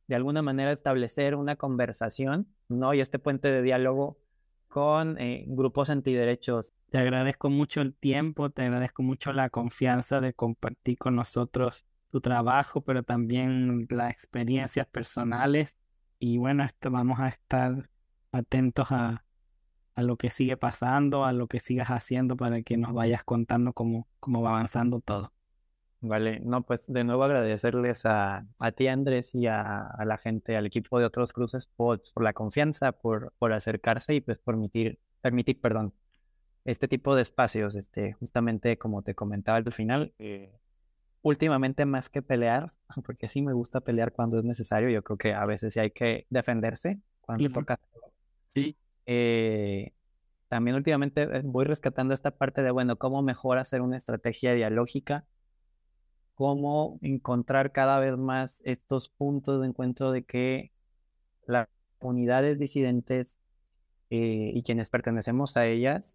de 0.09 0.16
alguna 0.16 0.42
manera 0.42 0.72
establecer 0.72 1.34
una 1.34 1.56
conversación, 1.56 2.48
¿no? 2.68 2.94
Y 2.94 3.00
este 3.00 3.18
puente 3.18 3.50
de 3.50 3.62
diálogo 3.62 4.18
con 4.68 5.18
eh, 5.18 5.44
grupos 5.46 5.90
antiderechos. 5.90 6.74
Te 6.90 6.98
agradezco 6.98 7.50
mucho 7.50 7.80
el 7.80 7.94
tiempo, 7.94 8.50
te 8.50 8.62
agradezco 8.62 9.02
mucho 9.02 9.32
la 9.32 9.50
confianza 9.50 10.20
de 10.20 10.34
compartir 10.34 10.98
con 10.98 11.14
nosotros 11.14 11.84
tu 12.11 12.20
trabajo, 12.20 12.80
pero 12.80 13.02
también 13.02 13.86
las 13.90 14.11
experiencias 14.11 14.86
personales. 14.86 15.76
Y 16.18 16.38
bueno, 16.38 16.64
esto 16.64 16.90
vamos 16.90 17.20
a 17.20 17.28
estar 17.28 17.90
atentos 18.32 18.90
a, 18.90 19.24
a 19.94 20.02
lo 20.02 20.16
que 20.16 20.30
sigue 20.30 20.56
pasando, 20.56 21.24
a 21.24 21.32
lo 21.32 21.48
que 21.48 21.61
sigas 21.61 21.88
haciendo 21.88 22.36
para 22.36 22.62
que 22.62 22.76
nos 22.76 22.94
vayas 22.94 23.24
contando 23.24 23.72
cómo, 23.74 24.09
cómo 24.20 24.40
va 24.42 24.50
avanzando 24.50 25.00
todo. 25.00 25.32
Vale, 26.01 26.38
no, 26.40 26.62
pues 26.62 26.84
de 26.86 27.03
nuevo 27.03 27.24
agradecerles 27.24 28.07
a, 28.07 28.46
a 28.61 28.72
ti, 28.72 28.86
Andrés, 28.86 29.34
y 29.34 29.49
a, 29.49 29.90
la 30.05 30.16
gente, 30.16 30.57
al 30.57 30.66
equipo 30.66 31.01
de 31.01 31.05
otros 31.05 31.32
cruces 31.32 31.66
por, 31.66 32.03
por 32.14 32.22
la 32.22 32.32
confianza, 32.32 32.92
por, 32.92 33.32
por 33.38 33.53
acercarse 33.53 34.14
y 34.14 34.20
pues 34.20 34.38
permitir, 34.38 35.01
permitir, 35.20 35.61
perdón, 35.61 35.92
este 36.64 36.86
tipo 36.86 37.16
de 37.16 37.22
espacios, 37.22 37.74
este, 37.74 38.12
justamente 38.12 38.78
como 38.78 39.03
te 39.03 39.16
comentaba 39.16 39.59
al 39.59 39.72
final, 39.72 40.12
eh, 40.20 40.53
últimamente 41.22 41.84
más 41.84 42.09
que 42.09 42.22
pelear, 42.22 42.72
porque 43.05 43.28
sí 43.28 43.42
me 43.42 43.53
gusta 43.53 43.80
pelear 43.80 44.12
cuando 44.12 44.38
es 44.38 44.44
necesario, 44.44 44.90
yo 44.90 45.03
creo 45.03 45.18
que 45.18 45.34
a 45.34 45.46
veces 45.46 45.74
sí 45.74 45.80
hay 45.80 45.90
que 45.90 46.26
defenderse 46.30 47.01
cuando 47.22 47.51
toca. 47.51 47.80
Sí. 48.51 48.76
Eh, 49.05 49.92
también 50.46 50.76
últimamente 50.76 51.22
eh, 51.22 51.42
voy 51.44 51.64
rescatando 51.64 52.14
esta 52.14 52.30
parte 52.30 52.62
de, 52.62 52.70
bueno, 52.70 52.96
cómo 52.96 53.20
mejor 53.22 53.59
hacer 53.59 53.80
una 53.80 53.96
estrategia 53.96 54.55
dialógica 54.55 55.24
cómo 56.39 57.01
encontrar 57.03 57.72
cada 57.72 57.99
vez 57.99 58.16
más 58.16 58.62
estos 58.64 59.09
puntos 59.09 59.61
de 59.61 59.66
encuentro 59.66 60.12
de 60.12 60.22
que 60.22 60.70
las 61.47 61.66
unidades 61.99 62.61
disidentes 62.61 63.36
eh, 64.11 64.53
y 64.55 64.62
quienes 64.62 64.89
pertenecemos 64.89 65.57
a 65.57 65.66
ellas, 65.66 66.14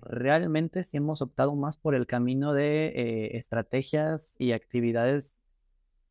realmente 0.00 0.84
sí 0.84 0.96
hemos 0.96 1.20
optado 1.20 1.54
más 1.54 1.76
por 1.76 1.94
el 1.94 2.06
camino 2.06 2.54
de 2.54 2.86
eh, 2.96 3.36
estrategias 3.36 4.32
y 4.38 4.52
actividades, 4.52 5.34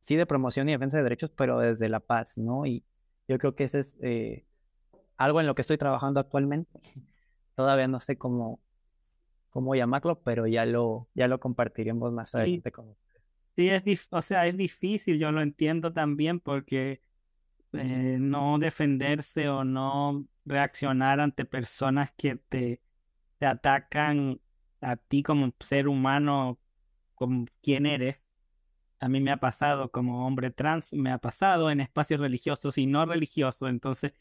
sí 0.02 0.18
de 0.18 0.28
promoción 0.28 0.70
y 0.70 0.74
defensa 0.74 0.98
de 0.98 1.04
derechos, 1.04 1.32
pero 1.36 1.58
desde 1.58 1.90
la 1.90 2.00
paz, 2.00 2.38
¿no? 2.38 2.68
Y 2.68 2.84
yo 3.28 3.40
creo 3.40 3.56
que 3.56 3.64
ese 3.64 3.80
es 3.80 3.98
eh, 4.04 4.46
algo 5.18 5.40
en 5.40 5.48
lo 5.48 5.56
que 5.56 5.64
estoy 5.64 5.80
trabajando 5.80 6.20
actualmente. 6.20 6.80
Todavía 7.56 7.88
no 7.88 8.00
sé 8.02 8.20
cómo, 8.20 8.60
cómo 9.50 9.74
llamarlo, 9.74 10.22
pero 10.22 10.46
ya 10.46 10.64
lo, 10.68 11.08
ya 11.16 11.28
lo 11.28 11.40
compartiremos 11.40 12.14
más 12.14 12.36
adelante 12.36 12.72
con 12.72 12.96
Sí, 13.58 13.70
es, 13.70 14.08
o 14.12 14.22
sea, 14.22 14.48
es 14.48 14.56
difícil, 14.58 15.20
yo 15.20 15.32
lo 15.32 15.42
entiendo 15.42 15.92
también 15.94 16.40
porque 16.40 17.02
eh, 17.74 18.18
no 18.20 18.60
defenderse 18.60 19.50
o 19.50 19.64
no 19.66 20.26
reaccionar 20.46 21.20
ante 21.22 21.46
personas 21.46 22.14
que 22.18 22.38
te, 22.38 22.82
te 23.40 23.46
atacan 23.48 24.42
a 24.82 24.98
ti 24.98 25.24
como 25.24 25.54
ser 25.60 25.88
humano, 25.90 26.60
como 27.16 27.46
quien 27.62 27.86
eres. 27.88 28.32
A 29.00 29.10
mí 29.10 29.20
me 29.22 29.32
ha 29.32 29.38
pasado 29.38 29.92
como 29.92 30.28
hombre 30.28 30.52
trans, 30.52 30.94
me 30.94 31.12
ha 31.12 31.18
pasado 31.20 31.72
en 31.72 31.82
espacios 31.82 32.20
religiosos 32.20 32.78
y 32.78 32.86
no 32.88 33.06
religiosos, 33.06 33.70
entonces 33.70 34.14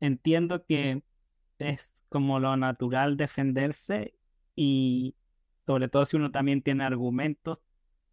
entiendo 0.00 0.64
que 0.66 1.02
es 1.58 1.94
como 2.10 2.40
lo 2.40 2.56
natural 2.56 3.16
defenderse 3.16 4.14
y 4.56 5.16
sobre 5.58 5.88
todo 5.88 6.06
si 6.06 6.16
uno 6.16 6.30
también 6.32 6.62
tiene 6.62 6.84
argumentos 6.84 7.62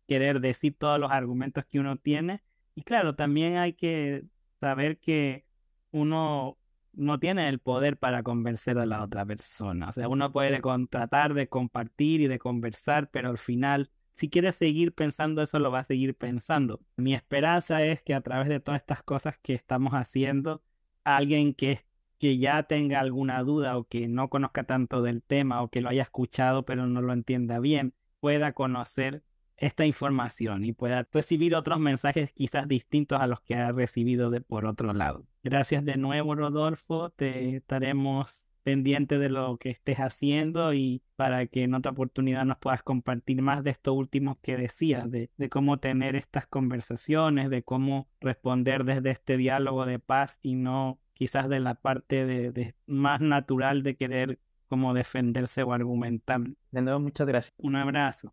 querer 0.08 0.39
decir 0.39 0.76
todos 0.78 0.99
los 0.99 1.12
argumentos 1.12 1.66
que 1.66 1.80
uno 1.80 1.97
tiene. 1.97 2.43
Y 2.76 2.84
claro, 2.84 3.16
también 3.16 3.58
hay 3.58 3.74
que 3.74 4.26
saber 4.60 4.99
que 4.99 5.45
uno 5.91 6.58
no 6.93 7.20
tiene 7.20 7.49
el 7.49 7.60
poder 7.60 7.97
para 7.97 8.24
convencer 8.24 8.78
a 8.78 8.86
la 8.86 9.04
otra 9.04 9.26
persona. 9.26 9.89
O 9.89 9.91
sea, 9.91 10.08
uno 10.08 10.32
puede 10.32 10.62
tratar 10.89 11.34
de 11.34 11.49
compartir 11.49 12.22
y 12.22 12.28
de 12.28 12.39
conversar, 12.39 13.10
pero 13.12 13.30
al 13.30 13.38
final, 13.38 13.91
si 14.16 14.30
quiere 14.30 14.51
seguir 14.51 14.93
pensando 14.93 15.41
eso, 15.41 15.60
lo 15.60 15.72
va 15.72 15.80
a 15.80 15.84
seguir 15.84 16.16
pensando. 16.16 16.82
Mi 16.95 17.14
esperanza 17.16 17.84
es 17.84 18.01
que 18.01 18.14
a 18.14 18.22
través 18.22 18.47
de 18.47 18.60
todas 18.60 18.82
estas 18.82 19.04
cosas 19.04 19.38
que 19.39 19.54
estamos 19.54 19.93
haciendo, 19.93 20.64
alguien 21.04 21.54
que, 21.54 21.86
que 22.20 22.38
ya 22.38 22.64
tenga 22.64 22.99
alguna 22.99 23.43
duda 23.43 23.78
o 23.78 23.86
que 23.86 24.08
no 24.08 24.30
conozca 24.30 24.64
tanto 24.64 25.01
del 25.01 25.24
tema 25.24 25.62
o 25.62 25.70
que 25.70 25.82
lo 25.82 25.89
haya 25.89 26.04
escuchado 26.04 26.64
pero 26.66 26.88
no 26.88 27.01
lo 27.01 27.14
entienda 27.14 27.60
bien, 27.60 27.93
pueda 28.20 28.54
conocer 28.54 29.24
esta 29.66 29.86
información 29.86 30.66
y 30.66 30.74
pueda 30.74 31.07
recibir 31.11 31.55
otros 31.55 31.80
mensajes 31.80 32.32
quizás 32.32 32.68
distintos 32.68 33.22
a 33.22 33.28
los 33.28 33.41
que 33.41 33.55
ha 33.55 33.72
recibido 33.72 34.30
de 34.30 34.41
por 34.41 34.66
otro 34.66 34.93
lado. 34.93 35.26
Gracias 35.43 35.86
de 35.86 35.97
nuevo, 35.97 36.36
Rodolfo. 36.36 37.09
Te 37.11 37.55
estaremos 37.55 38.45
pendiente 38.64 39.20
de 39.20 39.30
lo 39.30 39.57
que 39.57 39.70
estés 39.70 39.99
haciendo 39.99 40.74
y 40.74 41.01
para 41.16 41.45
que 41.47 41.64
en 41.64 41.74
otra 41.74 41.91
oportunidad 41.91 42.45
nos 42.45 42.57
puedas 42.57 42.82
compartir 42.82 43.41
más 43.41 43.64
de 43.64 43.72
esto 43.72 43.93
último 43.93 44.39
que 44.41 44.57
decías, 44.57 45.09
de, 45.11 45.30
de 45.38 45.49
cómo 45.49 45.80
tener 45.80 46.16
estas 46.16 46.47
conversaciones, 46.47 47.49
de 47.49 47.64
cómo 47.64 48.07
responder 48.22 48.86
desde 48.86 49.11
este 49.11 49.38
diálogo 49.38 49.86
de 49.86 49.99
paz 49.99 50.39
y 50.41 50.55
no 50.55 50.99
quizás 51.14 51.49
de 51.49 51.59
la 51.59 51.76
parte 51.76 52.26
de, 52.26 52.51
de 52.51 52.76
más 52.86 53.22
natural 53.22 53.84
de 53.84 53.95
querer 53.95 54.39
como 54.68 54.93
defenderse 54.93 55.61
o 55.64 55.74
argumentar. 55.74 56.41
De 56.72 56.82
nuevo, 56.82 56.99
muchas 56.99 57.28
gracias. 57.28 57.53
Un 57.57 57.76
abrazo. 57.76 58.32